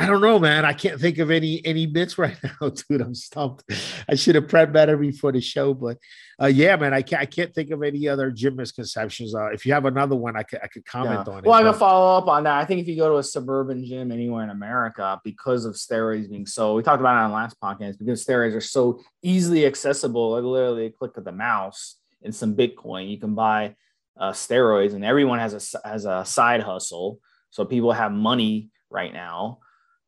I 0.00 0.06
don't 0.06 0.22
know, 0.22 0.38
man. 0.38 0.64
I 0.64 0.72
can't 0.72 0.98
think 1.00 1.18
of 1.18 1.30
any 1.30 1.60
any 1.66 1.84
bits 1.86 2.16
right 2.16 2.36
now, 2.60 2.70
dude. 2.70 3.02
I'm 3.02 3.14
stumped. 3.14 3.64
I 4.08 4.14
should 4.14 4.34
have 4.34 4.46
prepped 4.46 4.72
better 4.72 4.96
before 4.96 5.30
the 5.30 5.40
show, 5.42 5.74
but 5.74 5.98
uh, 6.40 6.46
yeah, 6.46 6.76
man. 6.76 6.94
I 6.94 7.02
can't 7.02 7.20
I 7.20 7.26
can't 7.26 7.54
think 7.54 7.70
of 7.70 7.82
any 7.82 8.08
other 8.08 8.30
gym 8.30 8.56
misconceptions. 8.56 9.34
Uh, 9.34 9.48
if 9.48 9.66
you 9.66 9.74
have 9.74 9.84
another 9.84 10.16
one, 10.16 10.36
I 10.36 10.42
could 10.42 10.60
I 10.62 10.68
could 10.68 10.86
comment 10.86 11.12
Yeah. 11.12 11.18
on 11.20 11.26
Well, 11.26 11.38
it. 11.38 11.44
Well, 11.44 11.54
I 11.54 11.62
can 11.62 11.72
but- 11.72 11.78
follow 11.78 12.16
up 12.18 12.28
on 12.28 12.44
that. 12.44 12.58
I 12.58 12.64
think 12.64 12.80
if 12.80 12.88
you 12.88 12.96
go 12.96 13.10
to 13.10 13.18
a 13.18 13.22
suburban 13.22 13.84
gym 13.84 14.10
anywhere 14.10 14.42
in 14.42 14.50
America, 14.50 15.20
because 15.22 15.66
of 15.66 15.74
steroids 15.74 16.30
being 16.30 16.46
so, 16.46 16.74
we 16.76 16.82
talked 16.82 17.00
about 17.00 17.16
it 17.16 17.24
on 17.26 17.32
last 17.32 17.60
podcast, 17.60 17.98
because 17.98 18.24
steroids 18.24 18.56
are 18.56 18.60
so 18.62 19.00
easily 19.22 19.66
accessible, 19.66 20.30
like 20.30 20.44
literally 20.44 20.86
a 20.86 20.90
click 20.90 21.16
of 21.18 21.24
the 21.24 21.32
mouse 21.32 21.96
and 22.22 22.34
some 22.34 22.54
Bitcoin, 22.56 23.10
you 23.10 23.18
can 23.18 23.34
buy 23.34 23.74
uh, 24.18 24.32
steroids, 24.32 24.94
and 24.94 25.04
everyone 25.04 25.38
has 25.38 25.52
a 25.74 25.86
has 25.88 26.06
a 26.06 26.24
side 26.24 26.62
hustle. 26.62 27.18
So 27.50 27.64
people 27.66 27.92
have 27.92 28.12
money 28.12 28.70
right 28.90 29.12
now 29.12 29.58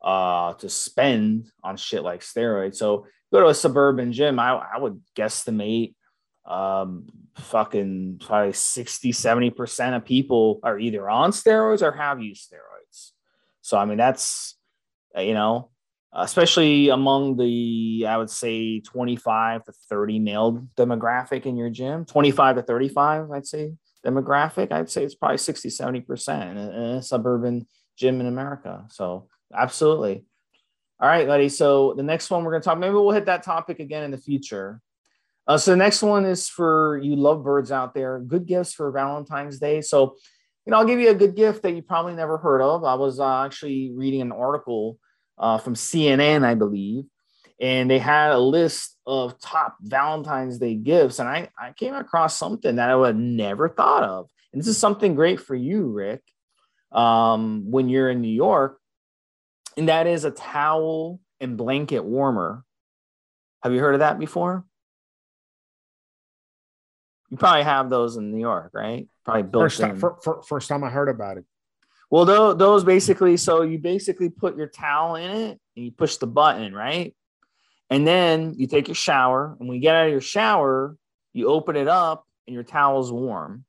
uh, 0.03 0.55
to 0.55 0.69
spend 0.69 1.51
on 1.63 1.77
shit 1.77 2.03
like 2.03 2.21
steroids. 2.21 2.77
So 2.77 3.07
go 3.33 3.41
to 3.41 3.49
a 3.49 3.55
suburban 3.55 4.13
gym, 4.13 4.39
I, 4.39 4.51
I 4.75 4.79
would 4.79 5.01
guesstimate 5.17 5.95
um 6.45 7.07
fucking 7.37 8.21
probably 8.25 8.53
60 8.53 9.13
70% 9.13 9.97
of 9.97 10.05
people 10.05 10.61
are 10.65 10.79
either 10.79 11.09
on 11.09 11.31
steroids 11.31 11.83
or 11.83 11.93
have 11.93 12.21
used 12.21 12.51
steroids 12.51 13.13
so 13.61 13.79
i 13.79 13.85
mean 13.85 13.97
that's 13.97 14.57
uh, 15.17 15.21
you 15.21 15.35
know 15.35 15.71
especially 16.13 16.89
among 16.89 17.37
the 17.37 18.05
i 18.09 18.17
would 18.17 18.29
say 18.29 18.81
25 18.81 19.65
to 19.65 19.73
30 19.89 20.19
male 20.19 20.67
demographic 20.77 21.47
in 21.47 21.57
your 21.57 21.71
gym 21.71 22.05
25 22.05 22.57
to 22.57 22.63
35 22.63 23.31
i'd 23.31 23.47
say 23.47 23.73
demographic 24.05 24.73
i'd 24.73 24.91
say 24.91 25.05
it's 25.05 25.15
probably 25.15 25.39
60 25.39 25.69
70% 25.69 26.51
in 26.51 26.59
a, 26.59 26.71
in 26.71 26.83
a 26.97 27.03
suburban 27.03 27.67
gym 27.97 28.21
in 28.21 28.27
america 28.27 28.85
so 28.91 29.29
absolutely 29.55 30.25
all 31.01 31.09
right 31.09 31.27
buddy 31.27 31.49
so 31.49 31.95
the 31.95 32.03
next 32.03 32.31
one 32.31 32.45
we're 32.45 32.53
going 32.53 32.63
to 32.63 32.65
talk 32.65 32.79
maybe 32.79 32.95
we'll 32.95 33.11
hit 33.11 33.27
that 33.27 33.43
topic 33.43 33.81
again 33.81 34.05
in 34.05 34.11
the 34.11 34.19
future 34.19 34.81
uh, 35.47 35.59
so 35.59 35.73
the 35.73 35.77
next 35.77 36.03
one 36.03 36.25
is 36.25 36.49
for 36.49 36.99
you 37.03 37.17
lovebirds 37.17 37.73
out 37.73 37.95
there. 37.95 38.21
Good 38.21 38.47
gifts 38.47 38.73
for 38.73 38.91
Valentine's 38.93 39.59
Day. 39.59 39.81
So, 39.81 40.17
you 40.65 40.71
know, 40.71 40.79
I'll 40.79 40.87
give 40.87 41.01
you 41.01 41.11
a 41.11 41.15
good 41.15 41.35
gift 41.35 41.63
that 41.63 41.73
you 41.73 41.83
probably 41.83 42.15
never 42.15 42.39
heard 42.39 42.63
of. 42.63 42.85
I 42.85 42.95
was 42.95 43.19
uh, 43.19 43.45
actually 43.45 43.91
reading 43.93 44.21
an 44.21 44.33
article 44.33 44.99
uh, 45.39 45.59
from 45.59 45.75
CNN, 45.75 46.45
I 46.45 46.55
believe, 46.55 47.05
and 47.61 47.91
they 47.91 47.99
had 47.99 48.31
a 48.31 48.39
list 48.39 48.97
of 49.05 49.41
top 49.41 49.77
Valentine's 49.81 50.59
Day 50.59 50.75
gifts. 50.77 51.19
And 51.19 51.29
I, 51.29 51.49
I 51.59 51.73
came 51.73 51.95
across 51.95 52.39
something 52.39 52.77
that 52.77 52.91
I 52.91 52.95
would 52.95 53.17
never 53.17 53.69
thought 53.69 54.05
of. 54.05 54.29
And 54.53 54.61
this 54.61 54.69
is 54.69 54.79
something 54.79 55.17
great 55.17 55.41
for 55.41 55.57
you, 55.57 55.89
Rick, 55.89 56.23
um, 56.93 57.65
when 57.69 57.89
you're 57.89 58.11
in 58.11 58.21
New 58.21 58.29
York. 58.29 58.79
And 59.77 59.89
that 59.89 60.07
is 60.07 60.25
a 60.25 60.31
towel 60.31 61.21
and 61.41 61.57
blanket 61.57 62.05
warmer. 62.05 62.65
Have 63.63 63.73
you 63.73 63.81
heard 63.81 63.95
of 63.95 64.01
that 64.01 64.19
before? 64.19 64.65
You 67.31 67.37
probably 67.39 67.63
have 67.63 67.89
those 67.89 68.17
in 68.17 68.31
New 68.31 68.41
York, 68.41 68.71
right? 68.75 69.09
Probably 69.25 69.45
built 69.45 69.65
First 69.65 69.81
time, 69.81 69.91
in. 69.93 69.97
fir- 69.97 70.17
fir- 70.23 70.43
first 70.43 70.69
time 70.69 70.85
I 70.85 70.91
heard 70.91 71.09
about 71.09 71.39
it. 71.39 71.45
Well, 72.11 72.27
those, 72.27 72.59
those 72.59 72.85
basically, 72.85 73.39
so 73.39 73.63
you 73.63 73.79
basically 73.79 74.29
put 74.29 74.57
your 74.57 74.67
towel 74.67 75.17
in 75.17 75.31
it 75.31 75.61
and 75.77 75.85
you 75.87 75.91
push 75.91 76.17
the 76.17 76.27
button, 76.27 76.75
right? 76.75 77.15
And 77.89 78.07
then 78.07 78.55
you 78.59 78.67
take 78.67 78.89
your 78.89 78.95
shower. 78.95 79.57
And 79.59 79.67
when 79.69 79.77
you 79.77 79.83
get 79.83 79.95
out 79.95 80.07
of 80.07 80.13
your 80.13 80.21
shower, 80.21 80.97
you 81.33 81.49
open 81.49 81.77
it 81.77 81.89
up 81.89 82.27
and 82.47 82.53
your 82.53 82.65
towel's 82.65 83.11
warm. 83.11 83.65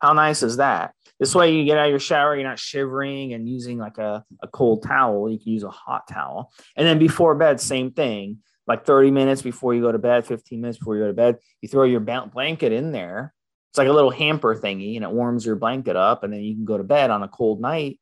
How 0.00 0.12
nice 0.12 0.42
is 0.42 0.58
that? 0.58 0.94
This 1.18 1.34
way, 1.34 1.54
you 1.54 1.64
get 1.64 1.78
out 1.78 1.86
of 1.86 1.90
your 1.90 2.00
shower, 2.00 2.34
you're 2.34 2.48
not 2.48 2.58
shivering 2.58 3.32
and 3.32 3.48
using 3.48 3.78
like 3.78 3.98
a, 3.98 4.24
a 4.42 4.48
cold 4.48 4.82
towel. 4.82 5.30
You 5.30 5.38
can 5.38 5.52
use 5.52 5.62
a 5.62 5.70
hot 5.70 6.08
towel. 6.08 6.52
And 6.76 6.86
then 6.86 6.98
before 6.98 7.34
bed, 7.34 7.60
same 7.60 7.92
thing. 7.92 8.38
Like 8.66 8.84
30 8.84 9.10
minutes 9.10 9.42
before 9.42 9.74
you 9.74 9.82
go 9.82 9.92
to 9.92 9.98
bed, 9.98 10.26
15 10.26 10.60
minutes 10.60 10.78
before 10.78 10.96
you 10.96 11.02
go 11.02 11.08
to 11.08 11.14
bed, 11.14 11.38
you 11.60 11.68
throw 11.68 11.84
your 11.84 12.00
blanket 12.00 12.72
in 12.72 12.92
there. 12.92 13.32
It's 13.70 13.78
like 13.78 13.88
a 13.88 13.92
little 13.92 14.10
hamper 14.10 14.54
thingy 14.54 14.96
and 14.96 15.04
it 15.04 15.10
warms 15.10 15.44
your 15.44 15.56
blanket 15.56 15.96
up. 15.96 16.24
And 16.24 16.32
then 16.32 16.42
you 16.42 16.54
can 16.54 16.64
go 16.64 16.78
to 16.78 16.84
bed 16.84 17.10
on 17.10 17.22
a 17.22 17.28
cold 17.28 17.60
night 17.60 18.00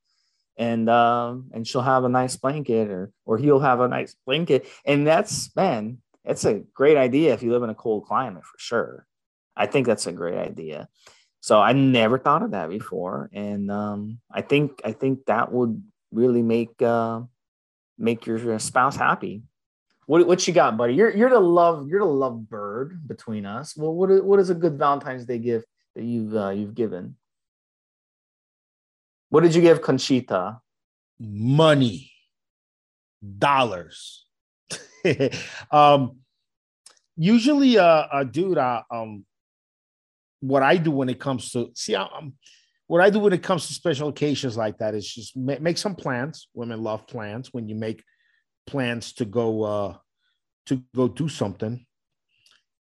and 0.57 0.89
um 0.91 1.51
and 1.53 1.67
she'll 1.67 1.83
have 1.83 2.05
a 2.05 2.09
nice 2.09 2.37
blanket 2.37 2.91
or 2.91 3.11
or 3.25 3.39
he'll 3.39 3.61
have 3.61 3.81
a 3.81 3.89
nice 3.89 4.15
blanket 4.27 4.67
and 4.85 5.07
that's 5.07 5.55
man 5.57 5.99
that's 6.25 6.45
a 6.45 6.63
great 6.75 6.97
idea 6.97 7.33
if 7.33 7.43
you 7.43 7.51
live 7.51 7.63
in 7.63 7.71
a 7.71 7.75
cold 7.75 8.05
climate 8.05 8.45
for 8.45 8.59
sure 8.59 9.07
i 9.57 9.67
think 9.67 9.87
that's 9.87 10.07
a 10.07 10.13
great 10.13 10.37
idea 10.37 10.89
so 11.43 11.61
i 11.61 11.73
never 11.75 12.19
thought 12.19 12.43
of 12.43 12.53
that 12.53 12.71
before 12.71 13.29
and 13.35 13.71
um 13.71 14.19
i 14.31 14.41
think 14.41 14.81
i 14.87 14.93
think 14.93 15.27
that 15.27 15.53
would 15.53 15.83
really 16.11 16.43
make 16.43 16.81
uh 16.81 17.21
make 18.03 18.27
your 18.27 18.59
spouse 18.59 18.97
happy. 18.97 19.43
What, 20.07 20.27
what 20.27 20.47
you 20.47 20.53
got 20.53 20.77
buddy? 20.77 20.95
You're 20.95 21.15
you're 21.17 21.31
the 21.31 21.41
love 21.41 21.89
you're 21.89 22.01
the 22.01 22.07
love 22.07 22.49
bird 22.49 23.07
between 23.07 23.47
us. 23.47 23.77
Well 23.77 23.95
what 23.95 24.11
is, 24.11 24.21
what 24.21 24.41
is 24.41 24.51
a 24.51 24.55
good 24.55 24.79
valentine's 24.79 25.25
day 25.25 25.39
gift 25.39 25.67
that 25.95 26.03
you've 26.03 26.35
uh, 26.35 26.51
you've 26.51 26.75
given? 26.75 27.17
What 29.31 29.43
did 29.43 29.55
you 29.55 29.63
give 29.63 29.81
Conchita? 29.81 30.61
Money, 31.19 32.11
dollars. 33.39 34.27
um, 35.71 36.17
usually, 37.17 37.79
uh, 37.79 37.85
uh 37.85 38.25
dude, 38.25 38.59
uh, 38.59 38.83
um, 38.91 39.25
what 40.43 40.63
I 40.63 40.77
do 40.77 40.91
when 40.91 41.09
it 41.09 41.21
comes 41.21 41.53
to 41.53 41.71
see, 41.75 41.95
um, 41.95 42.35
what 42.89 43.01
I 43.01 43.11
do 43.11 43.21
when 43.21 43.33
it 43.33 43.43
comes 43.43 43.67
to 43.69 43.73
special 43.73 44.09
occasions 44.09 44.57
like 44.57 44.79
that 44.79 44.95
is 44.95 45.09
just 45.09 45.37
ma- 45.37 45.61
make 45.61 45.79
some 45.79 45.95
plans. 45.95 46.49
Women 46.53 46.83
love 46.83 47.07
plans. 47.07 47.53
When 47.53 47.69
you 47.69 47.77
make 47.77 48.03
plans 48.67 49.13
to 49.15 49.25
go, 49.25 49.63
uh, 49.63 49.97
to 50.67 50.83
go 50.95 51.09
do 51.09 51.29
something, 51.29 51.87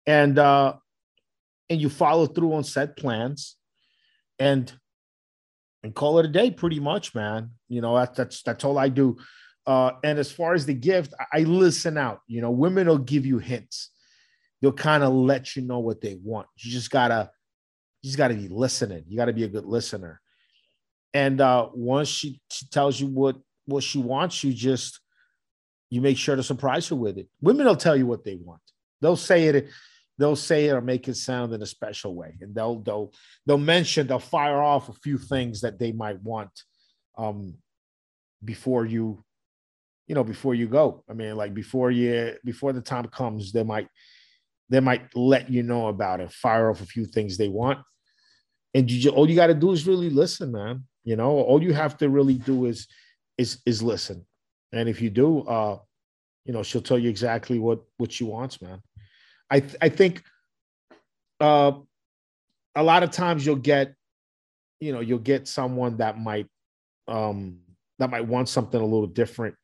and 0.08 0.38
uh, 0.40 0.74
and 1.70 1.80
you 1.80 1.90
follow 1.90 2.26
through 2.26 2.54
on 2.54 2.64
set 2.64 2.98
plans, 2.98 3.58
and 4.40 4.74
and 5.84 5.94
call 5.94 6.20
it 6.20 6.26
a 6.26 6.30
day 6.30 6.50
pretty 6.52 6.80
much 6.80 7.14
man. 7.14 7.52
You 7.70 7.82
know 7.82 7.96
that's 7.96 8.18
that's 8.18 8.44
that's 8.44 8.64
all 8.66 8.78
i 8.78 8.90
do. 8.90 9.18
Uh 9.66 9.92
and 10.04 10.18
as 10.18 10.32
far 10.32 10.54
as 10.54 10.66
the 10.66 10.74
gift 10.74 11.14
i, 11.20 11.40
I 11.40 11.44
listen 11.44 11.98
out. 11.98 12.22
You 12.28 12.42
know 12.42 12.52
women 12.52 12.88
will 12.88 12.98
give 12.98 13.26
you 13.26 13.38
hints. 13.38 13.92
They'll 14.62 14.74
kind 14.74 15.04
of 15.04 15.14
let 15.14 15.56
you 15.56 15.62
know 15.62 15.80
what 15.80 16.02
they 16.02 16.18
want. 16.22 16.48
You 16.58 16.72
just 16.72 16.92
gotta 16.92 17.32
you 18.02 18.08
just 18.08 18.18
gotta 18.18 18.34
be 18.34 18.48
listening. 18.48 19.04
You 19.08 19.18
gotta 19.18 19.34
be 19.34 19.44
a 19.44 19.50
good 19.50 19.66
listener. 19.66 20.20
And 21.14 21.40
uh 21.42 21.70
once 21.74 22.08
she, 22.08 22.42
she 22.50 22.68
tells 22.68 23.00
you 23.00 23.08
what 23.08 23.38
what 23.66 23.84
she 23.84 24.00
wants 24.00 24.44
you 24.44 24.54
just 24.54 25.00
you 25.90 26.02
make 26.02 26.18
sure 26.18 26.36
to 26.36 26.44
surprise 26.44 26.88
her 26.88 26.96
with 26.96 27.18
it. 27.18 27.28
Women 27.42 27.66
will 27.66 27.76
tell 27.76 27.96
you 27.96 28.08
what 28.08 28.24
they 28.24 28.36
want. 28.36 28.62
They'll 29.02 29.16
say 29.16 29.46
it 29.46 29.70
they'll 30.18 30.36
say 30.36 30.68
it 30.68 30.74
or 30.74 30.82
make 30.82 31.08
it 31.08 31.16
sound 31.16 31.54
in 31.54 31.62
a 31.62 31.66
special 31.66 32.16
way. 32.16 32.38
And 32.42 32.56
they'll 32.56 32.80
they'll 32.80 33.12
they'll 33.46 33.58
mention 33.58 34.08
they'll 34.08 34.20
fire 34.20 34.62
off 34.62 34.90
a 34.90 34.94
few 34.94 35.18
things 35.18 35.62
that 35.62 35.80
they 35.80 35.92
might 35.92 36.22
want 36.22 36.52
um 37.18 37.56
before 38.44 38.86
you 38.86 39.24
you 40.08 40.16
know 40.16 40.24
before 40.24 40.56
you 40.56 40.68
go. 40.68 41.04
I 41.10 41.14
mean 41.14 41.36
like 41.36 41.54
before 41.54 41.92
you 41.92 42.36
before 42.44 42.74
the 42.74 42.82
time 42.82 43.06
comes 43.06 43.52
they 43.52 43.64
might 43.64 43.88
they 44.70 44.80
might 44.80 45.16
let 45.16 45.50
you 45.50 45.62
know 45.64 45.88
about 45.88 46.22
it 46.22 46.32
fire 46.32 46.70
off 46.70 46.82
a 46.82 46.86
few 46.86 47.06
things 47.06 47.38
they 47.38 47.50
want 47.50 47.80
and 48.74 48.90
you 48.90 49.10
all 49.12 49.30
you 49.30 49.36
got 49.36 49.48
to 49.48 49.54
do 49.54 49.72
is 49.72 49.88
really 49.88 50.10
listen 50.10 50.52
man 50.52 50.84
you 51.04 51.16
know 51.16 51.32
all 51.32 51.62
you 51.62 51.74
have 51.74 51.98
to 51.98 52.10
really 52.10 52.36
do 52.36 52.66
is 52.66 52.88
is 53.38 53.60
is 53.66 53.82
listen 53.82 54.26
and 54.72 54.88
if 54.88 55.02
you 55.02 55.10
do 55.10 55.42
uh 55.42 55.78
you 56.46 56.54
know 56.54 56.64
she'll 56.64 56.82
tell 56.82 57.00
you 57.00 57.10
exactly 57.10 57.60
what 57.60 57.82
what 57.98 58.12
she 58.12 58.24
wants 58.24 58.62
man 58.62 58.82
I 59.52 59.60
th- 59.60 59.76
I 59.82 59.90
think 59.90 60.24
uh, 61.42 61.74
a 62.74 62.82
lot 62.82 63.04
of 63.04 63.12
times 63.12 63.46
you'll 63.46 63.58
get, 63.58 63.94
you 64.80 64.94
know, 64.94 65.02
you'll 65.02 65.20
get 65.20 65.48
someone 65.48 65.98
that 65.98 66.18
might 66.18 66.48
um, 67.08 67.60
that 68.00 68.10
might 68.10 68.26
want 68.26 68.48
something 68.48 68.80
a 68.80 68.86
little 68.86 69.08
different. 69.08 69.56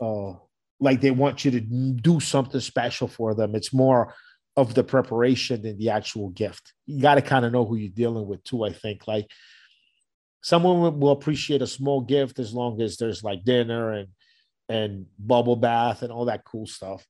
Uh, 0.00 0.32
like 0.80 1.00
they 1.00 1.10
want 1.10 1.44
you 1.44 1.50
to 1.50 1.60
do 1.60 2.18
something 2.18 2.60
special 2.60 3.08
for 3.08 3.34
them. 3.34 3.54
It's 3.54 3.74
more 3.74 4.14
of 4.58 4.74
the 4.74 4.84
preparation 4.84 5.62
than 5.62 5.78
the 5.78 5.90
actual 5.90 6.30
gift. 6.30 6.72
You 6.86 7.00
got 7.00 7.14
to 7.14 7.22
kind 7.22 7.44
of 7.44 7.52
know 7.52 7.64
who 7.64 7.76
you're 7.76 7.90
dealing 7.90 8.26
with 8.26 8.42
too. 8.44 8.64
I 8.64 8.72
think 8.72 9.06
like 9.06 9.26
someone 10.42 10.98
will 10.98 11.12
appreciate 11.12 11.62
a 11.62 11.66
small 11.66 12.00
gift 12.00 12.38
as 12.38 12.52
long 12.52 12.80
as 12.80 12.96
there's 12.96 13.22
like 13.22 13.44
dinner 13.44 13.92
and 13.92 14.08
and 14.68 15.06
bubble 15.18 15.56
bath 15.56 16.02
and 16.02 16.12
all 16.12 16.26
that 16.26 16.44
cool 16.44 16.66
stuff 16.66 17.06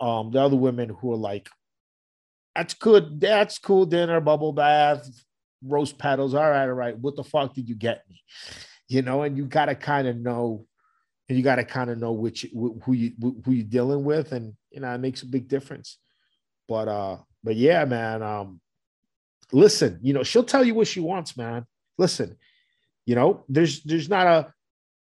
um, 0.00 0.30
the 0.30 0.40
other 0.40 0.56
women 0.56 0.88
who 0.88 1.12
are 1.12 1.16
like, 1.16 1.48
that's 2.54 2.74
good, 2.74 3.20
that's 3.20 3.58
cool 3.58 3.86
dinner, 3.86 4.20
bubble 4.20 4.52
bath, 4.52 5.08
rose 5.62 5.92
petals. 5.92 6.34
All 6.34 6.50
right, 6.50 6.64
all 6.64 6.72
right. 6.72 6.98
What 6.98 7.16
the 7.16 7.24
fuck 7.24 7.54
did 7.54 7.68
you 7.68 7.74
get 7.74 8.02
me? 8.08 8.22
You 8.88 9.02
know, 9.02 9.22
and 9.22 9.36
you 9.36 9.44
gotta 9.44 9.74
kind 9.74 10.08
of 10.08 10.16
know, 10.16 10.66
and 11.28 11.36
you 11.36 11.44
gotta 11.44 11.64
kind 11.64 11.90
of 11.90 11.98
know 11.98 12.12
which 12.12 12.46
who 12.52 12.92
you 12.92 13.12
who 13.20 13.52
you're 13.52 13.64
dealing 13.64 14.04
with, 14.04 14.32
and 14.32 14.54
you 14.70 14.80
know, 14.80 14.92
it 14.92 14.98
makes 14.98 15.22
a 15.22 15.26
big 15.26 15.48
difference. 15.48 15.98
But 16.68 16.88
uh, 16.88 17.16
but 17.42 17.56
yeah, 17.56 17.84
man. 17.84 18.22
Um, 18.22 18.60
listen, 19.52 19.98
you 20.02 20.12
know, 20.12 20.22
she'll 20.22 20.44
tell 20.44 20.64
you 20.64 20.74
what 20.74 20.86
she 20.86 21.00
wants, 21.00 21.36
man. 21.36 21.64
Listen, 21.96 22.36
you 23.06 23.14
know, 23.14 23.44
there's 23.48 23.82
there's 23.82 24.08
not 24.08 24.26
a 24.26 24.52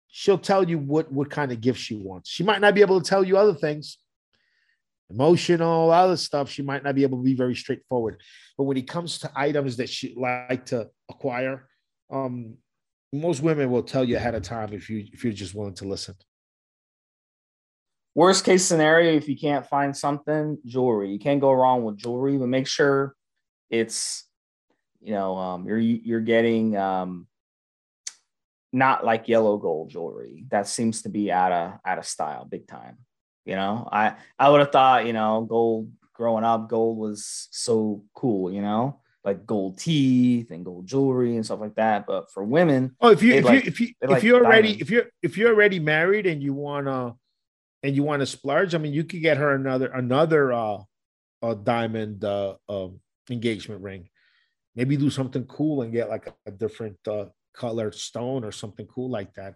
she'll 0.08 0.38
tell 0.38 0.68
you 0.68 0.78
what 0.78 1.12
what 1.12 1.30
kind 1.30 1.52
of 1.52 1.60
gift 1.60 1.80
she 1.80 1.96
wants. 1.96 2.30
She 2.30 2.44
might 2.44 2.60
not 2.60 2.74
be 2.74 2.80
able 2.80 3.00
to 3.00 3.08
tell 3.08 3.24
you 3.24 3.36
other 3.36 3.54
things, 3.54 3.98
emotional, 5.10 5.90
other 5.90 6.16
stuff, 6.16 6.50
she 6.50 6.62
might 6.62 6.84
not 6.84 6.94
be 6.94 7.02
able 7.02 7.18
to 7.18 7.24
be 7.24 7.34
very 7.34 7.54
straightforward. 7.54 8.20
But 8.56 8.64
when 8.64 8.76
it 8.76 8.88
comes 8.88 9.18
to 9.20 9.30
items 9.34 9.76
that 9.76 9.88
she 9.88 10.14
like 10.16 10.66
to 10.66 10.88
acquire, 11.10 11.68
um, 12.10 12.56
most 13.12 13.42
women 13.42 13.70
will 13.70 13.82
tell 13.82 14.04
you 14.04 14.16
ahead 14.16 14.34
of 14.34 14.42
time 14.42 14.72
if 14.72 14.88
you 14.88 15.06
if 15.12 15.24
you're 15.24 15.32
just 15.32 15.54
willing 15.54 15.74
to 15.74 15.84
listen. 15.86 16.14
Worst 18.16 18.46
case 18.46 18.64
scenario, 18.64 19.12
if 19.12 19.28
you 19.28 19.36
can't 19.36 19.66
find 19.66 19.94
something, 19.94 20.56
jewelry. 20.64 21.10
You 21.10 21.18
can't 21.18 21.38
go 21.38 21.52
wrong 21.52 21.84
with 21.84 21.98
jewelry, 21.98 22.38
but 22.38 22.48
make 22.48 22.66
sure 22.66 23.14
it's 23.68 24.24
you 25.02 25.12
know 25.12 25.36
um, 25.36 25.68
you're 25.68 25.78
you're 25.78 26.20
getting 26.22 26.78
um, 26.78 27.26
not 28.72 29.04
like 29.04 29.28
yellow 29.28 29.58
gold 29.58 29.90
jewelry. 29.90 30.46
That 30.50 30.66
seems 30.66 31.02
to 31.02 31.10
be 31.10 31.30
out 31.30 31.52
of 31.52 31.74
out 31.84 31.98
of 31.98 32.06
style, 32.06 32.46
big 32.46 32.66
time. 32.66 32.96
You 33.44 33.54
know, 33.54 33.86
I 33.92 34.14
I 34.38 34.48
would 34.48 34.60
have 34.60 34.72
thought, 34.72 35.04
you 35.04 35.12
know, 35.12 35.42
gold 35.42 35.92
growing 36.14 36.42
up, 36.42 36.70
gold 36.70 36.96
was 36.96 37.48
so 37.50 38.02
cool, 38.14 38.50
you 38.50 38.62
know, 38.62 38.98
like 39.24 39.44
gold 39.44 39.78
teeth 39.78 40.50
and 40.52 40.64
gold 40.64 40.86
jewelry 40.86 41.36
and 41.36 41.44
stuff 41.44 41.60
like 41.60 41.74
that. 41.74 42.06
But 42.06 42.32
for 42.32 42.42
women, 42.44 42.96
oh, 43.02 43.10
if 43.10 43.22
you 43.22 43.34
if 43.34 43.44
like, 43.44 43.64
you 43.64 43.68
if 43.68 43.78
you 43.78 43.88
if 44.00 44.08
like 44.08 44.22
you're 44.22 44.42
already 44.42 44.68
diamonds. 44.68 44.80
if 44.80 44.90
you're 44.90 45.04
if 45.22 45.36
you're 45.36 45.52
already 45.52 45.80
married 45.80 46.26
and 46.26 46.42
you 46.42 46.54
wanna 46.54 47.14
and 47.82 47.94
you 47.94 48.02
want 48.02 48.20
to 48.20 48.26
splurge, 48.26 48.74
I 48.74 48.78
mean, 48.78 48.92
you 48.92 49.04
could 49.04 49.22
get 49.22 49.36
her 49.36 49.54
another 49.54 49.86
another 49.86 50.52
uh 50.52 50.78
a 51.42 51.54
diamond 51.54 52.24
uh, 52.24 52.54
uh 52.68 52.88
engagement 53.30 53.82
ring. 53.82 54.08
Maybe 54.74 54.96
do 54.96 55.10
something 55.10 55.44
cool 55.44 55.82
and 55.82 55.92
get 55.92 56.08
like 56.08 56.32
a, 56.46 56.50
different 56.50 56.98
uh 57.06 57.26
colored 57.54 57.94
stone 57.94 58.44
or 58.44 58.52
something 58.52 58.86
cool 58.86 59.10
like 59.10 59.34
that. 59.34 59.54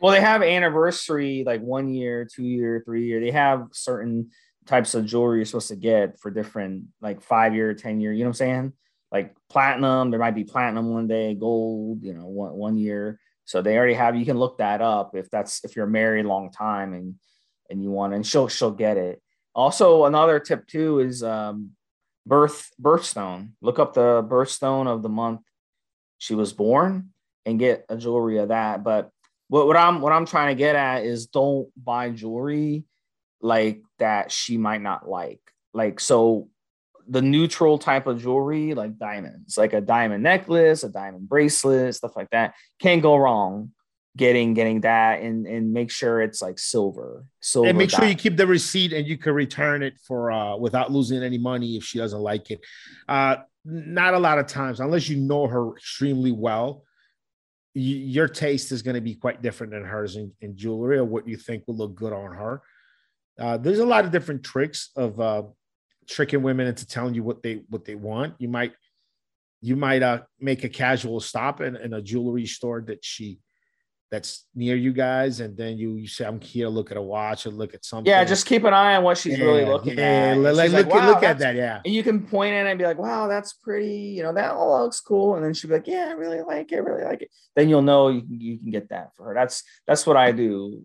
Well, 0.00 0.12
they 0.12 0.20
have 0.20 0.42
anniversary, 0.42 1.44
like 1.46 1.60
one 1.60 1.92
year, 1.92 2.24
two 2.24 2.44
year, 2.44 2.82
three 2.84 3.06
year. 3.06 3.20
They 3.20 3.30
have 3.30 3.68
certain 3.72 4.30
types 4.66 4.94
of 4.94 5.06
jewelry 5.06 5.38
you're 5.38 5.44
supposed 5.44 5.68
to 5.68 5.76
get 5.76 6.18
for 6.20 6.30
different, 6.30 6.84
like 7.00 7.20
five 7.20 7.54
year, 7.54 7.74
10 7.74 8.00
year, 8.00 8.12
you 8.12 8.20
know 8.20 8.30
what 8.30 8.30
I'm 8.30 8.34
saying? 8.34 8.72
Like 9.10 9.36
platinum, 9.50 10.10
there 10.10 10.20
might 10.20 10.34
be 10.34 10.44
platinum 10.44 10.92
one 10.92 11.06
day, 11.06 11.34
gold, 11.34 12.02
you 12.02 12.14
know, 12.14 12.26
one, 12.26 12.52
one 12.54 12.76
year. 12.78 13.20
So 13.44 13.60
they 13.60 13.76
already 13.76 13.94
have, 13.94 14.16
you 14.16 14.24
can 14.24 14.38
look 14.38 14.58
that 14.58 14.80
up 14.80 15.14
if 15.14 15.28
that's, 15.30 15.64
if 15.64 15.76
you're 15.76 15.86
married 15.86 16.24
a 16.24 16.28
long 16.28 16.50
time 16.50 16.94
and, 16.94 17.16
and 17.72 17.82
you 17.82 17.90
want, 17.90 18.14
and 18.14 18.24
she'll 18.24 18.48
she'll 18.48 18.70
get 18.70 18.96
it. 18.96 19.20
Also, 19.54 20.04
another 20.04 20.38
tip 20.38 20.66
too 20.66 21.00
is 21.00 21.22
um, 21.22 21.70
birth 22.26 22.70
birthstone. 22.80 23.50
Look 23.60 23.78
up 23.78 23.94
the 23.94 24.22
birthstone 24.22 24.86
of 24.86 25.02
the 25.02 25.08
month 25.08 25.40
she 26.18 26.34
was 26.34 26.52
born 26.52 27.10
and 27.44 27.58
get 27.58 27.84
a 27.88 27.96
jewelry 27.96 28.38
of 28.38 28.48
that. 28.48 28.84
But 28.84 29.10
what, 29.48 29.66
what 29.66 29.76
I'm 29.76 30.00
what 30.00 30.12
I'm 30.12 30.26
trying 30.26 30.54
to 30.54 30.58
get 30.58 30.76
at 30.76 31.04
is 31.04 31.26
don't 31.26 31.68
buy 31.76 32.10
jewelry 32.10 32.84
like 33.40 33.82
that 33.98 34.30
she 34.30 34.56
might 34.56 34.82
not 34.82 35.08
like. 35.08 35.40
Like 35.74 35.98
so 35.98 36.48
the 37.08 37.22
neutral 37.22 37.78
type 37.78 38.06
of 38.06 38.22
jewelry, 38.22 38.74
like 38.74 38.98
diamonds, 38.98 39.58
like 39.58 39.72
a 39.72 39.80
diamond 39.80 40.22
necklace, 40.22 40.84
a 40.84 40.88
diamond 40.88 41.28
bracelet, 41.28 41.94
stuff 41.94 42.14
like 42.14 42.30
that, 42.30 42.54
can't 42.78 43.02
go 43.02 43.16
wrong 43.16 43.72
getting 44.16 44.52
getting 44.52 44.82
that 44.82 45.22
and 45.22 45.46
and 45.46 45.72
make 45.72 45.90
sure 45.90 46.20
it's 46.20 46.42
like 46.42 46.58
silver 46.58 47.24
silver 47.40 47.70
and 47.70 47.78
make 47.78 47.88
sure 47.88 48.04
you 48.04 48.14
keep 48.14 48.36
the 48.36 48.46
receipt 48.46 48.92
and 48.92 49.06
you 49.06 49.16
can 49.16 49.32
return 49.32 49.82
it 49.82 49.94
for 50.06 50.30
uh 50.30 50.54
without 50.56 50.92
losing 50.92 51.22
any 51.22 51.38
money 51.38 51.76
if 51.76 51.84
she 51.84 51.98
doesn't 51.98 52.20
like 52.20 52.50
it. 52.50 52.60
Uh 53.08 53.36
not 53.64 54.12
a 54.12 54.18
lot 54.18 54.38
of 54.38 54.46
times 54.46 54.80
unless 54.80 55.08
you 55.08 55.16
know 55.16 55.46
her 55.46 55.74
extremely 55.76 56.32
well 56.32 56.84
your 57.74 58.28
taste 58.28 58.70
is 58.70 58.82
going 58.82 58.94
to 58.94 59.00
be 59.00 59.14
quite 59.14 59.40
different 59.40 59.72
than 59.72 59.84
hers 59.84 60.16
in, 60.16 60.32
in 60.40 60.56
jewelry 60.56 60.98
or 60.98 61.04
what 61.04 61.26
you 61.26 61.36
think 61.36 61.64
will 61.66 61.76
look 61.76 61.94
good 61.94 62.12
on 62.12 62.34
her. 62.34 62.60
Uh, 63.40 63.56
there's 63.56 63.78
a 63.78 63.86
lot 63.86 64.04
of 64.04 64.10
different 64.10 64.44
tricks 64.44 64.90
of 64.94 65.18
uh, 65.18 65.42
tricking 66.06 66.42
women 66.42 66.66
into 66.66 66.86
telling 66.86 67.14
you 67.14 67.22
what 67.22 67.42
they 67.42 67.62
what 67.70 67.84
they 67.84 67.94
want. 67.94 68.34
You 68.38 68.48
might 68.48 68.72
you 69.62 69.76
might 69.76 70.02
uh, 70.02 70.22
make 70.38 70.64
a 70.64 70.68
casual 70.68 71.20
stop 71.20 71.60
in, 71.60 71.76
in 71.76 71.94
a 71.94 72.02
jewelry 72.02 72.46
store 72.46 72.82
that 72.88 73.04
she 73.04 73.38
that's 74.12 74.44
near 74.54 74.76
you 74.76 74.92
guys, 74.92 75.40
and 75.40 75.56
then 75.56 75.78
you, 75.78 75.94
you 75.94 76.06
say, 76.06 76.26
"I'm 76.26 76.38
here 76.38 76.66
to 76.66 76.70
look 76.70 76.90
at 76.90 76.98
a 76.98 77.02
watch 77.02 77.46
or 77.46 77.50
look 77.50 77.72
at 77.72 77.82
something." 77.82 78.10
Yeah, 78.10 78.22
just 78.24 78.44
keep 78.44 78.62
an 78.64 78.74
eye 78.74 78.96
on 78.96 79.04
what 79.04 79.16
she's 79.16 79.38
yeah, 79.38 79.44
really 79.46 79.64
looking 79.64 79.96
yeah, 79.96 80.34
at. 80.34 80.38
Like, 80.38 80.54
like, 80.54 80.70
look, 80.70 80.94
wow, 80.94 81.08
look 81.08 81.22
at 81.22 81.38
that, 81.38 81.56
yeah. 81.56 81.80
And 81.82 81.94
you 81.94 82.02
can 82.02 82.26
point 82.26 82.52
at 82.52 82.66
it 82.66 82.70
and 82.70 82.78
be 82.78 82.84
like, 82.84 82.98
"Wow, 82.98 83.26
that's 83.26 83.54
pretty." 83.54 84.12
You 84.16 84.22
know, 84.22 84.34
that 84.34 84.52
all 84.52 84.82
looks 84.82 85.00
cool. 85.00 85.36
And 85.36 85.44
then 85.44 85.54
she'll 85.54 85.70
be 85.70 85.76
like, 85.76 85.88
"Yeah, 85.88 86.08
I 86.10 86.12
really 86.12 86.42
like 86.42 86.70
it. 86.72 86.80
Really 86.80 87.04
like 87.04 87.22
it." 87.22 87.30
Then 87.56 87.70
you'll 87.70 87.80
know 87.80 88.10
you 88.10 88.20
can, 88.20 88.38
you 88.38 88.58
can 88.58 88.70
get 88.70 88.90
that 88.90 89.16
for 89.16 89.24
her. 89.24 89.34
That's 89.34 89.64
that's 89.86 90.06
what 90.06 90.18
I 90.18 90.32
do 90.32 90.84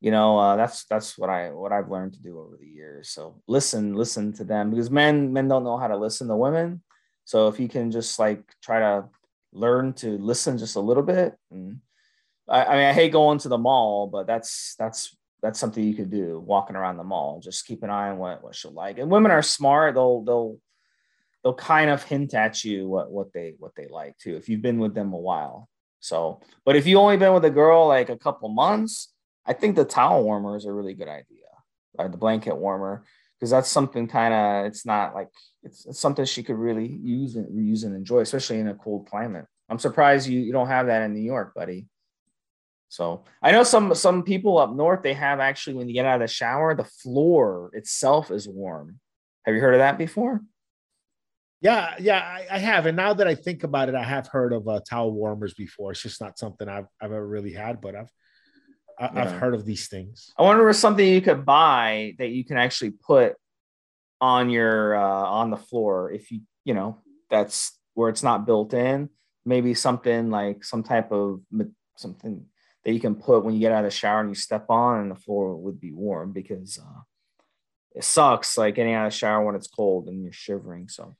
you 0.00 0.10
know 0.10 0.38
uh, 0.38 0.56
that's 0.56 0.84
that's 0.84 1.16
what 1.16 1.30
i 1.30 1.50
what 1.50 1.72
i've 1.72 1.90
learned 1.90 2.12
to 2.12 2.22
do 2.22 2.38
over 2.38 2.56
the 2.60 2.66
years 2.66 3.08
so 3.08 3.40
listen 3.48 3.94
listen 3.94 4.32
to 4.32 4.44
them 4.44 4.70
because 4.70 4.90
men 4.90 5.32
men 5.32 5.48
don't 5.48 5.64
know 5.64 5.78
how 5.78 5.88
to 5.88 5.96
listen 5.96 6.28
to 6.28 6.36
women 6.36 6.82
so 7.24 7.48
if 7.48 7.58
you 7.58 7.66
can 7.66 7.90
just 7.90 8.18
like 8.18 8.42
try 8.62 8.78
to 8.78 9.04
learn 9.52 9.94
to 9.94 10.18
listen 10.18 10.58
just 10.58 10.76
a 10.76 10.80
little 10.80 11.02
bit 11.02 11.34
and 11.50 11.80
I, 12.48 12.64
I 12.64 12.76
mean 12.76 12.86
i 12.86 12.92
hate 12.92 13.12
going 13.12 13.38
to 13.38 13.48
the 13.48 13.58
mall 13.58 14.08
but 14.08 14.26
that's 14.26 14.74
that's 14.78 15.16
that's 15.42 15.60
something 15.60 15.84
you 15.84 15.94
could 15.94 16.10
do 16.10 16.40
walking 16.44 16.76
around 16.76 16.96
the 16.96 17.04
mall 17.04 17.40
just 17.40 17.66
keep 17.66 17.82
an 17.82 17.90
eye 17.90 18.10
on 18.10 18.18
what, 18.18 18.42
what 18.42 18.54
she'll 18.54 18.72
like 18.72 18.98
and 18.98 19.10
women 19.10 19.30
are 19.30 19.42
smart 19.42 19.94
they'll 19.94 20.22
they'll 20.22 20.58
they'll 21.42 21.54
kind 21.54 21.90
of 21.90 22.02
hint 22.02 22.34
at 22.34 22.64
you 22.64 22.88
what 22.88 23.10
what 23.10 23.32
they 23.32 23.54
what 23.58 23.74
they 23.76 23.86
like 23.88 24.16
too 24.18 24.36
if 24.36 24.48
you've 24.48 24.62
been 24.62 24.78
with 24.78 24.94
them 24.94 25.12
a 25.12 25.18
while 25.18 25.68
so 26.00 26.40
but 26.64 26.76
if 26.76 26.86
you 26.86 26.98
only 26.98 27.16
been 27.16 27.34
with 27.34 27.44
a 27.44 27.50
girl 27.50 27.86
like 27.86 28.08
a 28.08 28.16
couple 28.16 28.48
months 28.48 29.12
I 29.46 29.52
think 29.52 29.76
the 29.76 29.84
towel 29.84 30.24
warmer 30.24 30.56
is 30.56 30.64
a 30.64 30.72
really 30.72 30.94
good 30.94 31.08
idea, 31.08 31.46
right? 31.96 32.10
The 32.10 32.18
blanket 32.18 32.56
warmer, 32.56 33.04
because 33.38 33.50
that's 33.50 33.68
something 33.68 34.08
kind 34.08 34.34
of 34.34 34.66
it's 34.66 34.84
not 34.84 35.14
like 35.14 35.28
it's, 35.62 35.86
it's 35.86 36.00
something 36.00 36.24
she 36.24 36.42
could 36.42 36.56
really 36.56 36.86
use 36.86 37.36
and 37.36 37.46
reuse 37.46 37.84
and 37.84 37.94
enjoy, 37.94 38.20
especially 38.20 38.58
in 38.58 38.68
a 38.68 38.74
cold 38.74 39.08
climate. 39.08 39.46
I'm 39.68 39.78
surprised 39.78 40.28
you 40.28 40.40
you 40.40 40.52
don't 40.52 40.66
have 40.66 40.86
that 40.86 41.02
in 41.02 41.14
New 41.14 41.22
York, 41.22 41.54
buddy. 41.54 41.86
So 42.88 43.24
I 43.42 43.52
know 43.52 43.62
some 43.62 43.94
some 43.94 44.22
people 44.22 44.58
up 44.58 44.72
north 44.72 45.02
they 45.02 45.14
have 45.14 45.40
actually 45.40 45.74
when 45.74 45.88
you 45.88 45.94
get 45.94 46.06
out 46.06 46.20
of 46.20 46.28
the 46.28 46.32
shower, 46.32 46.74
the 46.74 46.84
floor 46.84 47.70
itself 47.72 48.30
is 48.30 48.48
warm. 48.48 49.00
Have 49.44 49.54
you 49.54 49.60
heard 49.60 49.74
of 49.74 49.80
that 49.80 49.98
before? 49.98 50.42
Yeah, 51.60 51.94
yeah, 51.98 52.18
I, 52.18 52.46
I 52.50 52.58
have. 52.58 52.86
And 52.86 52.96
now 52.96 53.14
that 53.14 53.26
I 53.26 53.34
think 53.34 53.64
about 53.64 53.88
it, 53.88 53.94
I 53.94 54.04
have 54.04 54.28
heard 54.28 54.52
of 54.52 54.68
uh, 54.68 54.80
towel 54.88 55.10
warmers 55.10 55.54
before. 55.54 55.92
It's 55.92 56.02
just 56.02 56.20
not 56.20 56.38
something 56.38 56.68
I've 56.68 56.86
I've 57.00 57.12
ever 57.12 57.26
really 57.26 57.52
had, 57.52 57.80
but 57.80 57.96
I've 57.96 58.10
I, 58.98 59.24
have 59.24 59.32
heard 59.32 59.54
of 59.54 59.64
these 59.64 59.88
things. 59.88 60.32
I 60.38 60.42
wonder 60.42 60.68
if 60.68 60.76
something 60.76 61.06
you 61.06 61.20
could 61.20 61.44
buy 61.44 62.14
that 62.18 62.28
you 62.28 62.44
can 62.44 62.56
actually 62.56 62.92
put 62.92 63.34
on 64.20 64.48
your 64.48 64.96
uh, 64.96 65.24
on 65.24 65.50
the 65.50 65.56
floor 65.56 66.10
if 66.12 66.30
you 66.30 66.40
you 66.64 66.74
know 66.74 67.02
that's 67.30 67.78
where 67.94 68.08
it's 68.10 68.22
not 68.22 68.46
built 68.46 68.72
in. 68.74 69.10
Maybe 69.44 69.74
something 69.74 70.30
like 70.30 70.64
some 70.64 70.82
type 70.82 71.12
of 71.12 71.40
something 71.96 72.46
that 72.86 72.92
you 72.92 73.00
can 73.00 73.16
put 73.16 73.44
when 73.44 73.52
you 73.52 73.58
get 73.58 73.72
out 73.72 73.84
of 73.84 73.90
the 73.90 73.96
shower 73.96 74.20
and 74.20 74.28
you 74.28 74.36
step 74.36 74.70
on, 74.70 75.00
and 75.00 75.10
the 75.10 75.16
floor 75.16 75.56
would 75.56 75.80
be 75.80 75.90
warm 75.90 76.32
because 76.32 76.78
uh, 76.78 77.00
it 77.96 78.04
sucks 78.04 78.56
like 78.56 78.76
getting 78.76 78.94
out 78.94 79.06
of 79.06 79.12
the 79.12 79.18
shower 79.18 79.44
when 79.44 79.56
it's 79.56 79.66
cold 79.66 80.06
and 80.06 80.22
you're 80.22 80.32
shivering. 80.32 80.88
So, 80.88 81.16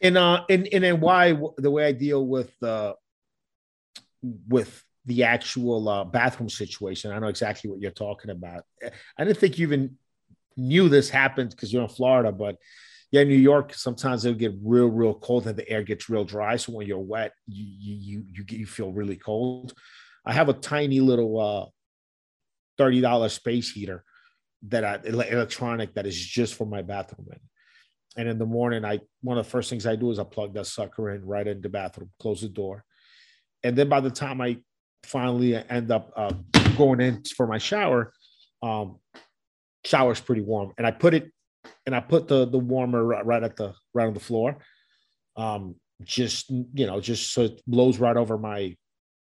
and 0.00 0.16
uh, 0.16 0.44
and 0.48 0.66
and 0.72 0.82
then 0.82 0.98
why 0.98 1.38
the 1.58 1.70
way 1.70 1.84
I 1.84 1.92
deal 1.92 2.26
with 2.26 2.50
uh 2.62 2.94
with 4.48 4.82
the 5.04 5.24
actual 5.24 5.88
uh, 5.90 6.04
bathroom 6.04 6.48
situation. 6.48 7.12
I 7.12 7.18
know 7.18 7.28
exactly 7.28 7.68
what 7.68 7.80
you're 7.80 7.90
talking 7.90 8.30
about. 8.30 8.64
I 9.18 9.24
didn't 9.24 9.38
think 9.38 9.58
you 9.58 9.66
even 9.66 9.98
knew 10.56 10.88
this 10.88 11.10
happened 11.10 11.50
because 11.50 11.70
you're 11.70 11.82
in 11.82 11.88
Florida, 11.88 12.32
but 12.32 12.56
yeah, 13.10 13.24
New 13.24 13.34
York 13.34 13.74
sometimes 13.74 14.24
it'll 14.24 14.38
get 14.38 14.54
real, 14.62 14.88
real 14.88 15.14
cold 15.14 15.46
and 15.46 15.56
the 15.56 15.68
air 15.68 15.82
gets 15.82 16.08
real 16.08 16.24
dry. 16.24 16.56
So 16.56 16.72
when 16.72 16.86
you're 16.86 16.98
wet, 16.98 17.32
you 17.46 17.66
you 17.66 18.24
you, 18.32 18.44
you 18.48 18.66
feel 18.66 18.92
really 18.92 19.16
cold. 19.16 19.74
I 20.30 20.32
have 20.32 20.48
a 20.48 20.52
tiny 20.52 21.00
little 21.00 21.40
uh, 21.40 21.66
thirty 22.78 23.00
dollar 23.00 23.28
space 23.28 23.72
heater 23.72 24.04
that 24.68 24.84
I 24.84 25.00
electronic 25.04 25.94
that 25.94 26.06
is 26.06 26.16
just 26.16 26.54
for 26.54 26.66
my 26.66 26.82
bathroom. 26.82 27.26
In. 27.32 27.40
And 28.16 28.28
in 28.28 28.38
the 28.38 28.46
morning, 28.46 28.84
I 28.84 29.00
one 29.22 29.38
of 29.38 29.44
the 29.44 29.50
first 29.50 29.70
things 29.70 29.88
I 29.88 29.96
do 29.96 30.08
is 30.12 30.20
I 30.20 30.24
plug 30.24 30.54
that 30.54 30.66
sucker 30.66 31.10
in 31.10 31.26
right 31.26 31.48
in 31.48 31.60
the 31.60 31.68
bathroom, 31.68 32.10
close 32.20 32.42
the 32.42 32.48
door, 32.48 32.84
and 33.64 33.76
then 33.76 33.88
by 33.88 33.98
the 33.98 34.10
time 34.10 34.40
I 34.40 34.58
finally 35.02 35.56
end 35.56 35.90
up 35.90 36.12
uh, 36.16 36.32
going 36.76 37.00
in 37.00 37.24
for 37.36 37.48
my 37.48 37.58
shower, 37.58 38.12
um, 38.62 39.00
shower's 39.84 40.20
pretty 40.20 40.42
warm, 40.42 40.74
and 40.78 40.86
I 40.86 40.92
put 40.92 41.12
it 41.12 41.32
and 41.86 41.96
I 41.96 41.98
put 41.98 42.28
the 42.28 42.46
the 42.46 42.58
warmer 42.58 43.04
right 43.04 43.42
at 43.42 43.56
the 43.56 43.74
right 43.94 44.06
on 44.06 44.14
the 44.14 44.20
floor, 44.20 44.58
um, 45.36 45.74
just 46.04 46.50
you 46.50 46.86
know, 46.86 47.00
just 47.00 47.32
so 47.32 47.42
it 47.42 47.60
blows 47.66 47.98
right 47.98 48.16
over 48.16 48.38
my 48.38 48.76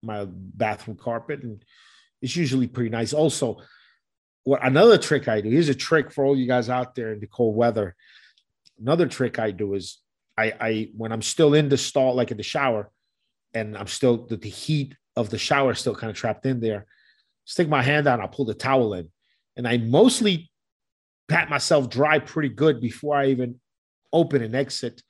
my 0.02 0.26
bathroom 0.28 0.96
carpet, 0.96 1.42
and 1.42 1.64
it's 2.22 2.36
usually 2.36 2.66
pretty 2.66 2.90
nice. 2.90 3.12
Also, 3.12 3.58
what 4.44 4.64
another 4.64 4.96
trick 4.96 5.26
I 5.26 5.40
do 5.40 5.50
here's 5.50 5.68
a 5.68 5.74
trick 5.74 6.12
for 6.12 6.24
all 6.24 6.36
you 6.36 6.46
guys 6.46 6.70
out 6.70 6.94
there 6.94 7.12
in 7.12 7.20
the 7.20 7.26
cold 7.26 7.56
weather. 7.56 7.96
Another 8.78 9.06
trick 9.06 9.38
I 9.38 9.50
do 9.50 9.74
is 9.74 9.98
I 10.36 10.52
I 10.60 10.88
when 10.96 11.12
I'm 11.12 11.22
still 11.22 11.54
in 11.54 11.68
the 11.68 11.78
stall, 11.78 12.14
like 12.14 12.30
in 12.30 12.36
the 12.36 12.42
shower, 12.42 12.90
and 13.54 13.76
I'm 13.76 13.88
still 13.88 14.26
the, 14.26 14.36
the 14.36 14.48
heat 14.48 14.94
of 15.16 15.30
the 15.30 15.38
shower 15.38 15.72
is 15.72 15.78
still 15.78 15.94
kind 15.94 16.10
of 16.10 16.16
trapped 16.16 16.46
in 16.46 16.60
there. 16.60 16.86
Stick 17.44 17.68
my 17.68 17.82
hand 17.82 18.06
out, 18.06 18.20
I'll 18.20 18.28
pull 18.28 18.44
the 18.44 18.54
towel 18.54 18.94
in. 18.94 19.08
And 19.56 19.66
I 19.66 19.78
mostly 19.78 20.50
pat 21.28 21.48
myself 21.48 21.88
dry 21.88 22.18
pretty 22.18 22.50
good 22.50 22.80
before 22.80 23.16
I 23.16 23.26
even 23.26 23.58
open 24.12 24.42
and 24.42 24.54
exit 24.54 25.02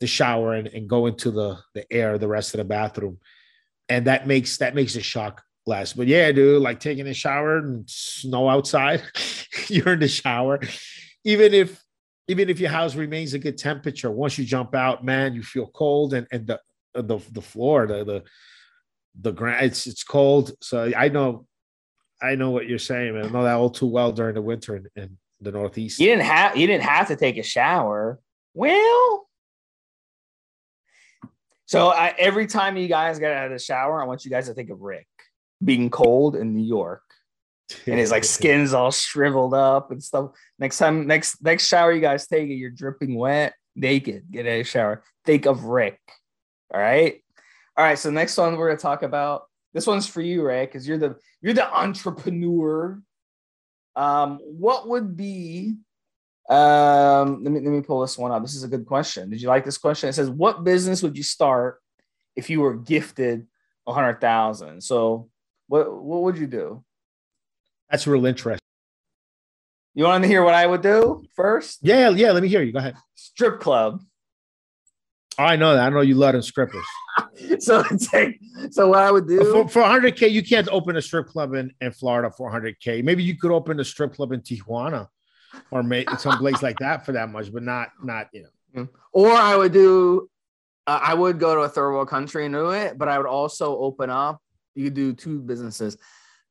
the 0.00 0.06
shower 0.06 0.54
and, 0.54 0.68
and 0.68 0.88
go 0.88 1.06
into 1.06 1.30
the, 1.30 1.58
the 1.74 1.90
air, 1.92 2.18
the 2.18 2.28
rest 2.28 2.54
of 2.54 2.58
the 2.58 2.64
bathroom. 2.64 3.18
And 3.88 4.06
that 4.06 4.26
makes 4.26 4.58
that 4.58 4.74
makes 4.74 4.96
a 4.96 5.02
shock 5.02 5.42
less. 5.66 5.92
But 5.92 6.06
yeah, 6.06 6.30
dude, 6.32 6.62
like 6.62 6.80
taking 6.80 7.06
a 7.06 7.14
shower 7.14 7.58
and 7.58 7.88
snow 7.88 8.48
outside, 8.48 9.02
you're 9.68 9.94
in 9.94 10.00
the 10.00 10.08
shower. 10.08 10.60
Even 11.24 11.54
if 11.54 11.82
even 12.28 12.50
if 12.50 12.60
your 12.60 12.70
house 12.70 12.94
remains 12.94 13.34
a 13.34 13.38
good 13.38 13.56
temperature, 13.56 14.10
once 14.10 14.36
you 14.38 14.44
jump 14.44 14.74
out, 14.74 15.04
man, 15.04 15.34
you 15.34 15.42
feel 15.42 15.66
cold 15.68 16.14
and, 16.14 16.26
and 16.30 16.46
the 16.46 16.60
the 16.94 17.18
the 17.32 17.42
floor, 17.42 17.86
the 17.86 18.04
the 18.04 18.24
the 19.20 19.32
ground 19.32 19.64
it's 19.64 19.86
it's 19.86 20.04
cold 20.04 20.52
so 20.60 20.90
i 20.96 21.08
know 21.08 21.46
i 22.22 22.34
know 22.34 22.50
what 22.50 22.66
you're 22.66 22.78
saying 22.78 23.14
man. 23.14 23.26
i 23.26 23.28
know 23.28 23.42
that 23.42 23.54
all 23.54 23.70
too 23.70 23.86
well 23.86 24.12
during 24.12 24.34
the 24.34 24.42
winter 24.42 24.76
in, 24.76 24.86
in 24.96 25.18
the 25.40 25.52
northeast 25.52 25.98
you 25.98 26.06
didn't 26.06 26.24
have 26.24 26.56
you 26.56 26.66
didn't 26.66 26.84
have 26.84 27.08
to 27.08 27.16
take 27.16 27.36
a 27.36 27.42
shower 27.42 28.18
well 28.54 29.27
so 31.68 31.88
I, 31.88 32.14
every 32.18 32.46
time 32.48 32.76
you 32.76 32.88
guys 32.88 33.18
get 33.18 33.32
out 33.32 33.46
of 33.46 33.52
the 33.52 33.58
shower 33.58 34.02
i 34.02 34.06
want 34.06 34.24
you 34.24 34.30
guys 34.30 34.48
to 34.48 34.54
think 34.54 34.70
of 34.70 34.80
rick 34.80 35.06
being 35.64 35.90
cold 35.90 36.36
in 36.36 36.54
new 36.54 36.64
york 36.64 37.02
and 37.86 37.98
his 37.98 38.10
like 38.10 38.24
skin's 38.36 38.74
all 38.74 38.90
shriveled 38.90 39.54
up 39.54 39.90
and 39.90 40.02
stuff 40.02 40.30
next 40.58 40.78
time 40.78 41.06
next 41.06 41.42
next 41.42 41.66
shower 41.66 41.92
you 41.92 42.00
guys 42.00 42.26
take 42.26 42.48
it 42.48 42.54
you're 42.54 42.70
dripping 42.70 43.14
wet 43.14 43.54
naked 43.76 44.24
get 44.30 44.46
a 44.46 44.62
shower 44.62 45.02
think 45.24 45.46
of 45.46 45.64
rick 45.64 46.00
all 46.74 46.80
right 46.80 47.22
all 47.78 47.84
right, 47.84 47.96
so 47.96 48.10
next 48.10 48.36
one 48.36 48.56
we're 48.56 48.70
gonna 48.70 48.80
talk 48.80 49.04
about. 49.04 49.44
This 49.72 49.86
one's 49.86 50.08
for 50.08 50.20
you, 50.20 50.44
Ray, 50.44 50.66
because 50.66 50.88
you're 50.88 50.98
the 50.98 51.14
you're 51.40 51.54
the 51.54 51.72
entrepreneur. 51.72 53.00
Um, 53.94 54.40
what 54.42 54.88
would 54.88 55.16
be 55.16 55.76
um 56.48 57.44
let 57.44 57.52
me 57.52 57.60
let 57.60 57.70
me 57.70 57.82
pull 57.82 58.00
this 58.00 58.16
one 58.16 58.32
up. 58.32 58.42
This 58.42 58.54
is 58.54 58.64
a 58.64 58.68
good 58.68 58.86
question. 58.86 59.28
Did 59.30 59.42
you 59.42 59.48
like 59.48 59.64
this 59.64 59.78
question? 59.78 60.08
It 60.08 60.14
says, 60.14 60.30
What 60.30 60.64
business 60.64 61.02
would 61.02 61.16
you 61.16 61.22
start 61.22 61.80
if 62.36 62.48
you 62.48 62.60
were 62.60 62.74
gifted 62.74 63.46
a 63.86 63.92
hundred 63.92 64.20
thousand? 64.20 64.82
So 64.82 65.28
what 65.66 65.92
what 66.02 66.22
would 66.22 66.38
you 66.38 66.46
do? 66.46 66.84
That's 67.90 68.06
real 68.06 68.24
interesting. 68.26 68.58
You 69.94 70.04
want 70.04 70.22
to 70.22 70.28
hear 70.28 70.44
what 70.44 70.54
I 70.54 70.66
would 70.66 70.82
do 70.82 71.24
first? 71.34 71.80
Yeah, 71.82 72.10
yeah. 72.10 72.30
Let 72.32 72.42
me 72.42 72.48
hear 72.48 72.62
you. 72.62 72.72
Go 72.72 72.78
ahead. 72.78 72.96
Strip 73.14 73.60
club. 73.60 74.00
I 75.38 75.56
know 75.56 75.74
that. 75.74 75.86
I 75.86 75.88
know 75.90 76.00
you 76.00 76.14
love 76.14 76.32
them 76.32 76.42
strippers. 76.42 76.84
so 77.60 77.82
take, 77.82 78.40
so 78.70 78.88
what 78.88 78.98
I 78.98 79.10
would 79.10 79.28
do 79.28 79.38
for, 79.52 79.68
for 79.68 79.82
100k, 79.82 80.30
you 80.30 80.42
can't 80.42 80.68
open 80.68 80.96
a 80.96 81.02
strip 81.02 81.28
club 81.28 81.54
in, 81.54 81.72
in 81.80 81.92
Florida 81.92 82.30
for 82.30 82.50
100k. 82.50 83.04
Maybe 83.04 83.22
you 83.22 83.36
could 83.36 83.52
open 83.52 83.78
a 83.78 83.84
strip 83.84 84.14
club 84.14 84.32
in 84.32 84.40
Tijuana 84.40 85.06
or 85.70 85.82
make 85.82 86.10
some 86.18 86.38
place 86.38 86.62
like 86.62 86.78
that 86.78 87.04
for 87.04 87.12
that 87.12 87.30
much, 87.30 87.52
but 87.52 87.62
not 87.62 87.90
not 88.02 88.28
you 88.32 88.46
know. 88.74 88.88
Or 89.12 89.30
I 89.30 89.56
would 89.56 89.72
do, 89.72 90.28
uh, 90.86 91.00
I 91.02 91.14
would 91.14 91.38
go 91.38 91.54
to 91.54 91.62
a 91.62 91.68
third 91.68 91.92
world 91.92 92.08
country 92.08 92.44
and 92.44 92.54
do 92.54 92.70
it, 92.70 92.98
but 92.98 93.08
I 93.08 93.18
would 93.18 93.26
also 93.26 93.76
open 93.78 94.10
up. 94.10 94.40
You 94.74 94.90
do 94.90 95.12
two 95.12 95.40
businesses. 95.40 95.96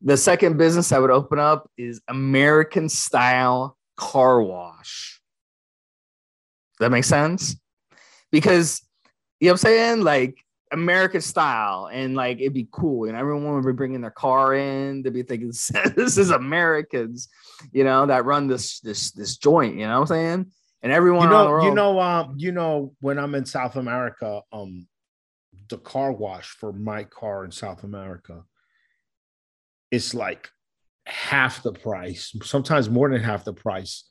The 0.01 0.17
second 0.17 0.57
business 0.57 0.91
I 0.91 0.99
would 0.99 1.11
open 1.11 1.39
up 1.39 1.69
is 1.77 2.01
American 2.07 2.89
style 2.89 3.77
car 3.95 4.41
wash. 4.41 5.21
That 6.79 6.91
makes 6.91 7.07
sense 7.07 7.55
because 8.31 8.81
you 9.39 9.47
know 9.47 9.53
what 9.53 9.53
I'm 9.53 9.57
saying, 9.57 10.01
like 10.03 10.43
American 10.71 11.21
style, 11.21 11.89
and 11.91 12.15
like 12.15 12.39
it'd 12.39 12.53
be 12.53 12.67
cool, 12.71 13.07
and 13.07 13.17
everyone 13.17 13.55
would 13.55 13.65
be 13.65 13.73
bringing 13.73 14.01
their 14.01 14.11
car 14.11 14.55
in. 14.55 15.01
They'd 15.01 15.13
be 15.13 15.23
thinking, 15.23 15.47
"This 15.95 16.17
is 16.17 16.31
Americans," 16.31 17.29
you 17.71 17.83
know, 17.83 18.05
that 18.05 18.25
run 18.25 18.47
this 18.47 18.79
this 18.81 19.11
this 19.11 19.37
joint. 19.37 19.75
You 19.75 19.87
know 19.87 19.99
what 19.99 20.01
I'm 20.01 20.07
saying? 20.07 20.51
And 20.83 20.91
everyone, 20.91 21.23
you 21.23 21.29
know, 21.29 21.63
you 21.63 21.73
know, 21.73 21.99
um, 21.99 22.35
you 22.37 22.51
know, 22.51 22.93
when 22.99 23.17
I'm 23.17 23.35
in 23.35 23.45
South 23.45 23.75
America, 23.75 24.41
um, 24.51 24.87
the 25.69 25.77
car 25.77 26.11
wash 26.11 26.49
for 26.49 26.71
my 26.71 27.03
car 27.03 27.45
in 27.45 27.51
South 27.51 27.83
America 27.83 28.43
is 29.91 30.13
like 30.13 30.49
half 31.05 31.63
the 31.63 31.73
price, 31.73 32.35
sometimes 32.43 32.89
more 32.89 33.09
than 33.09 33.21
half 33.21 33.43
the 33.43 33.53
price 33.53 34.05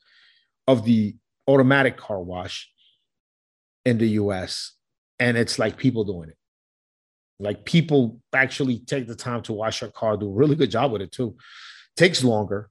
of 0.67 0.83
the 0.83 1.15
automatic 1.47 1.97
car 1.97 2.21
wash 2.21 2.69
in 3.85 3.97
the 3.97 4.09
US. 4.09 4.73
And 5.19 5.37
it's 5.37 5.57
like 5.57 5.77
people 5.77 6.03
doing 6.03 6.29
it. 6.29 6.37
Like 7.39 7.65
people 7.65 8.19
actually 8.33 8.79
take 8.79 9.07
the 9.07 9.15
time 9.15 9.41
to 9.43 9.53
wash 9.53 9.81
your 9.81 9.91
car, 9.91 10.17
do 10.17 10.27
a 10.27 10.33
really 10.33 10.55
good 10.55 10.71
job 10.71 10.91
with 10.91 11.01
it 11.01 11.11
too. 11.11 11.37
Takes 11.95 12.23
longer, 12.23 12.69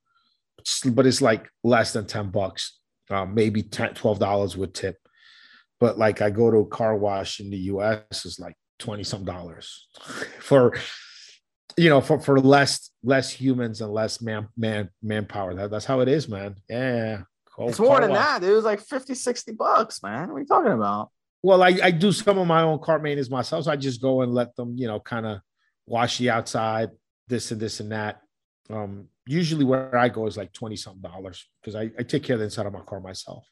but 0.86 1.06
it's 1.06 1.22
like 1.22 1.48
less 1.62 1.92
than 1.92 2.06
10 2.06 2.30
bucks, 2.30 2.78
uh, 3.10 3.24
maybe 3.24 3.62
10, 3.62 3.94
$12 3.94 4.56
with 4.56 4.72
tip. 4.72 4.96
But 5.78 5.98
like 5.98 6.20
I 6.20 6.30
go 6.30 6.50
to 6.50 6.58
a 6.58 6.66
car 6.66 6.96
wash 6.96 7.38
in 7.38 7.50
the 7.50 7.58
US, 7.58 8.24
it's 8.24 8.38
like 8.38 8.56
20 8.78 9.04
some 9.04 9.24
dollars 9.24 9.88
for 10.40 10.74
you 11.76 11.88
know 11.88 12.00
for 12.00 12.20
for 12.20 12.40
less 12.40 12.90
less 13.02 13.30
humans 13.30 13.80
and 13.80 13.92
less 13.92 14.20
man 14.20 14.48
man 14.56 14.88
manpower 15.02 15.54
that, 15.54 15.70
that's 15.70 15.84
how 15.84 16.00
it 16.00 16.08
is 16.08 16.28
man 16.28 16.54
yeah 16.68 17.22
it's 17.58 17.78
more 17.78 18.00
than 18.00 18.10
wash. 18.10 18.18
that 18.18 18.42
it 18.42 18.52
was 18.52 18.64
like 18.64 18.80
50 18.80 19.14
60 19.14 19.52
bucks 19.52 20.02
man 20.02 20.28
what 20.28 20.36
are 20.36 20.40
you 20.40 20.46
talking 20.46 20.72
about 20.72 21.10
well 21.46 21.62
I, 21.62 21.78
I 21.80 21.90
do 21.92 22.10
some 22.10 22.38
of 22.38 22.46
my 22.46 22.62
own 22.62 22.80
car 22.80 22.98
maintenance 22.98 23.30
myself 23.30 23.64
so 23.64 23.70
i 23.70 23.76
just 23.76 24.02
go 24.02 24.22
and 24.22 24.34
let 24.34 24.56
them 24.56 24.74
you 24.76 24.88
know 24.88 24.98
kind 24.98 25.24
of 25.24 25.40
wash 25.86 26.18
the 26.18 26.30
outside 26.30 26.90
this 27.28 27.52
and 27.52 27.60
this 27.60 27.78
and 27.78 27.92
that 27.92 28.20
um 28.68 29.06
usually 29.26 29.64
where 29.64 29.96
i 29.96 30.08
go 30.08 30.26
is 30.26 30.36
like 30.36 30.52
20 30.52 30.74
something 30.74 31.02
dollars 31.02 31.46
because 31.60 31.76
I, 31.76 31.90
I 31.96 32.02
take 32.02 32.24
care 32.24 32.34
of 32.34 32.40
the 32.40 32.46
inside 32.46 32.66
of 32.66 32.72
my 32.72 32.80
car 32.80 33.00
myself 33.00 33.44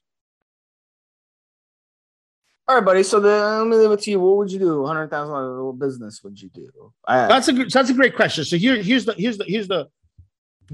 all 2.66 2.76
right, 2.76 2.84
buddy. 2.84 3.02
So 3.02 3.20
then 3.20 3.58
let 3.58 3.66
me 3.68 3.76
leave 3.76 3.90
it 3.90 4.00
to 4.04 4.10
you. 4.10 4.20
What 4.20 4.38
would 4.38 4.50
you 4.50 4.58
do? 4.58 4.86
Hundred 4.86 5.10
thousand 5.10 5.34
dollar 5.34 5.70
business 5.74 6.22
would 6.24 6.40
you 6.40 6.48
do? 6.48 6.94
I, 7.06 7.26
that's 7.26 7.46
a 7.48 7.52
that's 7.52 7.90
a 7.90 7.92
great 7.92 8.16
question. 8.16 8.42
So 8.46 8.56
here 8.56 8.82
here's 8.82 9.04
the 9.04 9.12
here's 9.18 9.36
the 9.36 9.44
here's 9.46 9.68
the 9.68 9.88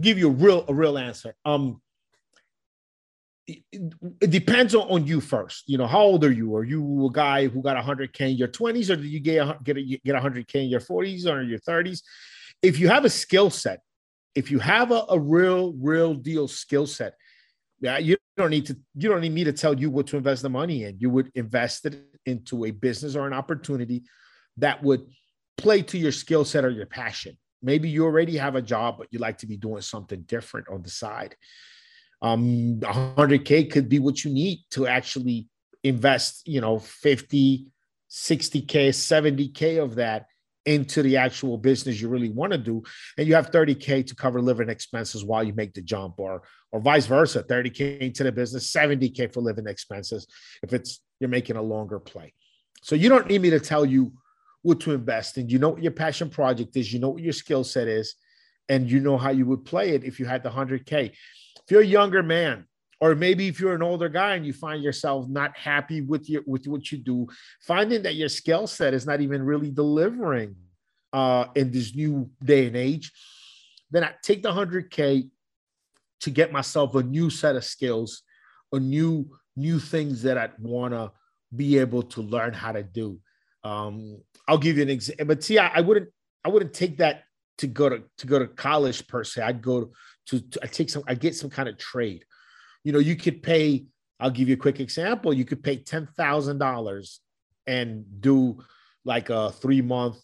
give 0.01 0.16
you 0.16 0.29
a 0.29 0.31
real 0.33 0.64
a 0.68 0.73
real 0.73 0.97
answer. 0.97 1.35
Um, 1.45 1.83
it, 3.73 4.31
depends 4.31 4.75
on, 4.75 5.07
you 5.07 5.21
first. 5.21 5.65
You 5.69 5.79
know, 5.79 5.87
how 5.87 6.01
old 6.01 6.25
are 6.25 6.33
you? 6.33 6.55
Are 6.57 6.65
you 6.65 7.07
a 7.07 7.13
guy 7.13 7.49
who 7.49 7.63
got 7.63 7.83
100k 7.83 8.31
in 8.33 8.37
your 8.37 8.49
20s, 8.49 8.91
or 8.91 8.97
do 8.97 9.03
you 9.03 9.21
get 9.21 9.63
get 9.65 9.77
a, 9.77 9.83
get 9.83 10.15
100k 10.15 10.55
in 10.55 10.69
your 10.69 10.81
40s 10.81 11.27
or 11.27 11.43
your 11.43 11.59
30s? 11.61 12.03
If 12.63 12.79
you 12.79 12.89
have 12.89 13.05
a 13.05 13.11
skill 13.11 13.51
set, 13.51 13.81
if 14.35 14.51
you 14.51 14.59
have 14.59 14.91
a, 14.91 15.05
a 15.09 15.19
real 15.19 15.73
real 15.75 16.15
deal 16.15 16.49
skill 16.49 16.87
set, 16.87 17.15
yeah, 17.81 17.99
you 17.99 18.17
don't 18.37 18.51
need 18.51 18.67
to 18.67 18.77
you 18.95 19.09
don't 19.09 19.21
need 19.21 19.33
me 19.33 19.45
to 19.45 19.53
tell 19.53 19.79
you 19.79 19.91
what 19.91 20.07
to 20.09 20.17
invest 20.17 20.43
the 20.43 20.51
money 20.51 20.85
in. 20.85 20.99
You 20.99 21.11
would 21.11 21.31
invest 21.35 21.87
it 21.87 22.03
into 22.27 22.65
a 22.67 22.71
business 22.71 23.17
or 23.17 23.27
an 23.27 23.33
opportunity 23.33 24.03
that 24.59 24.83
would 24.83 25.07
play 25.57 25.83
to 25.83 25.99
your 25.99 26.13
skill 26.13 26.45
set 26.45 26.65
or 26.65 26.71
your 26.71 26.87
passion. 26.87 27.37
Maybe 27.63 27.89
you 27.89 28.05
already 28.05 28.37
have 28.37 28.55
a 28.55 28.63
job, 28.63 28.97
but 28.99 29.09
you 29.11 29.19
like 29.19 29.39
to 29.39 29.47
be 29.47 29.57
doing 29.57 29.83
something 29.83 30.23
different 30.23 30.69
on 30.69 30.83
the 30.83 30.91
side. 30.91 31.37
Um, 32.23 32.81
100K 32.81 33.71
could 33.71 33.89
be 33.89 33.99
what 33.99 34.25
you 34.25 34.31
need 34.31 34.61
to 34.73 34.87
actually 34.87 35.49
invest, 35.83 36.47
you 36.47 36.61
know, 36.61 36.79
50, 36.79 37.66
60K, 38.11 38.89
70K 38.89 39.83
of 39.83 39.95
that 39.97 40.27
into 40.66 41.03
the 41.03 41.16
actual 41.16 41.57
business 41.57 42.01
you 42.01 42.09
really 42.09 42.29
want 42.29 42.53
to 42.53 42.59
do. 42.59 42.83
And 43.16 43.27
you 43.27 43.35
have 43.35 43.51
30k 43.51 44.07
to 44.07 44.14
cover 44.14 44.43
living 44.43 44.68
expenses 44.68 45.25
while 45.25 45.43
you 45.43 45.55
make 45.55 45.75
the 45.75 45.83
jump 45.83 46.18
or 46.18 46.43
or 46.73 46.81
vice 46.81 47.07
versa 47.07 47.43
30k 47.43 47.99
into 47.99 48.23
the 48.23 48.31
business 48.31 48.71
70k 48.73 49.33
for 49.33 49.41
living 49.41 49.66
expenses 49.66 50.27
if 50.62 50.73
it's 50.73 51.01
you're 51.18 51.31
making 51.31 51.57
a 51.57 51.62
longer 51.62 51.99
play. 51.99 52.35
So 52.83 52.95
you 52.95 53.09
don't 53.09 53.27
need 53.27 53.43
me 53.43 53.51
to 53.51 53.61
tell 53.61 53.85
you 53.85 54.12
what 54.62 54.81
to 54.81 54.93
invest 54.93 55.39
in. 55.39 55.49
You 55.49 55.59
know 55.59 55.71
what 55.71 55.83
your 55.83 55.93
passion 55.93 56.29
project 56.29 56.77
is 56.77 56.93
you 56.93 57.01
know 57.01 57.11
what 57.11 57.23
your 57.23 57.33
skill 57.33 57.64
set 57.64 57.89
is 57.89 58.14
and 58.68 58.91
you 58.91 59.01
know 59.01 59.16
how 59.16 59.31
you 59.31 59.47
would 59.47 59.64
play 59.64 59.91
it 59.91 60.05
if 60.05 60.21
you 60.21 60.27
had 60.27 60.43
the 60.43 60.51
100k 60.51 61.12
if 61.71 61.75
you're 61.75 61.83
a 61.83 61.87
younger 61.87 62.21
man 62.21 62.64
or 63.01 63.14
maybe 63.14 63.47
if 63.47 63.61
you're 63.61 63.77
an 63.77 63.83
older 63.83 64.09
guy 64.09 64.35
and 64.35 64.45
you 64.45 64.53
find 64.53 64.83
yourself 64.83 65.29
not 65.29 65.57
happy 65.57 66.01
with 66.01 66.29
your 66.29 66.43
with 66.45 66.66
what 66.66 66.91
you 66.91 66.99
do 66.99 67.29
finding 67.61 68.03
that 68.03 68.16
your 68.16 68.29
skill 68.29 68.66
set 68.66 68.93
is 68.93 69.07
not 69.07 69.21
even 69.21 69.41
really 69.41 69.71
delivering 69.71 70.57
uh, 71.12 71.45
in 71.55 71.71
this 71.71 71.95
new 71.95 72.29
day 72.43 72.66
and 72.66 72.75
age 72.75 73.12
then 73.89 74.03
i 74.03 74.11
take 74.21 74.43
the 74.43 74.51
100k 74.51 75.31
to 76.18 76.31
get 76.33 76.51
myself 76.51 76.97
a 76.97 77.05
new 77.05 77.31
set 77.31 77.55
of 77.55 77.64
skills 77.64 78.23
a 78.73 78.81
new 78.81 79.31
new 79.55 79.79
things 79.79 80.23
that 80.23 80.37
i'd 80.37 80.59
want 80.59 80.93
to 80.93 81.12
be 81.55 81.79
able 81.79 82.03
to 82.03 82.21
learn 82.21 82.53
how 82.53 82.73
to 82.73 82.83
do. 82.83 83.16
Um, 83.62 84.21
i'll 84.49 84.59
give 84.59 84.77
you 84.77 84.83
an 84.83 84.91
example 84.91 85.27
but 85.27 85.45
see 85.45 85.57
I, 85.57 85.68
I 85.68 85.81
wouldn't 85.83 86.09
i 86.45 86.49
wouldn't 86.49 86.75
take 86.75 86.99
that 86.99 87.23
to 87.61 87.66
go 87.66 87.91
to 87.91 88.03
to 88.16 88.27
go 88.27 88.39
to 88.39 88.47
college 88.47 89.07
per 89.07 89.23
se. 89.23 89.43
I'd 89.43 89.61
go 89.61 89.93
to, 90.31 90.41
to 90.41 90.61
i 90.62 90.66
take 90.66 90.91
some 90.91 91.05
i 91.07 91.14
get 91.14 91.35
some 91.37 91.51
kind 91.51 91.68
of 91.68 91.78
trade 91.78 92.24
you 92.85 92.93
know, 92.93 92.99
you 92.99 93.16
could 93.16 93.43
pay, 93.43 93.87
I'll 94.18 94.31
give 94.31 94.49
you 94.49 94.55
a 94.55 94.59
quick 94.59 94.81
example. 94.81 95.33
You 95.33 95.45
could 95.45 95.62
pay 95.62 95.78
$10,000 95.78 97.18
and 97.66 98.05
do 98.20 98.59
like 99.05 99.31
a 99.31 99.51
three 99.51 99.83
month, 99.83 100.18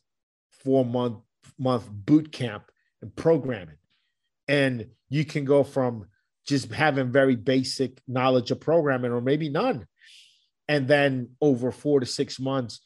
four 0.50 0.84
month, 0.84 1.18
month 1.58 1.88
boot 1.90 2.32
camp 2.32 2.64
and 3.02 3.14
programming. 3.14 3.76
And 4.48 4.88
you 5.08 5.24
can 5.24 5.44
go 5.44 5.64
from 5.64 6.06
just 6.46 6.72
having 6.72 7.10
very 7.10 7.36
basic 7.36 8.00
knowledge 8.06 8.50
of 8.50 8.60
programming 8.60 9.12
or 9.12 9.20
maybe 9.20 9.48
none. 9.48 9.86
And 10.68 10.88
then 10.88 11.30
over 11.40 11.70
four 11.70 12.00
to 12.00 12.06
six 12.06 12.40
months, 12.40 12.80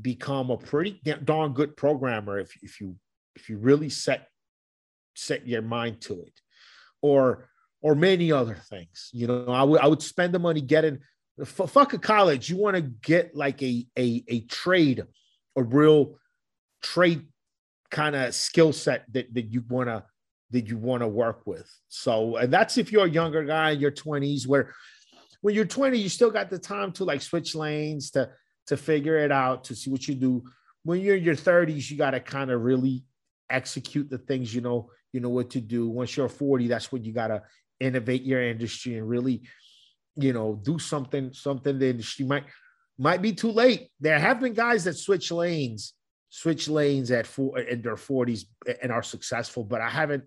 become 0.00 0.48
a 0.50 0.56
pretty 0.56 1.00
darn 1.24 1.52
good 1.52 1.76
programmer 1.76 2.38
if, 2.38 2.52
if 2.62 2.80
you 2.80 2.94
if 3.34 3.48
you 3.48 3.58
really 3.58 3.88
set 3.88 4.28
set 5.16 5.44
your 5.44 5.60
mind 5.60 6.00
to 6.00 6.20
it 6.20 6.40
or 7.02 7.48
or 7.80 7.94
many 7.94 8.32
other 8.32 8.56
things. 8.68 9.10
You 9.12 9.26
know, 9.26 9.46
I 9.46 9.62
would 9.62 9.80
I 9.80 9.86
would 9.86 10.02
spend 10.02 10.34
the 10.34 10.38
money 10.38 10.60
getting 10.60 10.98
f- 11.40 11.70
fuck 11.70 11.92
a 11.92 11.98
college. 11.98 12.50
You 12.50 12.56
want 12.56 12.76
to 12.76 12.82
get 12.82 13.34
like 13.34 13.62
a 13.62 13.86
a 13.98 14.24
a 14.28 14.40
trade, 14.42 15.04
a 15.56 15.62
real 15.62 16.18
trade 16.82 17.26
kind 17.90 18.14
of 18.16 18.34
skill 18.34 18.72
set 18.72 19.04
that 19.12 19.32
that 19.34 19.52
you 19.52 19.62
want 19.68 19.88
to 19.88 20.04
that 20.50 20.66
you 20.68 20.78
want 20.78 21.02
to 21.02 21.08
work 21.08 21.42
with. 21.46 21.70
So, 21.88 22.36
and 22.36 22.52
that's 22.52 22.78
if 22.78 22.90
you're 22.90 23.04
a 23.04 23.10
younger 23.10 23.44
guy 23.44 23.72
in 23.72 23.80
your 23.80 23.90
20s, 23.90 24.46
where 24.46 24.74
when 25.42 25.54
you're 25.54 25.66
20, 25.66 25.98
you 25.98 26.08
still 26.08 26.30
got 26.30 26.48
the 26.48 26.58
time 26.58 26.92
to 26.92 27.04
like 27.04 27.22
switch 27.22 27.54
lanes 27.54 28.10
to 28.12 28.30
to 28.66 28.76
figure 28.76 29.18
it 29.18 29.32
out, 29.32 29.64
to 29.64 29.74
see 29.74 29.90
what 29.90 30.06
you 30.08 30.14
do. 30.14 30.44
When 30.84 31.00
you're 31.00 31.16
in 31.16 31.24
your 31.24 31.36
30s, 31.36 31.90
you 31.90 31.96
got 31.96 32.10
to 32.12 32.20
kind 32.20 32.50
of 32.50 32.62
really 32.62 33.04
execute 33.50 34.10
the 34.10 34.18
things 34.18 34.54
you 34.54 34.60
know 34.60 34.90
you 35.12 35.20
know 35.20 35.28
what 35.28 35.50
to 35.50 35.60
do. 35.60 35.88
Once 35.88 36.16
you're 36.16 36.28
40, 36.28 36.68
that's 36.68 36.92
when 36.92 37.04
you 37.04 37.12
gotta 37.12 37.42
innovate 37.80 38.22
your 38.22 38.42
industry 38.42 38.96
and 38.96 39.08
really, 39.08 39.42
you 40.16 40.32
know, 40.32 40.60
do 40.62 40.78
something, 40.78 41.32
something 41.32 41.78
the 41.78 41.88
industry 41.88 42.26
might 42.26 42.44
might 42.98 43.22
be 43.22 43.32
too 43.32 43.52
late. 43.52 43.88
There 44.00 44.18
have 44.18 44.40
been 44.40 44.54
guys 44.54 44.84
that 44.84 44.94
switch 44.94 45.30
lanes, 45.30 45.94
switch 46.28 46.68
lanes 46.68 47.10
at 47.10 47.26
four 47.26 47.58
in 47.60 47.80
their 47.80 47.94
40s 47.94 48.44
and 48.82 48.90
are 48.90 49.04
successful, 49.04 49.62
but 49.62 49.80
I 49.80 49.88
haven't, 49.88 50.24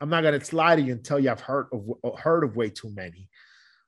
I'm 0.00 0.10
not 0.10 0.22
gonna 0.22 0.40
lie 0.52 0.76
to 0.76 0.82
you 0.82 0.92
and 0.92 1.04
tell 1.04 1.18
you 1.18 1.30
I've 1.30 1.40
heard 1.40 1.68
of 1.72 2.18
heard 2.18 2.44
of 2.44 2.56
way 2.56 2.70
too 2.70 2.92
many. 2.94 3.28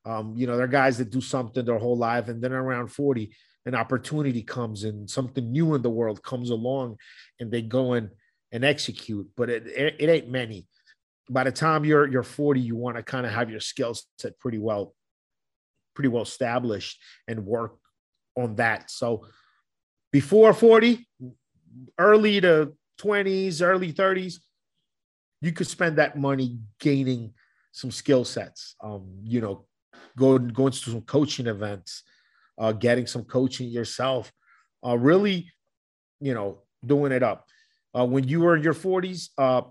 Um, 0.07 0.35
you 0.37 0.47
know, 0.47 0.57
there 0.57 0.65
are 0.65 0.69
guys 0.69 0.97
that 0.99 1.11
do 1.11 1.21
something 1.21 1.65
their 1.65 1.79
whole 1.79 1.99
life 1.99 2.29
and 2.29 2.43
then 2.43 2.53
around 2.53 2.89
40, 2.89 3.31
an 3.67 3.75
opportunity 3.75 4.43
comes 4.43 4.85
and 4.85 5.09
something 5.09 5.53
new 5.53 5.75
in 5.75 5.83
the 5.83 5.91
world 5.91 6.23
comes 6.23 6.49
along 6.49 6.97
and 7.39 7.51
they 7.51 7.61
go 7.61 7.93
and 7.93 8.09
and 8.53 8.65
execute, 8.65 9.29
but 9.37 9.51
it, 9.51 9.67
it, 9.67 9.97
it 9.99 10.09
ain't 10.09 10.31
many 10.31 10.67
by 11.31 11.45
the 11.45 11.53
time 11.53 11.85
you're 11.85 12.07
you're 12.07 12.23
40, 12.23 12.61
you 12.61 12.77
want 12.77 12.97
to 12.97 13.03
kind 13.03 13.27
of 13.27 13.33
have 13.33 13.51
your 13.51 13.61
skill 13.61 13.97
set 14.19 14.39
pretty 14.39 14.59
well, 14.59 14.95
pretty 15.95 16.09
well 16.09 16.23
established 16.23 17.01
and 17.27 17.47
work 17.47 17.77
on 18.37 18.57
that. 18.57 18.91
So 18.91 19.27
before 20.11 20.53
40, 20.55 21.07
early 21.99 22.41
to 22.41 22.73
20s, 23.01 23.63
early 23.63 23.93
30s, 23.93 24.37
you 25.41 25.53
could 25.53 25.67
spend 25.67 25.97
that 25.97 26.19
money 26.19 26.59
gaining 26.81 27.35
some 27.73 27.91
skill 27.91 28.25
sets. 28.25 28.75
Um, 28.83 29.19
you 29.23 29.41
know, 29.41 29.67
going 30.17 30.49
going 30.49 30.73
to 30.73 30.79
some 30.79 31.03
coaching 31.03 31.47
events, 31.47 32.05
uh, 32.57 32.73
getting 32.73 33.07
some 33.07 33.25
coaching 33.25 33.69
yourself, 33.69 34.33
uh, 34.85 34.97
really, 34.97 35.51
you 36.21 36.33
know, 36.33 36.63
doing 36.85 37.13
it 37.13 37.23
up. 37.23 37.47
Uh, 37.97 38.05
when 38.05 38.27
you 38.29 38.41
were 38.41 38.57
in 38.57 38.63
your 38.63 38.75
40s, 38.75 39.31
uh, 39.39 39.63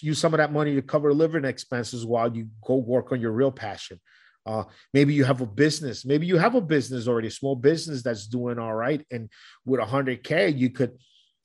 use 0.00 0.18
some 0.18 0.32
of 0.32 0.38
that 0.38 0.52
money 0.52 0.74
to 0.74 0.82
cover 0.82 1.12
living 1.12 1.44
expenses 1.44 2.06
while 2.06 2.34
you 2.34 2.48
go 2.64 2.76
work 2.76 3.12
on 3.12 3.20
your 3.20 3.32
real 3.32 3.50
passion. 3.50 4.00
Uh, 4.46 4.64
maybe 4.92 5.14
you 5.14 5.24
have 5.24 5.40
a 5.40 5.46
business. 5.46 6.04
Maybe 6.04 6.26
you 6.26 6.36
have 6.36 6.54
a 6.54 6.60
business 6.60 7.08
already, 7.08 7.28
a 7.28 7.32
small 7.32 7.56
business 7.56 8.02
that's 8.02 8.26
doing 8.26 8.58
all 8.58 8.74
right. 8.74 9.04
And 9.10 9.30
with 9.64 9.80
100k, 9.80 10.56
you 10.56 10.70
could 10.70 10.92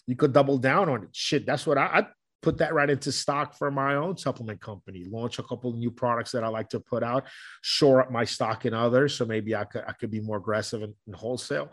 you 0.05 0.15
could 0.15 0.33
double 0.33 0.57
down 0.57 0.89
on 0.89 1.03
it. 1.03 1.09
Shit, 1.13 1.45
that's 1.45 1.67
what 1.67 1.77
I, 1.77 1.85
I 1.85 2.07
put 2.41 2.57
that 2.57 2.73
right 2.73 2.89
into 2.89 3.11
stock 3.11 3.55
for 3.55 3.69
my 3.69 3.95
own 3.95 4.17
supplement 4.17 4.59
company. 4.59 5.05
Launch 5.05 5.39
a 5.39 5.43
couple 5.43 5.71
new 5.73 5.91
products 5.91 6.31
that 6.31 6.43
I 6.43 6.47
like 6.47 6.69
to 6.69 6.79
put 6.79 7.03
out. 7.03 7.27
Shore 7.61 8.01
up 8.01 8.11
my 8.11 8.25
stock 8.25 8.65
in 8.65 8.73
others, 8.73 9.15
so 9.15 9.25
maybe 9.25 9.55
I 9.55 9.65
could 9.65 9.83
I 9.87 9.93
could 9.93 10.11
be 10.11 10.19
more 10.19 10.37
aggressive 10.37 10.83
in, 10.83 10.93
in 11.07 11.13
wholesale. 11.13 11.71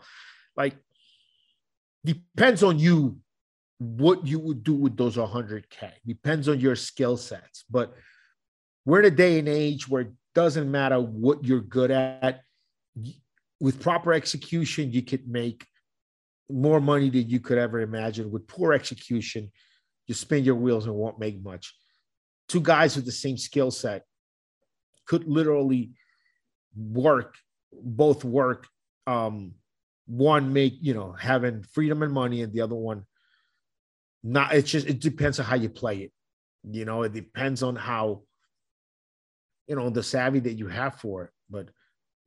Like 0.55 0.75
depends 2.05 2.63
on 2.63 2.79
you 2.79 3.19
what 3.79 4.25
you 4.25 4.39
would 4.39 4.63
do 4.63 4.73
with 4.73 4.97
those 4.97 5.17
100k 5.17 5.91
depends 6.05 6.49
on 6.49 6.59
your 6.59 6.75
skill 6.75 7.15
sets 7.15 7.63
but 7.69 7.93
we're 8.87 8.99
in 8.99 9.05
a 9.05 9.11
day 9.11 9.37
and 9.37 9.49
age 9.49 9.89
where 9.89 10.03
it 10.03 10.13
doesn't 10.33 10.71
matter 10.71 10.97
what 10.97 11.43
you're 11.43 11.59
good 11.59 11.91
at. 11.91 12.39
With 13.59 13.81
proper 13.81 14.13
execution, 14.13 14.93
you 14.93 15.01
could 15.01 15.27
make 15.27 15.65
more 16.49 16.79
money 16.79 17.09
than 17.09 17.29
you 17.29 17.41
could 17.41 17.57
ever 17.57 17.81
imagine. 17.81 18.31
With 18.31 18.47
poor 18.47 18.71
execution, 18.71 19.51
you 20.05 20.13
spin 20.13 20.45
your 20.45 20.55
wheels 20.55 20.85
and 20.85 20.95
won't 20.95 21.19
make 21.19 21.43
much. 21.43 21.75
Two 22.47 22.61
guys 22.61 22.95
with 22.95 23.05
the 23.05 23.11
same 23.11 23.35
skill 23.35 23.71
set 23.71 24.03
could 25.05 25.27
literally 25.27 25.91
work, 26.73 27.35
both 27.73 28.23
work. 28.23 28.67
Um, 29.05 29.55
one 30.05 30.53
make 30.53 30.75
you 30.79 30.93
know 30.93 31.11
having 31.11 31.63
freedom 31.63 32.03
and 32.03 32.13
money, 32.13 32.41
and 32.41 32.53
the 32.53 32.61
other 32.61 32.75
one 32.75 33.05
not. 34.27 34.53
It's 34.53 34.69
just 34.69 34.87
it 34.87 34.99
depends 34.99 35.39
on 35.39 35.45
how 35.45 35.55
you 35.55 35.69
play 35.69 35.97
it. 35.99 36.11
You 36.69 36.85
know, 36.85 37.03
it 37.03 37.13
depends 37.13 37.63
on 37.63 37.75
how 37.75 38.23
you 39.67 39.75
know 39.75 39.89
the 39.89 40.03
savvy 40.03 40.39
that 40.39 40.53
you 40.53 40.67
have 40.67 40.95
for 40.95 41.25
it. 41.25 41.31
But 41.49 41.69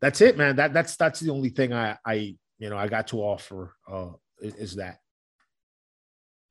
that's 0.00 0.20
it, 0.20 0.36
man. 0.36 0.56
That 0.56 0.72
that's 0.72 0.96
that's 0.96 1.20
the 1.20 1.30
only 1.30 1.50
thing 1.50 1.72
I 1.72 1.98
I 2.04 2.36
you 2.58 2.70
know 2.70 2.76
I 2.76 2.88
got 2.88 3.08
to 3.08 3.18
offer 3.18 3.74
uh 3.90 4.10
is, 4.40 4.54
is 4.54 4.76
that. 4.76 4.98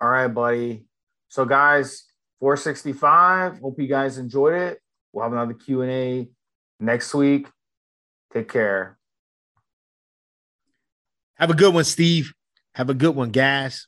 All 0.01 0.09
right, 0.09 0.27
buddy. 0.27 0.85
So 1.27 1.45
guys, 1.45 2.05
465. 2.39 3.59
Hope 3.59 3.79
you 3.79 3.87
guys 3.87 4.17
enjoyed 4.17 4.53
it. 4.53 4.79
We'll 5.11 5.23
have 5.23 5.33
another 5.33 5.53
Q&A 5.53 6.29
next 6.79 7.13
week. 7.13 7.47
Take 8.33 8.49
care. 8.49 8.97
Have 11.35 11.49
a 11.49 11.53
good 11.55 11.73
one, 11.73 11.83
Steve. 11.83 12.33
Have 12.75 12.89
a 12.89 12.93
good 12.93 13.15
one, 13.15 13.31
guys. 13.31 13.87